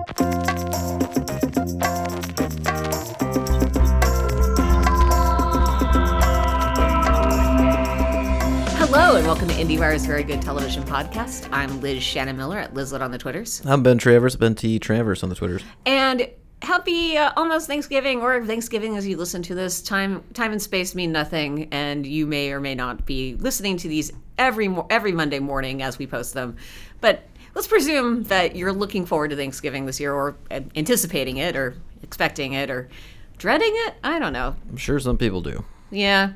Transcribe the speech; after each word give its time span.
Hello 0.00 0.06
and 9.16 9.26
welcome 9.26 9.48
to 9.48 9.54
IndieWire's 9.54 10.06
Very 10.06 10.22
Good 10.22 10.40
Television 10.40 10.84
Podcast. 10.84 11.50
I'm 11.52 11.82
Liz 11.82 12.02
Shannon 12.02 12.38
Miller 12.38 12.58
at 12.58 12.72
Lizlet 12.72 13.02
on 13.02 13.10
the 13.10 13.18
Twitters. 13.18 13.60
I'm 13.66 13.82
Ben 13.82 13.98
Travers, 13.98 14.36
Ben 14.36 14.54
T. 14.54 14.78
Travers 14.78 15.22
on 15.22 15.28
the 15.28 15.34
Twitters. 15.34 15.62
And 15.84 16.30
happy 16.62 17.18
uh, 17.18 17.32
almost 17.36 17.66
Thanksgiving 17.66 18.22
or 18.22 18.42
Thanksgiving 18.46 18.96
as 18.96 19.06
you 19.06 19.18
listen 19.18 19.42
to 19.42 19.54
this. 19.54 19.82
Time 19.82 20.24
time 20.32 20.52
and 20.52 20.62
space 20.62 20.94
mean 20.94 21.12
nothing 21.12 21.68
and 21.72 22.06
you 22.06 22.26
may 22.26 22.52
or 22.52 22.60
may 22.60 22.74
not 22.74 23.04
be 23.04 23.34
listening 23.34 23.76
to 23.78 23.88
these 23.88 24.12
every 24.38 24.74
every 24.88 25.12
Monday 25.12 25.40
morning 25.40 25.82
as 25.82 25.98
we 25.98 26.06
post 26.06 26.32
them. 26.32 26.56
But 27.02 27.24
let's 27.54 27.66
presume 27.66 28.24
that 28.24 28.56
you're 28.56 28.72
looking 28.72 29.06
forward 29.06 29.28
to 29.30 29.36
Thanksgiving 29.36 29.86
this 29.86 30.00
year 30.00 30.12
or 30.12 30.36
uh, 30.50 30.60
anticipating 30.76 31.38
it 31.38 31.56
or 31.56 31.76
expecting 32.02 32.52
it 32.52 32.70
or 32.70 32.88
dreading 33.38 33.72
it. 33.72 33.94
I 34.04 34.18
don't 34.18 34.32
know. 34.32 34.56
I'm 34.68 34.76
sure 34.76 34.98
some 35.00 35.18
people 35.18 35.40
do. 35.40 35.64
Yeah. 35.90 36.32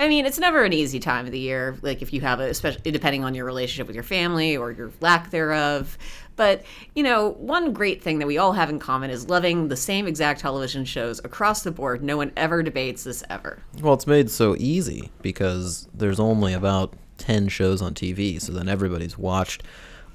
I 0.00 0.06
mean, 0.06 0.26
it's 0.26 0.38
never 0.38 0.62
an 0.62 0.72
easy 0.72 1.00
time 1.00 1.26
of 1.26 1.32
the 1.32 1.40
year, 1.40 1.76
like 1.82 2.02
if 2.02 2.12
you 2.12 2.20
have 2.20 2.38
a, 2.38 2.44
especially 2.48 2.92
depending 2.92 3.24
on 3.24 3.34
your 3.34 3.44
relationship 3.44 3.88
with 3.88 3.96
your 3.96 4.04
family 4.04 4.56
or 4.56 4.70
your 4.70 4.92
lack 5.00 5.30
thereof. 5.30 5.98
But, 6.36 6.62
you 6.94 7.02
know, 7.02 7.30
one 7.30 7.72
great 7.72 8.00
thing 8.00 8.20
that 8.20 8.26
we 8.26 8.38
all 8.38 8.52
have 8.52 8.70
in 8.70 8.78
common 8.78 9.10
is 9.10 9.28
loving 9.28 9.66
the 9.66 9.76
same 9.76 10.06
exact 10.06 10.40
television 10.40 10.84
shows 10.84 11.18
across 11.24 11.64
the 11.64 11.72
board. 11.72 12.00
No 12.00 12.16
one 12.16 12.30
ever 12.36 12.62
debates 12.62 13.02
this 13.02 13.24
ever. 13.28 13.60
Well, 13.80 13.94
it's 13.94 14.06
made 14.06 14.30
so 14.30 14.54
easy 14.56 15.10
because 15.20 15.88
there's 15.92 16.20
only 16.20 16.52
about 16.52 16.94
10 17.18 17.48
shows 17.48 17.82
on 17.82 17.92
TV, 17.92 18.40
so 18.40 18.52
then 18.52 18.68
everybody's 18.68 19.18
watched 19.18 19.64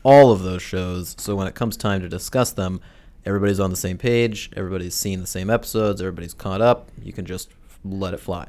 all 0.03 0.31
of 0.31 0.43
those 0.43 0.61
shows. 0.61 1.15
So 1.17 1.35
when 1.35 1.47
it 1.47 1.55
comes 1.55 1.77
time 1.77 2.01
to 2.01 2.09
discuss 2.09 2.51
them, 2.51 2.81
everybody's 3.25 3.59
on 3.59 3.69
the 3.69 3.75
same 3.75 3.97
page, 3.97 4.51
everybody's 4.55 4.95
seen 4.95 5.21
the 5.21 5.27
same 5.27 5.49
episodes, 5.49 6.01
everybody's 6.01 6.33
caught 6.33 6.61
up. 6.61 6.89
You 7.01 7.13
can 7.13 7.25
just 7.25 7.49
let 7.83 8.13
it 8.13 8.19
fly. 8.19 8.47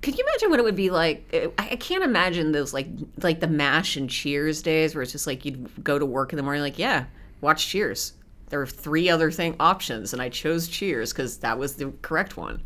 Could 0.00 0.16
you 0.16 0.24
imagine 0.24 0.50
what 0.50 0.60
it 0.60 0.62
would 0.62 0.76
be 0.76 0.90
like? 0.90 1.54
I 1.58 1.76
can't 1.76 2.04
imagine 2.04 2.52
those 2.52 2.72
like 2.72 2.86
like 3.20 3.40
the 3.40 3.48
Mash 3.48 3.96
and 3.96 4.08
Cheers 4.08 4.62
days 4.62 4.94
where 4.94 5.02
it's 5.02 5.10
just 5.10 5.26
like 5.26 5.44
you'd 5.44 5.68
go 5.82 5.98
to 5.98 6.06
work 6.06 6.32
in 6.32 6.36
the 6.36 6.42
morning 6.42 6.62
like, 6.62 6.78
yeah, 6.78 7.06
watch 7.40 7.66
Cheers. 7.66 8.12
There 8.50 8.60
are 8.60 8.66
three 8.66 9.10
other 9.10 9.30
thing 9.30 9.56
options, 9.60 10.12
and 10.12 10.22
I 10.22 10.28
chose 10.28 10.68
Cheers 10.68 11.12
because 11.12 11.38
that 11.38 11.58
was 11.58 11.76
the 11.76 11.92
correct 12.00 12.36
one. 12.36 12.62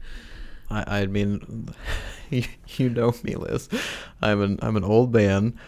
I, 0.71 1.01
I 1.01 1.07
mean, 1.07 1.75
you 2.31 2.91
know 2.91 3.15
me, 3.23 3.35
Liz. 3.37 3.69
I'm 4.21 4.43
an 4.43 4.59
I'm 4.61 4.77
an 4.77 4.85
old 4.85 5.15
man 5.15 5.59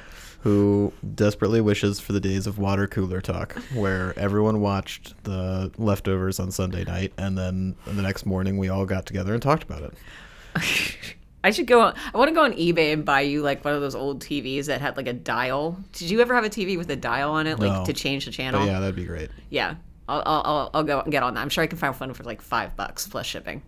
who 0.45 0.93
desperately 1.15 1.61
wishes 1.63 1.99
for 2.01 2.13
the 2.13 2.21
days 2.21 2.47
of 2.47 2.59
water 2.59 2.87
cooler 2.87 3.23
talk, 3.23 3.55
where 3.75 4.13
everyone 4.19 4.61
watched 4.61 5.15
the 5.25 5.73
leftovers 5.79 6.39
on 6.39 6.51
Sunday 6.51 6.85
night, 6.85 7.15
and 7.17 7.37
then 7.37 7.75
the 7.87 8.03
next 8.03 8.27
morning 8.27 8.59
we 8.59 8.69
all 8.69 8.85
got 8.85 9.07
together 9.07 9.33
and 9.33 9.43
talked 9.43 9.63
about 9.63 9.83
it. 9.83 9.95
I 11.45 11.51
should 11.51 11.67
go. 11.67 11.81
On, 11.81 11.95
I 12.15 12.19
want 12.19 12.29
to 12.29 12.35
go 12.35 12.45
on 12.45 12.53
eBay 12.53 12.93
and 12.93 13.07
buy 13.07 13.23
you 13.23 13.41
like 13.41 13.65
one 13.65 13.73
of 13.75 13.81
those 13.81 13.95
old 13.95 14.23
TVs 14.23 14.67
that 14.67 14.83
had 14.83 14.99
like 14.99 15.07
a 15.07 15.13
dial. 15.15 15.79
Did 15.93 16.11
you 16.11 16.21
ever 16.21 16.35
have 16.35 16.45
a 16.45 16.51
TV 16.51 16.77
with 16.77 16.91
a 16.91 16.97
dial 16.97 17.33
on 17.33 17.47
it, 17.47 17.59
like 17.59 17.73
No. 17.73 17.85
to 17.87 17.93
change 17.95 18.27
the 18.27 18.31
channel? 18.31 18.67
Yeah, 18.67 18.81
that'd 18.81 18.95
be 18.97 19.05
great. 19.07 19.31
Yeah. 19.51 19.77
I'll, 20.09 20.23
I'll, 20.27 20.43
I'll, 20.45 20.71
I'll 20.75 20.85
go 20.85 21.03
get 21.09 21.23
on 21.23 21.33
that. 21.35 21.41
I'm 21.41 21.49
sure 21.49 21.65
I 21.65 21.67
can 21.67 21.79
find 21.79 21.99
one 21.99 22.13
for 22.13 22.23
like 22.25 22.43
five 22.43 22.77
bucks 22.77 23.07
plus 23.09 23.25
shipping. 23.25 23.63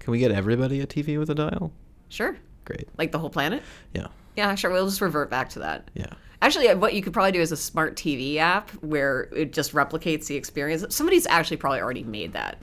Can 0.00 0.10
we 0.12 0.18
get 0.18 0.30
everybody 0.32 0.80
a 0.82 0.86
TV 0.86 1.18
with 1.18 1.30
a 1.30 1.34
dial? 1.34 1.72
Sure. 2.10 2.36
Great. 2.66 2.88
Like 2.98 3.12
the 3.12 3.18
whole 3.18 3.30
planet. 3.30 3.62
Yeah. 3.94 4.08
Yeah, 4.36 4.54
sure. 4.54 4.70
We'll 4.70 4.86
just 4.86 5.00
revert 5.00 5.28
back 5.30 5.48
to 5.50 5.58
that. 5.60 5.90
Yeah. 5.94 6.06
Actually, 6.42 6.74
what 6.74 6.94
you 6.94 7.02
could 7.02 7.12
probably 7.12 7.32
do 7.32 7.40
is 7.40 7.52
a 7.52 7.56
smart 7.56 7.96
TV 7.96 8.36
app 8.36 8.70
where 8.82 9.28
it 9.36 9.52
just 9.52 9.72
replicates 9.74 10.26
the 10.26 10.36
experience. 10.36 10.84
Somebody's 10.94 11.26
actually 11.26 11.58
probably 11.58 11.80
already 11.80 12.02
made 12.04 12.32
that, 12.32 12.58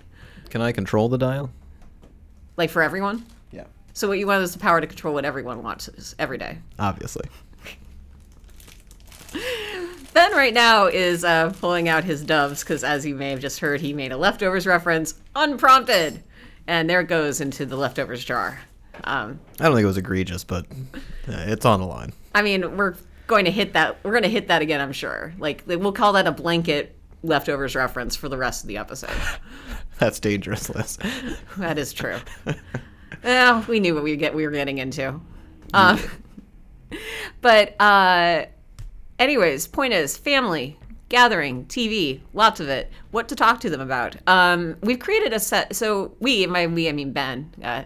Can 0.50 0.62
I 0.62 0.72
control 0.72 1.10
the 1.10 1.18
dial? 1.18 1.52
like 2.56 2.72
for 2.72 2.82
everyone. 2.82 3.24
Yeah. 3.52 3.66
So 3.94 4.08
what 4.08 4.18
you 4.18 4.26
want 4.26 4.42
is 4.44 4.54
the 4.54 4.58
power 4.60 4.82
to 4.82 4.88
control 4.88 5.14
what 5.14 5.26
everyone 5.26 5.62
watches 5.62 6.16
every 6.18 6.40
day. 6.40 6.58
Obviously. 6.80 7.30
Ben 10.14 10.32
right 10.32 10.54
now 10.54 10.88
is 10.88 11.24
uh, 11.24 11.54
pulling 11.60 11.88
out 11.88 12.04
his 12.04 12.24
doves 12.24 12.64
because, 12.64 12.84
as 12.84 13.06
you 13.06 13.14
may 13.14 13.30
have 13.30 13.40
just 13.40 13.60
heard, 13.60 13.80
he 13.82 13.94
made 13.94 14.12
a 14.12 14.18
leftovers 14.18 14.66
reference 14.66 15.14
unprompted, 15.36 16.24
and 16.66 16.90
there 16.90 17.02
it 17.02 17.08
goes 17.08 17.40
into 17.42 17.66
the 17.68 17.76
leftovers 17.76 18.26
jar. 18.26 18.60
Um, 19.04 19.40
I 19.60 19.66
don't 19.66 19.76
think 19.76 19.84
it 19.84 19.88
was 19.88 19.98
egregious, 19.98 20.44
but 20.44 20.66
it's 21.28 21.66
on 21.66 21.80
the 21.80 21.86
line. 21.86 22.14
I 22.36 22.42
mean, 22.42 22.78
we're 22.78 22.96
going 23.28 23.46
to 23.46 23.52
hit 23.52 23.74
that. 23.74 23.98
We're 24.04 24.12
going 24.12 24.24
to 24.24 24.30
hit 24.30 24.48
that 24.48 24.62
again, 24.62 24.82
I'm 24.82 24.94
sure. 24.94 25.34
Like 25.40 25.64
we'll 25.66 25.92
call 25.92 26.14
that 26.14 26.28
a 26.28 26.32
blanket 26.32 26.96
leftovers 27.24 27.76
reference 27.76 28.16
for 28.16 28.30
the 28.30 28.38
rest 28.38 28.64
of 28.64 28.68
the 28.68 28.78
episode. 28.78 29.10
That's 30.00 30.20
dangerous, 30.20 30.70
Liz. 30.70 30.98
that 31.58 31.78
is 31.78 31.94
true. 31.94 32.18
well, 33.24 33.66
we 33.68 33.80
knew 33.80 33.96
what 33.96 34.04
we 34.04 34.16
get 34.16 34.34
we 34.36 34.46
were 34.46 34.52
getting 34.52 34.78
into. 34.78 35.20
Um, 35.74 36.00
but 37.42 37.80
uh, 37.82 38.46
anyways, 39.20 39.68
point 39.68 39.94
is 39.94 40.18
family 40.18 40.78
gathering, 41.10 41.66
TV, 41.66 42.22
lots 42.34 42.60
of 42.60 42.70
it. 42.70 42.92
What 43.12 43.30
to 43.30 43.36
talk 43.36 43.60
to 43.62 43.70
them 43.70 43.82
about? 43.82 44.16
Um, 44.28 44.76
we've 44.82 45.00
created 45.00 45.34
a 45.34 45.40
set. 45.40 45.76
So 45.76 46.16
we, 46.20 46.46
by 46.46 46.68
we, 46.68 46.90
I 46.90 46.92
mean 46.92 47.14
Ben. 47.14 47.54
Uh, 47.64 47.84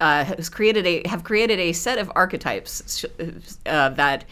uh, 0.00 0.24
has 0.24 0.48
created 0.48 0.86
a 0.86 1.06
have 1.08 1.24
created 1.24 1.58
a 1.58 1.72
set 1.72 1.98
of 1.98 2.10
archetypes 2.14 3.04
uh, 3.66 3.88
that 3.90 4.24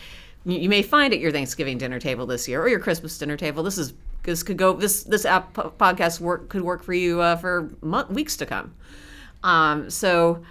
you 0.44 0.68
may 0.68 0.82
find 0.82 1.12
at 1.12 1.18
your 1.18 1.32
Thanksgiving 1.32 1.76
dinner 1.78 1.98
table 1.98 2.24
this 2.26 2.46
year 2.46 2.62
or 2.62 2.68
your 2.68 2.78
Christmas 2.78 3.18
dinner 3.18 3.36
table. 3.36 3.62
This 3.62 3.78
is 3.78 3.92
this 4.22 4.42
could 4.42 4.56
go 4.56 4.72
this 4.74 5.02
this 5.04 5.24
app 5.24 5.54
podcast 5.54 6.20
work 6.20 6.48
could 6.48 6.62
work 6.62 6.82
for 6.82 6.92
you 6.94 7.20
uh, 7.20 7.36
for 7.36 7.70
month, 7.82 8.10
weeks 8.10 8.36
to 8.38 8.46
come. 8.46 8.74
Um, 9.42 9.90
so 9.90 10.42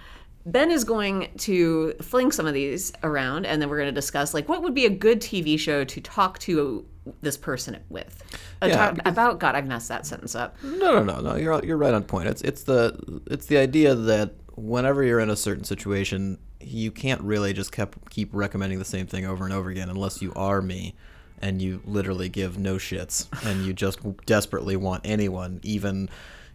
Ben 0.44 0.70
is 0.70 0.84
going 0.84 1.28
to 1.38 1.92
fling 2.02 2.30
some 2.30 2.46
of 2.46 2.54
these 2.54 2.92
around, 3.02 3.46
and 3.46 3.60
then 3.60 3.68
we're 3.68 3.78
going 3.78 3.88
to 3.88 4.00
discuss 4.00 4.32
like 4.34 4.48
what 4.48 4.62
would 4.62 4.74
be 4.74 4.86
a 4.86 4.90
good 4.90 5.20
TV 5.20 5.58
show 5.58 5.82
to 5.84 6.00
talk 6.00 6.38
to 6.40 6.84
this 7.22 7.36
person 7.36 7.78
with 7.88 8.22
Uh, 8.62 8.66
Yeah, 8.66 8.76
talk- 8.76 8.98
about. 9.06 9.38
God, 9.40 9.54
I've 9.54 9.66
messed 9.66 9.88
that 9.88 10.04
sentence 10.06 10.34
up. 10.34 10.56
No, 10.62 11.00
no, 11.00 11.02
no, 11.02 11.20
no. 11.20 11.36
You're 11.36 11.64
you're 11.64 11.76
right 11.76 11.94
on 11.94 12.04
point. 12.04 12.28
It's 12.28 12.42
it's 12.42 12.62
the 12.64 13.22
it's 13.30 13.46
the 13.46 13.56
idea 13.58 13.94
that 13.94 14.34
whenever 14.56 15.02
you're 15.02 15.20
in 15.20 15.30
a 15.30 15.36
certain 15.36 15.64
situation, 15.64 16.38
you 16.60 16.90
can't 16.90 17.20
really 17.20 17.52
just 17.52 17.72
kept 17.72 18.10
keep 18.10 18.30
recommending 18.32 18.78
the 18.78 18.84
same 18.84 19.06
thing 19.06 19.24
over 19.26 19.44
and 19.44 19.52
over 19.52 19.70
again 19.70 19.88
unless 19.88 20.20
you 20.20 20.32
are 20.34 20.60
me, 20.60 20.94
and 21.40 21.60
you 21.60 21.82
literally 21.84 22.28
give 22.28 22.58
no 22.58 22.76
shits, 22.76 23.28
and 23.46 23.64
you 23.64 23.72
just 23.72 24.00
desperately 24.24 24.76
want 24.76 25.02
anyone, 25.04 25.60
even 25.62 26.08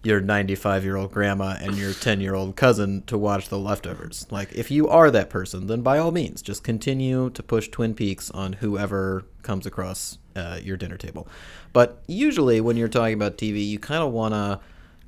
your 0.03 0.19
95 0.19 0.84
year 0.84 0.97
old 0.97 1.12
grandma 1.12 1.56
and 1.62 1.78
your 1.78 1.94
10 1.94 2.22
year 2.22 2.34
old 2.34 2.56
cousin 2.56 3.03
to 3.03 3.17
watch 3.17 3.50
the 3.50 3.59
leftovers. 3.59 4.25
Like, 4.31 4.51
if 4.53 4.72
you 4.72 4.88
are 4.89 5.12
that 5.12 5.29
person, 5.29 5.68
then 5.68 5.81
by 5.81 6.00
all 6.00 6.12
means, 6.12 6.41
just 6.41 6.63
continue 6.63 7.29
to 7.29 7.44
push 7.44 7.69
Twin 7.69 7.94
Peaks 7.94 8.31
on 8.31 8.53
whoever 8.53 9.25
comes 9.44 9.66
across 9.66 10.18
uh, 10.35 10.59
your 10.62 10.78
dinner 10.78 10.97
table. 10.97 11.28
But 11.73 12.01
usually, 12.07 12.62
when 12.62 12.78
you're 12.78 12.88
talking 12.88 13.13
about 13.13 13.38
TV, 13.38 13.68
you 13.68 13.79
kind 13.79 14.03
of 14.03 14.12
want 14.12 14.33
to 14.33 14.59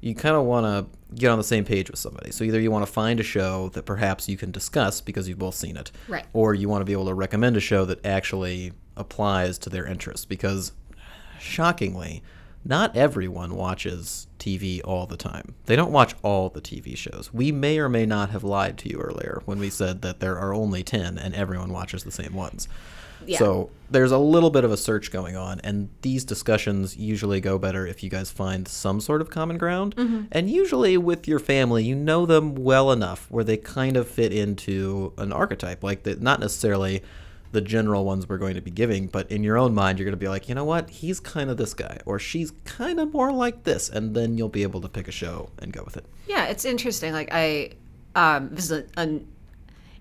you 0.02 0.14
kind 0.14 0.36
of 0.36 0.44
want 0.44 0.66
to 0.66 0.86
get 1.16 1.30
on 1.30 1.38
the 1.38 1.44
same 1.44 1.66
page 1.66 1.90
with 1.90 2.00
somebody. 2.00 2.32
So 2.32 2.44
either 2.44 2.60
you 2.60 2.72
want 2.72 2.86
to 2.86 2.92
find 2.92 3.20
a 3.20 3.24
show 3.24 3.70
that 3.70 3.84
perhaps 3.86 4.28
you 4.30 4.38
can 4.38 4.52
discuss 4.52 5.02
because 5.02 5.28
you've 5.30 5.40
both 5.40 5.56
seen 5.56 5.78
it, 5.78 5.92
Right. 6.08 6.26
or 6.34 6.54
you 6.54 6.70
want 6.70 6.82
to 6.82 6.86
be 6.86 6.94
able 6.94 7.06
to 7.08 7.14
recommend 7.14 7.56
a 7.58 7.60
show 7.60 7.86
that 7.86 8.06
actually 8.06 8.74
applies 8.98 9.58
to 9.60 9.70
their 9.70 9.86
interests 9.86 10.26
because 10.26 10.72
shockingly, 11.40 12.24
not 12.66 12.96
everyone 12.96 13.56
watches 13.56 14.28
TV 14.40 14.82
all 14.86 15.06
the 15.06 15.18
time. 15.18 15.54
They 15.66 15.76
don't 15.76 15.92
watch 15.92 16.16
all 16.24 16.50
the 16.50 16.62
TV 16.62 16.96
shows. 16.96 17.30
We 17.34 17.52
may 17.52 17.78
or 17.80 17.90
may 17.90 18.06
not 18.06 18.30
have 18.30 18.44
lied 18.44 18.78
to 18.80 18.90
you 18.90 18.98
earlier 19.00 19.42
when 19.46 19.60
we 19.60 19.70
said 19.70 20.02
that 20.02 20.20
there 20.22 20.38
are 20.40 20.54
only 20.54 20.84
10 20.84 21.18
and 21.18 21.36
everyone 21.36 21.74
watches 21.74 22.04
the 22.04 22.12
same 22.12 22.34
ones. 22.34 22.68
Yeah. 23.28 23.40
So 23.40 23.70
there's 23.90 24.12
a 24.12 24.18
little 24.18 24.50
bit 24.50 24.64
of 24.64 24.72
a 24.72 24.78
search 24.78 25.12
going 25.12 25.36
on, 25.36 25.60
and 25.64 25.90
these 26.02 26.26
discussions 26.26 26.98
usually 26.98 27.40
go 27.42 27.58
better 27.58 27.86
if 27.86 28.04
you 28.04 28.10
guys 28.10 28.32
find 28.32 28.68
some 28.68 29.00
sort 29.00 29.22
of 29.22 29.30
common 29.30 29.58
ground. 29.58 29.94
And 30.32 30.50
usually 30.50 30.98
with 30.98 31.28
your 31.28 31.40
family, 31.40 31.84
you 31.84 31.96
know 31.96 32.26
them 32.26 32.56
well 32.56 32.92
enough 32.92 33.28
where 33.30 33.44
they 33.44 33.58
kind 33.58 33.98
of 33.98 34.08
fit 34.08 34.34
into 34.34 35.14
an 35.18 35.32
archetype, 35.32 35.84
like 35.84 36.04
the, 36.04 36.16
not 36.16 36.40
necessarily 36.40 37.04
the 37.52 37.62
general 37.62 38.04
ones 38.04 38.28
we're 38.28 38.40
going 38.40 38.56
to 38.56 38.62
be 38.62 38.72
giving, 38.72 39.06
but 39.06 39.32
in 39.32 39.44
your 39.44 39.60
own 39.60 39.76
mind, 39.76 40.00
you're 40.00 40.06
going 40.06 40.12
to 40.12 40.18
be 40.18 40.28
like, 40.28 40.50
you 40.50 40.56
know 40.56 40.66
what, 40.66 40.90
he's 40.90 41.20
kind 41.20 41.52
of 41.52 41.58
this 41.58 41.76
guy, 41.76 42.00
or 42.06 42.18
she's 42.18 42.52
kind 42.66 43.00
of 43.00 43.14
more 43.14 43.32
like 43.32 43.64
this, 43.64 43.90
and 43.90 44.16
then 44.16 44.40
you'll 44.40 44.50
be 44.50 44.64
able 44.64 44.82
to 44.82 44.90
pick 44.90 45.08
a 45.08 45.12
show 45.12 45.50
and 45.60 45.72
go 45.72 45.84
with 45.84 45.96
it. 45.96 46.06
Yeah, 46.28 46.46
it's 46.46 46.66
interesting. 46.66 47.14
Like 47.14 47.30
I, 47.32 47.74
um, 48.16 48.50
this 48.50 48.66
is 48.66 48.72
a, 48.72 48.86
an, 48.98 49.28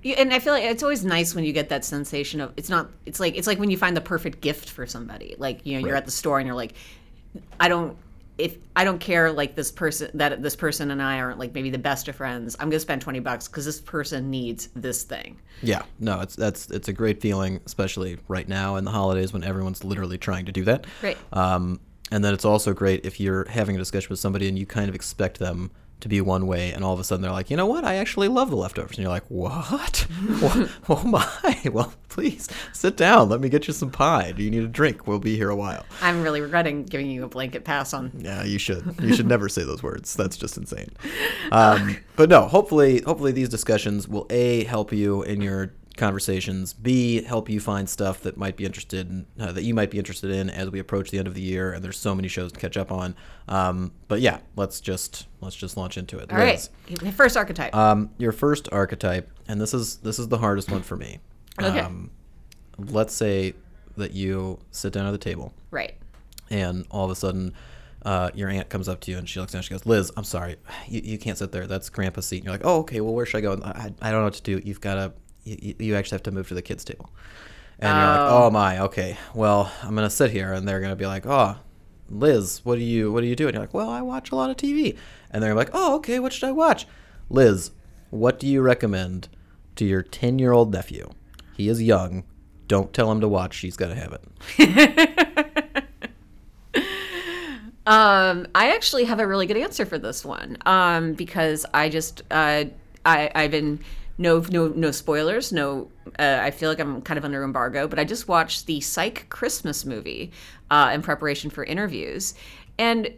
you- 0.02 0.14
and 0.14 0.32
I 0.32 0.38
feel 0.38 0.52
like 0.52 0.64
it's 0.64 0.82
always 0.82 1.04
nice 1.04 1.34
when 1.34 1.44
you 1.44 1.52
get 1.52 1.68
that 1.70 1.84
sensation 1.84 2.40
of 2.40 2.52
it's 2.56 2.68
not. 2.68 2.90
It's 3.06 3.20
like 3.20 3.36
it's 3.36 3.46
like 3.46 3.58
when 3.58 3.70
you 3.70 3.76
find 3.78 3.96
the 3.96 4.00
perfect 4.00 4.40
gift 4.40 4.70
for 4.70 4.86
somebody. 4.86 5.34
Like 5.38 5.64
you 5.64 5.80
know, 5.80 5.86
you're 5.86 5.96
at 5.96 6.04
the 6.04 6.10
store 6.10 6.38
and 6.38 6.46
you're 6.46 6.56
like, 6.56 6.74
I 7.60 7.68
don't. 7.68 7.96
If 8.38 8.56
I 8.74 8.84
don't 8.84 8.98
care, 8.98 9.30
like 9.30 9.54
this 9.54 9.70
person 9.70 10.10
that 10.14 10.42
this 10.42 10.56
person 10.56 10.90
and 10.90 11.02
I 11.02 11.18
aren't 11.20 11.38
like 11.38 11.52
maybe 11.54 11.68
the 11.68 11.78
best 11.78 12.08
of 12.08 12.16
friends, 12.16 12.56
I'm 12.58 12.70
gonna 12.70 12.80
spend 12.80 13.02
twenty 13.02 13.20
bucks 13.20 13.46
because 13.46 13.66
this 13.66 13.80
person 13.80 14.30
needs 14.30 14.68
this 14.74 15.02
thing. 15.04 15.38
Yeah, 15.62 15.82
no, 16.00 16.20
it's 16.20 16.34
that's 16.34 16.70
it's 16.70 16.88
a 16.88 16.92
great 16.94 17.20
feeling, 17.20 17.60
especially 17.66 18.18
right 18.28 18.48
now 18.48 18.76
in 18.76 18.84
the 18.84 18.90
holidays 18.90 19.32
when 19.34 19.44
everyone's 19.44 19.84
literally 19.84 20.16
trying 20.18 20.46
to 20.46 20.52
do 20.52 20.64
that. 20.64 20.86
Right. 21.02 21.18
Um, 21.32 21.78
And 22.10 22.24
then 22.24 22.34
it's 22.34 22.44
also 22.44 22.72
great 22.74 23.06
if 23.06 23.20
you're 23.20 23.46
having 23.48 23.76
a 23.76 23.78
discussion 23.78 24.08
with 24.10 24.18
somebody 24.18 24.48
and 24.48 24.58
you 24.58 24.66
kind 24.66 24.88
of 24.88 24.94
expect 24.94 25.38
them 25.38 25.70
to 26.02 26.08
be 26.08 26.20
one 26.20 26.46
way, 26.46 26.70
and 26.72 26.84
all 26.84 26.92
of 26.92 27.00
a 27.00 27.04
sudden 27.04 27.22
they're 27.22 27.32
like, 27.32 27.50
you 27.50 27.56
know 27.56 27.66
what, 27.66 27.84
I 27.84 27.94
actually 27.94 28.28
love 28.28 28.50
the 28.50 28.56
leftovers. 28.56 28.96
And 28.96 28.98
you're 28.98 29.08
like, 29.08 29.24
what? 29.28 30.06
Wha- 30.42 30.68
oh 30.88 31.02
my. 31.04 31.28
Well, 31.72 31.92
please 32.08 32.48
sit 32.72 32.96
down. 32.96 33.28
Let 33.28 33.40
me 33.40 33.48
get 33.48 33.66
you 33.68 33.72
some 33.72 33.90
pie. 33.90 34.32
Do 34.32 34.42
you 34.42 34.50
need 34.50 34.64
a 34.64 34.68
drink? 34.68 35.06
We'll 35.06 35.20
be 35.20 35.36
here 35.36 35.48
a 35.48 35.54
while. 35.56 35.86
I'm 36.02 36.22
really 36.22 36.40
regretting 36.40 36.84
giving 36.84 37.08
you 37.08 37.24
a 37.24 37.28
blanket 37.28 37.64
pass 37.64 37.94
on. 37.94 38.10
Yeah, 38.18 38.42
you 38.42 38.58
should. 38.58 38.96
You 39.00 39.14
should 39.14 39.26
never 39.28 39.48
say 39.48 39.62
those 39.62 39.82
words. 39.82 40.14
That's 40.14 40.36
just 40.36 40.58
insane. 40.58 40.90
Um, 41.52 41.96
but 42.16 42.28
no, 42.28 42.48
hopefully, 42.48 43.00
hopefully 43.02 43.32
these 43.32 43.48
discussions 43.48 44.08
will 44.08 44.26
a 44.28 44.64
help 44.64 44.92
you 44.92 45.22
in 45.22 45.40
your 45.40 45.72
conversations. 46.02 46.72
B 46.72 47.22
help 47.22 47.48
you 47.48 47.60
find 47.60 47.88
stuff 47.88 48.20
that 48.22 48.36
might 48.36 48.56
be 48.56 48.64
interested 48.64 49.08
in, 49.08 49.26
uh, 49.38 49.52
that 49.52 49.62
you 49.62 49.72
might 49.72 49.90
be 49.90 49.98
interested 49.98 50.30
in 50.30 50.50
as 50.50 50.70
we 50.70 50.80
approach 50.80 51.10
the 51.10 51.18
end 51.18 51.28
of 51.28 51.34
the 51.34 51.40
year. 51.40 51.72
And 51.72 51.84
there's 51.84 51.98
so 51.98 52.14
many 52.14 52.28
shows 52.28 52.50
to 52.52 52.58
catch 52.58 52.76
up 52.76 52.90
on. 52.90 53.14
Um, 53.48 53.92
but 54.08 54.20
yeah, 54.20 54.40
let's 54.56 54.80
just 54.80 55.26
let's 55.40 55.56
just 55.56 55.76
launch 55.76 55.96
into 55.96 56.18
it. 56.18 56.32
All 56.32 56.38
right. 56.38 56.68
Liz, 56.88 56.98
The 56.98 57.12
First 57.12 57.36
archetype. 57.36 57.74
Um, 57.74 58.10
your 58.18 58.32
first 58.32 58.68
archetype, 58.72 59.30
and 59.46 59.60
this 59.60 59.72
is 59.72 59.96
this 59.98 60.18
is 60.18 60.28
the 60.28 60.38
hardest 60.38 60.70
one 60.70 60.82
for 60.82 60.96
me. 60.96 61.20
Okay. 61.60 61.80
Um, 61.80 62.10
let's 62.78 63.14
say 63.14 63.54
that 63.96 64.12
you 64.12 64.58
sit 64.70 64.92
down 64.92 65.06
at 65.06 65.12
the 65.12 65.18
table 65.18 65.52
right. 65.70 65.94
and 66.50 66.86
all 66.90 67.04
of 67.04 67.10
a 67.10 67.14
sudden 67.14 67.52
uh, 68.04 68.30
your 68.34 68.48
aunt 68.48 68.68
comes 68.68 68.88
up 68.88 69.00
to 69.00 69.10
you 69.10 69.18
and 69.18 69.28
she 69.28 69.38
looks 69.38 69.52
down 69.52 69.58
and 69.58 69.64
she 69.66 69.70
goes 69.70 69.86
liz 69.86 70.10
i'm 70.16 70.24
sorry 70.24 70.56
you, 70.88 71.00
you 71.04 71.18
can't 71.18 71.38
sit 71.38 71.52
there 71.52 71.66
that's 71.66 71.88
grandpa's 71.88 72.26
seat 72.26 72.38
and 72.38 72.46
you're 72.46 72.54
like 72.54 72.64
oh 72.64 72.78
okay 72.78 73.00
well 73.00 73.14
where 73.14 73.26
should 73.26 73.38
i 73.38 73.40
go 73.40 73.60
i, 73.64 73.92
I 74.00 74.10
don't 74.10 74.20
know 74.20 74.24
what 74.24 74.34
to 74.34 74.42
do 74.42 74.60
you've 74.64 74.80
got 74.80 74.94
to 74.94 75.12
you, 75.44 75.74
you 75.78 75.96
actually 75.96 76.16
have 76.16 76.22
to 76.24 76.30
move 76.30 76.48
to 76.48 76.54
the 76.54 76.62
kids 76.62 76.84
table. 76.84 77.10
And 77.78 77.88
you're 77.88 78.06
like 78.06 78.30
Oh. 78.30 78.44
oh. 78.44 78.50
my 78.50 78.80
okay. 78.80 79.16
Well 79.34 79.72
i'm 79.82 79.94
gonna 79.94 80.10
sit 80.10 80.30
here 80.30 80.52
and 80.52 80.66
they're 80.66 80.80
gonna 80.80 80.96
be 80.96 81.06
like 81.06 81.26
oh 81.26 81.56
liz 82.08 82.60
what 82.64 82.76
do 82.76 82.84
you 82.84 83.10
what 83.12 83.22
do 83.22 83.26
you 83.26 83.36
do? 83.36 83.46
And 83.46 83.54
you're 83.54 83.62
like 83.62 83.74
well 83.74 83.88
i 83.88 84.02
watch 84.02 84.30
a 84.32 84.36
lot 84.36 84.50
of 84.50 84.56
tv 84.56 84.96
and 85.30 85.42
they're 85.42 85.54
like 85.54 85.70
oh 85.72 85.96
okay 85.96 86.18
what 86.18 86.32
should 86.32 86.48
i 86.48 86.52
watch? 86.52 86.86
Liz 87.28 87.72
what 88.10 88.38
do 88.38 88.46
you 88.46 88.60
recommend 88.60 89.28
to 89.76 89.84
your 89.84 90.02
10 90.02 90.38
year 90.38 90.52
old 90.52 90.72
nephew? 90.72 91.08
He 91.56 91.68
is 91.68 91.82
young. 91.82 92.24
Don't 92.68 92.92
tell 92.92 93.10
him 93.10 93.20
to 93.20 93.28
watch. 93.28 93.54
She's 93.54 93.76
gotta 93.76 93.94
have 93.94 94.12
it. 94.12 94.24
Um, 97.86 98.46
I 98.54 98.74
actually 98.74 99.04
have 99.04 99.18
a 99.18 99.26
really 99.26 99.46
good 99.46 99.56
answer 99.56 99.84
for 99.84 99.98
this 99.98 100.24
one 100.24 100.56
um, 100.66 101.14
because 101.14 101.66
I 101.74 101.88
just 101.88 102.22
uh, 102.30 102.64
I 103.04 103.30
I've 103.34 103.50
been 103.50 103.80
no 104.18 104.40
no 104.50 104.68
no 104.68 104.90
spoilers 104.90 105.52
no 105.52 105.90
uh, 106.18 106.38
I 106.42 106.50
feel 106.50 106.68
like 106.68 106.78
I'm 106.80 107.02
kind 107.02 107.18
of 107.18 107.24
under 107.24 107.42
embargo 107.42 107.88
but 107.88 107.98
I 107.98 108.04
just 108.04 108.28
watched 108.28 108.66
the 108.66 108.80
Psych 108.80 109.28
Christmas 109.28 109.84
movie 109.84 110.32
uh, 110.70 110.90
in 110.92 111.02
preparation 111.02 111.50
for 111.50 111.64
interviews 111.64 112.34
and 112.78 113.10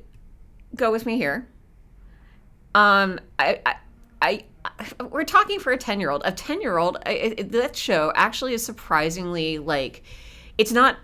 go 0.74 0.90
with 0.90 1.06
me 1.06 1.16
here. 1.16 1.48
Um, 2.74 3.20
I. 3.38 3.60
I 3.64 3.74
I, 4.22 4.44
we're 5.10 5.24
talking 5.24 5.60
for 5.60 5.72
a 5.72 5.76
10 5.76 6.00
year 6.00 6.08
old. 6.08 6.22
A 6.24 6.32
10 6.32 6.62
year 6.62 6.78
old, 6.78 6.96
that 7.04 7.76
show 7.76 8.10
actually 8.14 8.54
is 8.54 8.64
surprisingly 8.64 9.58
like, 9.58 10.02
it's 10.56 10.72
not 10.72 10.96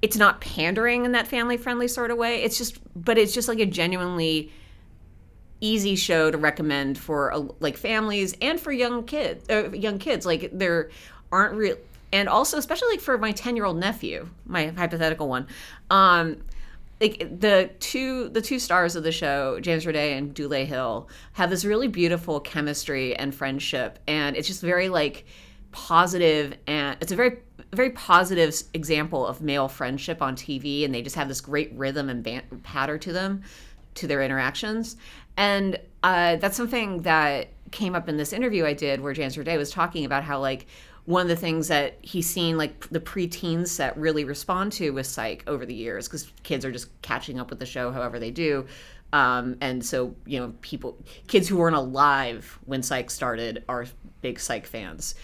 it's 0.00 0.16
not 0.16 0.40
pandering 0.40 1.04
in 1.04 1.10
that 1.12 1.26
family 1.26 1.56
friendly 1.56 1.88
sort 1.88 2.12
of 2.12 2.18
way. 2.18 2.44
It's 2.44 2.56
just, 2.56 2.78
but 2.94 3.18
it's 3.18 3.34
just 3.34 3.48
like 3.48 3.58
a 3.58 3.66
genuinely 3.66 4.52
easy 5.64 5.96
show 5.96 6.30
to 6.30 6.36
recommend 6.36 6.98
for 6.98 7.32
uh, 7.32 7.42
like 7.60 7.76
families 7.76 8.36
and 8.40 8.60
for 8.60 8.72
young 8.72 9.04
kids. 9.04 9.48
Uh, 9.48 9.70
young 9.70 9.98
kids, 9.98 10.26
like 10.26 10.50
there 10.52 10.90
aren't 11.32 11.54
real, 11.54 11.76
and 12.12 12.28
also 12.28 12.58
especially 12.58 12.88
like 12.90 13.00
for 13.00 13.18
my 13.18 13.32
ten 13.32 13.56
year 13.56 13.64
old 13.64 13.78
nephew, 13.78 14.28
my 14.46 14.66
hypothetical 14.68 15.28
one. 15.28 15.46
Um, 15.90 16.36
like 17.00 17.18
the 17.40 17.70
two 17.80 18.28
the 18.28 18.40
two 18.40 18.58
stars 18.58 18.94
of 18.96 19.02
the 19.02 19.12
show, 19.12 19.58
James 19.60 19.84
Roday 19.84 20.16
and 20.16 20.34
Dule 20.34 20.64
Hill, 20.64 21.08
have 21.32 21.50
this 21.50 21.64
really 21.64 21.88
beautiful 21.88 22.40
chemistry 22.40 23.16
and 23.16 23.34
friendship, 23.34 23.98
and 24.06 24.36
it's 24.36 24.46
just 24.46 24.60
very 24.60 24.88
like 24.88 25.24
positive 25.72 26.56
and 26.68 26.96
it's 27.00 27.10
a 27.10 27.16
very 27.16 27.38
very 27.72 27.90
positive 27.90 28.54
example 28.74 29.26
of 29.26 29.40
male 29.40 29.68
friendship 29.68 30.22
on 30.22 30.36
TV, 30.36 30.84
and 30.84 30.94
they 30.94 31.02
just 31.02 31.16
have 31.16 31.28
this 31.28 31.40
great 31.40 31.72
rhythm 31.74 32.08
and 32.08 32.22
ban- 32.22 32.44
patter 32.62 32.96
to 32.98 33.12
them, 33.12 33.42
to 33.94 34.06
their 34.06 34.22
interactions, 34.22 34.96
and 35.36 35.78
uh, 36.02 36.36
that's 36.36 36.56
something 36.56 37.02
that 37.02 37.48
came 37.70 37.94
up 37.94 38.08
in 38.08 38.16
this 38.16 38.32
interview 38.32 38.64
I 38.64 38.72
did 38.72 39.00
where 39.00 39.12
James 39.12 39.36
Roday 39.36 39.58
was 39.58 39.70
talking 39.70 40.04
about 40.04 40.22
how 40.22 40.38
like 40.38 40.66
one 41.06 41.22
of 41.22 41.28
the 41.28 41.36
things 41.36 41.68
that 41.68 41.98
he's 42.02 42.28
seen 42.28 42.56
like 42.56 42.88
the 42.88 43.00
preteen 43.00 43.66
set 43.66 43.96
really 43.96 44.24
respond 44.24 44.72
to 44.72 44.90
with 44.90 45.06
Psych 45.06 45.44
over 45.46 45.66
the 45.66 45.74
years 45.74 46.08
because 46.08 46.32
kids 46.42 46.64
are 46.64 46.72
just 46.72 46.88
catching 47.02 47.38
up 47.38 47.50
with 47.50 47.58
the 47.58 47.66
show 47.66 47.90
however 47.90 48.18
they 48.18 48.30
do. 48.30 48.66
Um, 49.12 49.56
and 49.60 49.84
so, 49.84 50.16
you 50.24 50.40
know, 50.40 50.54
people, 50.60 50.98
kids 51.28 51.46
who 51.46 51.56
weren't 51.56 51.76
alive 51.76 52.58
when 52.64 52.82
Psych 52.82 53.10
started 53.10 53.64
are 53.68 53.86
big 54.22 54.40
Psych 54.40 54.66
fans. 54.66 55.14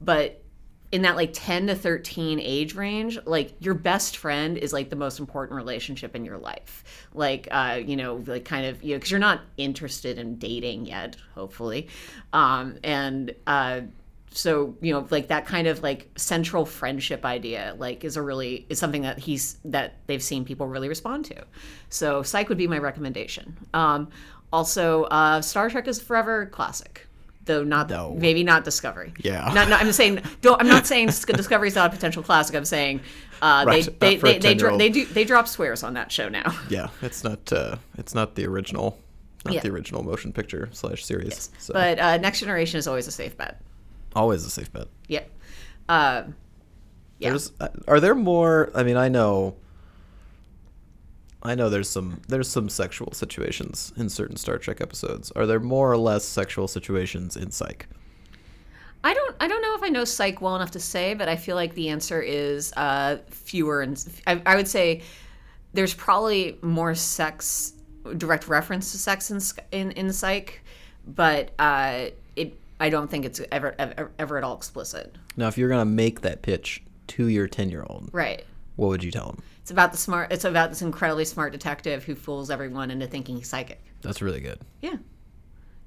But 0.00 0.42
in 0.92 1.02
that 1.02 1.16
like 1.16 1.30
10 1.32 1.68
to 1.68 1.74
13 1.74 2.40
age 2.40 2.74
range 2.74 3.18
like 3.24 3.54
your 3.60 3.74
best 3.74 4.16
friend 4.16 4.58
is 4.58 4.72
like 4.72 4.90
the 4.90 4.96
most 4.96 5.20
important 5.20 5.56
relationship 5.56 6.16
in 6.16 6.24
your 6.24 6.38
life. 6.38 7.08
Like 7.14 7.48
uh 7.50 7.80
you 7.84 7.96
know 7.96 8.22
like 8.26 8.44
kind 8.44 8.66
of 8.66 8.82
you 8.82 8.94
know 8.94 8.98
because 8.98 9.10
you're 9.10 9.20
not 9.20 9.40
interested 9.56 10.18
in 10.18 10.36
dating 10.36 10.86
yet 10.86 11.16
hopefully. 11.34 11.88
Um 12.32 12.78
and 12.82 13.34
uh 13.46 13.82
so 14.32 14.76
you 14.80 14.92
know 14.92 15.06
like 15.10 15.28
that 15.28 15.46
kind 15.46 15.66
of 15.66 15.82
like 15.82 16.08
central 16.16 16.64
friendship 16.64 17.24
idea 17.24 17.74
like 17.78 18.04
is 18.04 18.16
a 18.16 18.22
really 18.22 18.66
is 18.68 18.78
something 18.78 19.02
that 19.02 19.18
he's 19.18 19.58
that 19.64 19.94
they've 20.06 20.22
seen 20.22 20.44
people 20.44 20.66
really 20.66 20.88
respond 20.88 21.24
to. 21.26 21.44
So 21.88 22.22
psych 22.22 22.48
would 22.48 22.58
be 22.58 22.66
my 22.66 22.78
recommendation. 22.78 23.56
Um 23.74 24.08
also 24.52 25.04
uh 25.04 25.40
star 25.40 25.70
trek 25.70 25.86
is 25.86 26.00
forever 26.00 26.46
classic 26.46 27.06
though 27.44 27.64
not 27.64 27.88
though. 27.88 28.14
maybe 28.18 28.44
not 28.44 28.64
discovery 28.64 29.12
Yeah. 29.22 29.50
not, 29.54 29.68
not, 29.68 29.80
I'm 29.80 29.92
saying 29.92 30.20
don't. 30.42 30.60
I'm 30.60 30.68
not 30.68 30.86
saying 30.86 31.06
Discovery 31.08 31.68
is 31.68 31.74
not 31.74 31.90
a 31.92 31.94
potential 31.94 32.22
classic. 32.22 32.54
I'm 32.56 32.64
saying 32.64 33.00
uh, 33.42 33.64
Right, 33.66 33.84
they 34.00 34.16
they 34.16 34.32
they, 34.34 34.38
they, 34.38 34.54
dro- 34.54 34.76
they 34.76 34.88
do 34.90 35.04
they 35.06 35.24
drop 35.24 35.48
swears 35.48 35.82
on 35.82 35.94
that 35.94 36.12
show 36.12 36.28
now. 36.28 36.52
Yeah, 36.68 36.88
it's 37.02 37.24
not 37.24 37.52
uh, 37.52 37.76
it's 37.98 38.14
not 38.14 38.34
the 38.34 38.46
original, 38.46 38.98
not 39.46 39.54
Yeah. 39.54 39.60
the 39.60 39.70
original 39.70 40.02
motion 40.02 40.32
picture 40.32 40.68
slash 40.72 41.04
series. 41.04 41.50
So 41.58 41.72
But 41.72 41.98
uh, 41.98 42.16
Next 42.18 42.40
Generation 42.40 42.78
is 42.78 42.86
always 42.86 43.06
a 43.08 43.12
safe 43.12 43.36
bet. 43.36 43.60
always 44.14 44.44
a 44.44 44.50
safe 44.50 44.70
bet. 44.72 44.88
Yep. 45.08 45.30
Uh, 45.88 46.22
yeah. 47.18 47.30
There's 47.30 47.52
uh, 47.60 47.68
are 47.88 48.00
there 48.00 48.14
more? 48.14 48.70
I 48.74 48.82
mean, 48.82 48.96
I 48.96 49.08
know. 49.08 49.56
I 51.42 51.54
know 51.54 51.70
there's 51.70 51.88
some 51.88 52.20
there's 52.28 52.48
some 52.48 52.68
sexual 52.68 53.12
situations 53.12 53.92
in 53.96 54.08
certain 54.08 54.36
Star 54.36 54.58
Trek 54.58 54.80
episodes. 54.80 55.30
Are 55.32 55.46
there 55.46 55.60
more 55.60 55.90
or 55.90 55.96
less 55.96 56.24
sexual 56.24 56.68
situations 56.68 57.36
in 57.36 57.50
Psych? 57.50 57.86
I 59.02 59.14
don't 59.14 59.36
I 59.40 59.48
don't 59.48 59.62
know 59.62 59.74
if 59.74 59.82
I 59.82 59.88
know 59.88 60.04
psych 60.04 60.42
well 60.42 60.56
enough 60.56 60.72
to 60.72 60.80
say, 60.80 61.14
but 61.14 61.28
I 61.28 61.36
feel 61.36 61.56
like 61.56 61.74
the 61.74 61.88
answer 61.88 62.20
is 62.20 62.72
uh, 62.76 63.16
fewer 63.30 63.80
and 63.80 64.02
I, 64.26 64.42
I 64.44 64.56
would 64.56 64.68
say 64.68 65.00
there's 65.72 65.94
probably 65.94 66.58
more 66.60 66.94
sex 66.94 67.72
direct 68.18 68.48
reference 68.48 68.92
to 68.92 68.98
sex 68.98 69.30
in 69.30 69.40
in, 69.72 69.92
in 69.92 70.12
psych, 70.12 70.60
but 71.06 71.52
uh, 71.58 72.06
it 72.36 72.58
I 72.78 72.90
don't 72.90 73.10
think 73.10 73.24
it's 73.24 73.40
ever, 73.50 73.74
ever 73.78 74.10
ever 74.18 74.36
at 74.36 74.44
all 74.44 74.56
explicit. 74.56 75.16
Now, 75.38 75.48
if 75.48 75.56
you're 75.56 75.70
gonna 75.70 75.86
make 75.86 76.20
that 76.20 76.42
pitch 76.42 76.82
to 77.08 77.28
your 77.28 77.48
ten 77.48 77.70
year 77.70 77.86
old, 77.88 78.10
Right. 78.12 78.44
what 78.76 78.88
would 78.88 79.02
you 79.02 79.10
tell 79.10 79.30
him? 79.30 79.42
It's 79.70 79.72
about 79.72 79.92
the 79.92 79.98
smart. 79.98 80.32
It's 80.32 80.44
about 80.44 80.70
this 80.70 80.82
incredibly 80.82 81.24
smart 81.24 81.52
detective 81.52 82.02
who 82.02 82.16
fools 82.16 82.50
everyone 82.50 82.90
into 82.90 83.06
thinking 83.06 83.36
he's 83.36 83.48
psychic. 83.48 83.80
That's 84.02 84.20
really 84.20 84.40
good. 84.40 84.58
Yeah. 84.82 84.96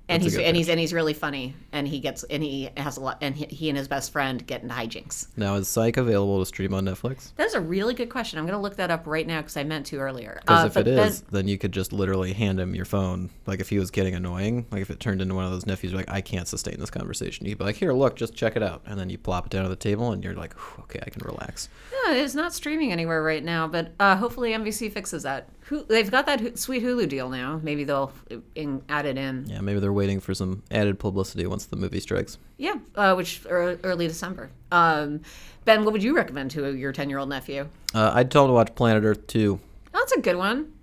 And 0.09 0.21
That's 0.21 0.33
he's 0.35 0.45
and 0.45 0.57
he's 0.57 0.67
and 0.67 0.77
he's 0.77 0.91
really 0.93 1.13
funny, 1.13 1.55
and 1.71 1.87
he 1.87 2.01
gets 2.01 2.23
and 2.25 2.43
he 2.43 2.69
has 2.75 2.97
a 2.97 2.99
lot, 2.99 3.19
and 3.21 3.33
he, 3.35 3.45
he 3.45 3.69
and 3.69 3.77
his 3.77 3.87
best 3.87 4.11
friend 4.11 4.45
get 4.45 4.61
into 4.61 4.75
hijinks. 4.75 5.27
Now, 5.37 5.55
is 5.55 5.69
Psych 5.69 5.95
available 5.95 6.39
to 6.39 6.45
stream 6.45 6.73
on 6.73 6.83
Netflix? 6.83 7.31
That's 7.37 7.53
a 7.53 7.61
really 7.61 7.93
good 7.93 8.09
question. 8.09 8.37
I'm 8.37 8.45
going 8.45 8.57
to 8.57 8.61
look 8.61 8.75
that 8.75 8.91
up 8.91 9.07
right 9.07 9.25
now 9.25 9.39
because 9.39 9.55
I 9.55 9.63
meant 9.63 9.85
to 9.87 9.99
earlier. 9.99 10.39
Because 10.41 10.65
Uh, 10.65 10.67
if 10.67 10.77
it 10.77 10.87
is, 10.89 11.21
then- 11.21 11.29
then 11.31 11.47
you 11.47 11.57
could 11.57 11.71
just 11.71 11.93
literally 11.93 12.33
hand 12.33 12.59
him 12.59 12.75
your 12.75 12.83
phone. 12.83 13.29
Like 13.47 13.61
if 13.61 13.69
he 13.69 13.79
was 13.79 13.91
getting 13.91 14.13
annoying, 14.13 14.65
like 14.71 14.81
if 14.81 14.89
it 14.89 14.99
turned 14.99 15.21
into 15.21 15.35
one 15.35 15.45
of 15.45 15.51
those 15.51 15.65
nephews, 15.65 15.93
like 15.93 16.11
I 16.11 16.19
can't 16.19 16.49
sustain 16.49 16.81
this 16.81 16.89
conversation. 16.89 17.45
You'd 17.45 17.59
be 17.59 17.63
like, 17.63 17.77
here, 17.77 17.93
look, 17.93 18.17
just 18.17 18.35
check 18.35 18.57
it 18.57 18.61
out, 18.63 18.81
and 18.85 18.99
then 18.99 19.09
you 19.09 19.17
plop 19.17 19.45
it 19.45 19.51
down 19.51 19.63
on 19.63 19.69
the 19.69 19.77
table, 19.77 20.11
and 20.11 20.21
you're 20.21 20.35
like, 20.35 20.53
okay, 20.81 20.99
I 21.07 21.09
can 21.11 21.21
relax. 21.25 21.69
Yeah, 22.07 22.15
it's 22.15 22.35
not 22.35 22.53
streaming 22.53 22.91
anywhere 22.91 23.23
right 23.23 23.43
now, 23.43 23.69
but 23.69 23.93
uh, 24.01 24.17
hopefully 24.17 24.51
NBC 24.51 24.91
fixes 24.91 25.23
that. 25.23 25.47
Who, 25.67 25.83
they've 25.85 26.09
got 26.09 26.25
that 26.25 26.59
sweet 26.59 26.83
Hulu 26.83 27.07
deal 27.07 27.29
now. 27.29 27.59
Maybe 27.63 27.85
they'll 27.85 28.11
in, 28.53 28.81
add 28.89 29.05
it 29.05 29.17
in. 29.17 29.45
Yeah, 29.47 29.61
maybe 29.61 29.79
they're 29.79 29.93
waiting 29.93 30.19
for 30.19 30.33
some 30.33 30.61
added 30.71 30.99
publicity 30.99 31.45
once 31.45 31.65
the 31.65 31.77
movie 31.77 32.01
strikes. 32.01 32.37
Yeah, 32.57 32.75
uh, 32.95 33.13
which 33.15 33.41
ear- 33.49 33.79
early 33.83 34.07
December. 34.07 34.49
Um, 34.71 35.21
ben, 35.63 35.85
what 35.85 35.93
would 35.93 36.03
you 36.03 36.15
recommend 36.15 36.51
to 36.51 36.75
your 36.75 36.91
10 36.91 37.09
year 37.09 37.19
old 37.19 37.29
nephew? 37.29 37.67
Uh, 37.95 38.11
I'd 38.13 38.29
tell 38.29 38.43
him 38.43 38.49
to 38.49 38.53
watch 38.53 38.75
Planet 38.75 39.05
Earth 39.05 39.25
2. 39.27 39.59
Oh, 39.61 39.97
that's 39.97 40.11
a 40.11 40.19
good 40.19 40.35
one. 40.35 40.73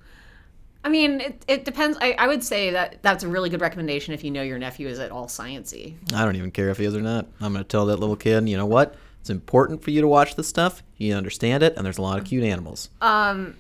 I 0.83 0.89
mean, 0.89 1.21
it, 1.21 1.45
it 1.47 1.65
depends. 1.67 1.99
I, 2.01 2.13
I 2.13 2.27
would 2.27 2.43
say 2.43 2.71
that 2.71 3.03
that's 3.03 3.23
a 3.23 3.29
really 3.29 3.51
good 3.51 3.61
recommendation 3.61 4.15
if 4.15 4.25
you 4.25 4.31
know 4.31 4.41
your 4.43 4.59
nephew 4.59 4.89
is 4.89 4.99
at 4.99 5.11
all 5.11 5.27
sciency. 5.27 5.95
I 6.15 6.25
don't 6.25 6.37
even 6.37 6.51
care 6.51 6.71
if 6.71 6.79
he 6.79 6.87
is 6.87 6.97
or 6.97 7.03
not. 7.03 7.27
I'm 7.41 7.53
going 7.53 7.63
to 7.63 7.69
tell 7.69 7.85
that 7.87 7.99
little 7.99 8.17
kid, 8.17 8.49
you 8.49 8.57
know 8.57 8.65
what? 8.65 8.95
It's 9.21 9.29
important 9.29 9.83
for 9.83 9.91
you 9.91 10.01
to 10.01 10.09
watch 10.09 10.37
this 10.37 10.49
stuff. 10.49 10.83
You 10.97 11.15
understand 11.15 11.63
it, 11.63 11.77
and 11.77 11.85
there's 11.85 11.99
a 11.99 12.03
lot 12.03 12.19
of 12.19 12.25
cute 12.25 12.45
animals. 12.45 12.89
Um, 13.03 13.57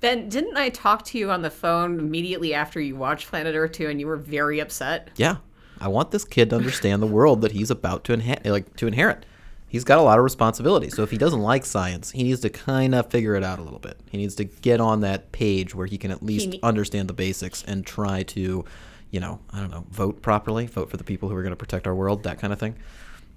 Ben, 0.00 0.28
didn't 0.28 0.56
I 0.56 0.70
talk 0.70 1.04
to 1.06 1.18
you 1.18 1.30
on 1.30 1.42
the 1.42 1.50
phone 1.50 1.98
immediately 1.98 2.54
after 2.54 2.80
you 2.80 2.96
watched 2.96 3.28
Planet 3.28 3.54
Earth 3.54 3.72
2 3.72 3.88
and 3.88 4.00
you 4.00 4.06
were 4.06 4.16
very 4.16 4.58
upset? 4.58 5.10
Yeah, 5.16 5.36
I 5.78 5.88
want 5.88 6.10
this 6.10 6.24
kid 6.24 6.50
to 6.50 6.56
understand 6.56 7.02
the 7.02 7.06
world 7.06 7.42
that 7.42 7.52
he's 7.52 7.70
about 7.70 8.04
to 8.04 8.16
inha- 8.16 8.44
like 8.46 8.76
to 8.76 8.86
inherit. 8.86 9.26
He's 9.68 9.84
got 9.84 9.98
a 9.98 10.02
lot 10.02 10.18
of 10.18 10.24
responsibility. 10.24 10.90
So 10.90 11.04
if 11.04 11.12
he 11.12 11.18
doesn't 11.18 11.40
like 11.40 11.64
science, 11.64 12.10
he 12.10 12.24
needs 12.24 12.40
to 12.40 12.50
kind 12.50 12.92
of 12.94 13.08
figure 13.08 13.36
it 13.36 13.44
out 13.44 13.60
a 13.60 13.62
little 13.62 13.78
bit. 13.78 14.00
He 14.10 14.18
needs 14.18 14.34
to 14.36 14.44
get 14.44 14.80
on 14.80 15.00
that 15.02 15.30
page 15.30 15.74
where 15.74 15.86
he 15.86 15.96
can 15.96 16.10
at 16.10 16.24
least 16.24 16.48
ne- 16.48 16.60
understand 16.62 17.08
the 17.08 17.12
basics 17.12 17.62
and 17.62 17.86
try 17.86 18.24
to, 18.24 18.64
you 19.12 19.20
know, 19.20 19.38
I 19.52 19.60
don't 19.60 19.70
know, 19.70 19.84
vote 19.90 20.22
properly, 20.22 20.66
vote 20.66 20.90
for 20.90 20.96
the 20.96 21.04
people 21.04 21.28
who 21.28 21.36
are 21.36 21.42
going 21.42 21.52
to 21.52 21.56
protect 21.56 21.86
our 21.86 21.94
world, 21.94 22.24
that 22.24 22.40
kind 22.40 22.52
of 22.52 22.58
thing. 22.58 22.74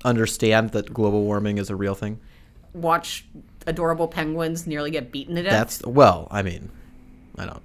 Understand 0.03 0.72
that 0.72 0.91
global 0.91 1.24
warming 1.24 1.60
is 1.60 1.70
a 1.70 1.75
real 1.75 1.93
thing. 1.93 2.20
Watch 2.74 3.25
adorable 3.67 4.08
penguins 4.08 4.67
nearly 4.67 4.91
get 4.91 5.12
beaten 5.12 5.36
to 5.36 5.43
death? 5.43 5.51
That's 5.51 5.86
well, 5.86 6.27
I 6.32 6.41
mean, 6.41 6.72
I 7.38 7.46
don't. 7.46 7.62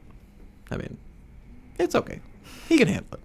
I 0.70 0.76
mean, 0.76 0.98
it's 1.78 1.94
okay. 1.94 2.20
He 2.68 2.78
can 2.78 2.88
handle 2.88 3.18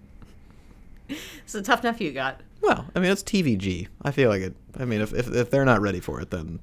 it. 1.10 1.18
It's 1.44 1.56
a 1.56 1.62
tough 1.62 1.84
nephew 1.84 2.08
you 2.08 2.14
got. 2.14 2.42
Well, 2.62 2.86
I 2.96 3.00
mean, 3.00 3.12
it's 3.12 3.24
TVG. 3.24 3.88
I 4.02 4.12
feel 4.12 4.30
like 4.30 4.42
it. 4.42 4.56
I 4.78 4.86
mean, 4.86 5.02
if, 5.02 5.14
if, 5.14 5.28
if 5.34 5.50
they're 5.52 5.66
not 5.66 5.82
ready 5.82 6.00
for 6.00 6.22
it, 6.22 6.32
then 6.32 6.62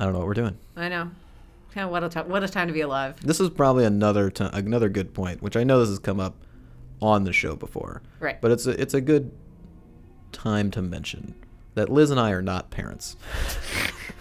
I 0.00 0.04
don't 0.04 0.14
know 0.14 0.20
what 0.20 0.28
we're 0.28 0.34
doing. 0.34 0.58
I 0.76 0.88
know. 0.88 1.10
Yeah, 1.76 1.86
what 1.86 2.04
a 2.04 2.08
t- 2.08 2.20
what 2.20 2.42
a 2.42 2.48
time 2.48 2.68
to 2.68 2.72
be 2.72 2.80
alive. 2.80 3.16
This 3.20 3.40
is 3.40 3.50
probably 3.50 3.84
another 3.84 4.30
t- 4.30 4.48
another 4.52 4.88
good 4.88 5.14
point, 5.14 5.42
which 5.42 5.56
I 5.56 5.64
know 5.64 5.80
this 5.80 5.88
has 5.88 5.98
come 5.98 6.20
up 6.20 6.36
on 7.00 7.24
the 7.24 7.32
show 7.32 7.56
before. 7.56 8.02
Right. 8.20 8.40
But 8.40 8.50
it's 8.50 8.66
a, 8.66 8.80
it's 8.80 8.94
a 8.94 9.00
good 9.00 9.32
time 10.30 10.70
to 10.72 10.82
mention 10.82 11.34
that 11.74 11.88
Liz 11.88 12.10
and 12.10 12.20
I 12.20 12.30
are 12.32 12.42
not 12.42 12.70
parents. 12.70 13.16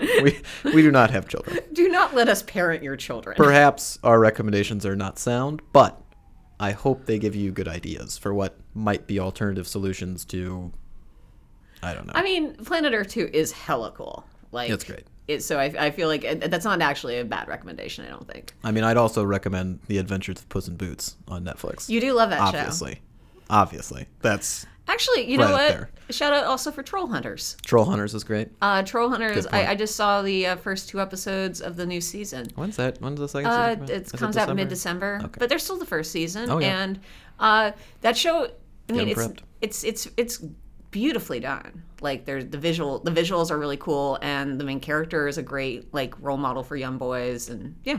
we 0.00 0.40
we 0.64 0.82
do 0.82 0.90
not 0.90 1.10
have 1.10 1.28
children. 1.28 1.58
Do 1.72 1.88
not 1.88 2.14
let 2.14 2.28
us 2.28 2.42
parent 2.42 2.82
your 2.82 2.96
children. 2.96 3.36
Perhaps 3.36 3.98
our 4.02 4.18
recommendations 4.18 4.86
are 4.86 4.96
not 4.96 5.18
sound, 5.18 5.60
but 5.72 6.00
I 6.60 6.72
hope 6.72 7.06
they 7.06 7.18
give 7.18 7.34
you 7.34 7.50
good 7.50 7.68
ideas 7.68 8.16
for 8.16 8.32
what 8.32 8.56
might 8.74 9.06
be 9.06 9.18
alternative 9.18 9.66
solutions 9.66 10.24
to. 10.26 10.72
I 11.82 11.94
don't 11.94 12.06
know. 12.06 12.12
I 12.14 12.22
mean, 12.22 12.54
Planet 12.56 12.94
Earth 12.94 13.08
2 13.08 13.30
is 13.32 13.52
hella 13.52 13.92
cool. 13.92 14.24
Like 14.52 14.70
It's 14.70 14.84
great. 14.84 15.04
It, 15.26 15.42
so 15.42 15.58
I, 15.58 15.64
I 15.78 15.90
feel 15.90 16.08
like 16.08 16.22
that's 16.48 16.64
not 16.64 16.80
actually 16.82 17.18
a 17.18 17.24
bad 17.24 17.48
recommendation. 17.48 18.04
I 18.04 18.10
don't 18.10 18.28
think 18.28 18.54
I 18.62 18.70
mean, 18.72 18.84
I'd 18.84 18.96
also 18.96 19.24
recommend 19.24 19.80
The 19.88 19.98
Adventures 19.98 20.38
of 20.38 20.48
Puss 20.48 20.68
in 20.68 20.76
Boots 20.76 21.16
on 21.28 21.44
Netflix. 21.44 21.88
you 21.88 22.00
do 22.00 22.12
love 22.12 22.30
that 22.30 22.38
show. 22.52 22.58
obviously, 22.58 23.00
obviously, 23.48 24.06
that's 24.20 24.66
Actually, 24.86 25.30
you 25.30 25.38
know 25.38 25.44
Right 25.44 25.52
up 25.54 25.60
what? 25.60 25.68
there. 25.68 25.90
Shout 26.10 26.34
out 26.34 26.44
also 26.44 26.70
for 26.70 26.82
Troll 26.82 27.06
Hunters. 27.06 27.56
Troll 27.64 27.86
Hunters 27.86 28.12
is 28.14 28.22
great. 28.24 28.48
Uh, 28.60 28.82
Troll 28.82 29.08
Hunters. 29.08 29.46
I, 29.46 29.68
I 29.68 29.74
just 29.74 29.96
saw 29.96 30.20
the 30.20 30.46
uh, 30.48 30.56
first 30.56 30.90
two 30.90 31.00
episodes 31.00 31.62
of 31.62 31.76
the 31.76 31.86
new 31.86 32.02
season. 32.02 32.48
When's 32.54 32.76
that? 32.76 33.00
When's 33.00 33.18
the 33.18 33.26
second 33.28 33.50
Uh, 33.50 33.70
season? 33.80 33.84
it 33.96 34.02
Is 34.06 34.12
comes 34.12 34.36
out 34.36 34.54
mid 34.54 34.68
December, 34.68 35.20
Okay. 35.24 35.36
but 35.38 35.48
there's 35.48 35.62
still 35.62 35.78
the 35.78 35.86
first 35.86 36.10
season, 36.12 36.50
Oh, 36.50 36.58
yeah. 36.58 36.82
and 36.82 37.00
uh, 37.40 37.72
that 38.02 38.16
show. 38.16 38.48
I 38.90 38.92
mean, 38.92 39.08
it's, 39.08 39.26
it's 39.62 39.84
it's 39.84 40.08
it's 40.18 40.44
beautifully 40.90 41.40
done. 41.40 41.82
Like 42.02 42.26
there's 42.26 42.44
the 42.44 42.58
visual, 42.58 42.98
the 42.98 43.10
visuals 43.10 43.50
are 43.50 43.58
really 43.58 43.78
cool, 43.78 44.18
and 44.20 44.60
the 44.60 44.64
main 44.64 44.80
character 44.80 45.26
is 45.26 45.38
a 45.38 45.42
great 45.42 45.94
like 45.94 46.14
role 46.20 46.36
model 46.36 46.62
for 46.62 46.76
young 46.76 46.98
boys, 46.98 47.48
and 47.48 47.74
yeah, 47.84 47.96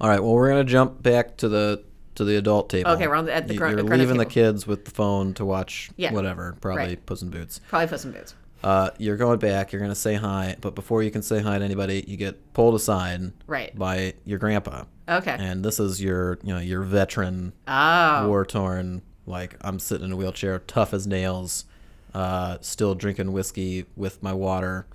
All 0.00 0.08
right. 0.08 0.22
Well, 0.22 0.34
we're 0.34 0.48
gonna 0.50 0.62
jump 0.62 1.02
back 1.02 1.36
to 1.38 1.48
the 1.48 1.82
to 2.18 2.24
the 2.24 2.36
adult 2.36 2.68
table. 2.68 2.90
Okay, 2.92 3.06
we're 3.08 3.14
on 3.14 3.24
the- 3.24 3.34
at 3.34 3.48
the 3.48 3.54
You- 3.54 3.60
cr- 3.60 3.68
You're 3.70 3.82
leaving 3.82 4.18
the 4.18 4.26
kids 4.26 4.66
with 4.66 4.84
the 4.84 4.90
phone 4.90 5.34
to 5.34 5.44
watch 5.44 5.90
Yeah. 5.96 6.12
whatever, 6.12 6.56
probably 6.60 6.82
Right. 6.84 7.06
Puss 7.06 7.22
in 7.22 7.30
Boots. 7.30 7.60
probably 7.68 7.88
Puss 7.88 8.04
in 8.04 8.12
Boots. 8.12 8.34
Uh, 8.62 8.90
you're 8.98 9.16
going 9.16 9.38
back. 9.38 9.72
You're 9.72 9.80
gonna 9.80 9.94
say 9.94 10.14
hi, 10.14 10.56
but 10.60 10.74
before 10.74 11.02
you 11.02 11.10
can 11.12 11.22
say 11.22 11.40
hi 11.40 11.58
to 11.58 11.64
anybody, 11.64 12.04
you 12.08 12.16
get 12.16 12.52
pulled 12.54 12.74
aside 12.74 13.32
Right. 13.46 13.76
by 13.78 14.14
your 14.24 14.38
grandpa. 14.40 14.82
Okay. 15.08 15.36
And 15.38 15.64
this 15.64 15.78
is 15.80 16.02
your, 16.02 16.38
you 16.42 16.52
know, 16.52 16.60
your 16.60 16.82
veteran, 16.82 17.52
oh, 17.68 18.26
war 18.28 18.44
torn. 18.44 19.02
Like 19.26 19.56
I'm 19.60 19.78
sitting 19.78 20.06
in 20.06 20.12
a 20.12 20.16
wheelchair, 20.16 20.58
tough 20.58 20.92
as 20.92 21.06
nails, 21.06 21.66
uh, 22.14 22.56
still 22.60 22.94
drinking 22.96 23.30
whiskey 23.32 23.86
with 23.96 24.22
my 24.22 24.32
water, 24.32 24.86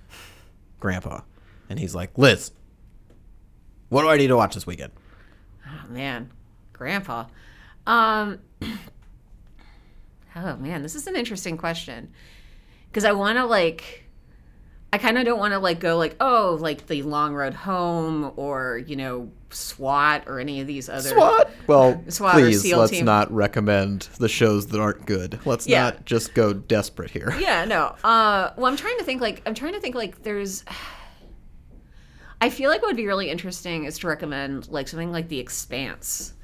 grandpa. 0.78 1.20
And 1.70 1.78
he's 1.78 1.94
like, 1.94 2.18
Liz, 2.18 2.50
what 3.88 4.02
do 4.02 4.08
I 4.10 4.16
need 4.18 4.26
to 4.28 4.36
watch 4.36 4.54
this 4.54 4.66
weekend? 4.66 4.92
oh 5.66 5.90
man, 5.90 6.30
Grandpa. 6.74 7.24
Um. 7.86 8.40
Oh 10.36 10.56
man, 10.56 10.82
this 10.82 10.96
is 10.96 11.06
an 11.06 11.14
interesting 11.14 11.56
question 11.56 12.10
because 12.88 13.04
I 13.04 13.12
want 13.12 13.38
to 13.38 13.46
like. 13.46 14.00
I 14.92 14.98
kind 14.98 15.16
of 15.18 15.24
don't 15.24 15.38
want 15.38 15.52
to 15.54 15.58
like 15.60 15.78
go 15.80 15.96
like 15.96 16.16
oh 16.20 16.56
like 16.60 16.86
the 16.88 17.02
long 17.02 17.34
road 17.34 17.54
home 17.54 18.32
or 18.36 18.78
you 18.78 18.96
know 18.96 19.30
SWAT 19.50 20.24
or 20.26 20.40
any 20.40 20.60
of 20.60 20.66
these 20.66 20.88
other 20.88 21.10
SWAT. 21.10 21.50
Well, 21.68 22.02
SWAT 22.08 22.34
or 22.36 22.40
please 22.40 22.72
let's 22.72 22.90
team. 22.90 23.04
not 23.04 23.30
recommend 23.32 24.08
the 24.18 24.28
shows 24.28 24.66
that 24.68 24.80
aren't 24.80 25.06
good. 25.06 25.38
Let's 25.44 25.68
Yeah. 25.68 25.82
not 25.84 26.04
just 26.04 26.34
go 26.34 26.52
desperate 26.52 27.12
here. 27.12 27.32
Yeah, 27.40 27.64
no. 27.64 27.94
Uh, 28.02 28.50
well, 28.56 28.66
I'm 28.66 28.76
trying 28.76 28.98
to 28.98 29.04
think 29.04 29.20
like 29.20 29.40
I'm 29.46 29.54
trying 29.54 29.74
to 29.74 29.80
think 29.80 29.94
like 29.94 30.22
there's. 30.24 30.64
I 32.40 32.50
feel 32.50 32.70
like 32.70 32.82
what 32.82 32.88
would 32.88 32.96
be 32.96 33.06
really 33.06 33.30
interesting 33.30 33.84
is 33.84 33.98
to 34.00 34.08
recommend 34.08 34.68
like 34.68 34.88
something 34.88 35.12
like 35.12 35.28
The 35.28 35.38
Expanse, 35.38 36.34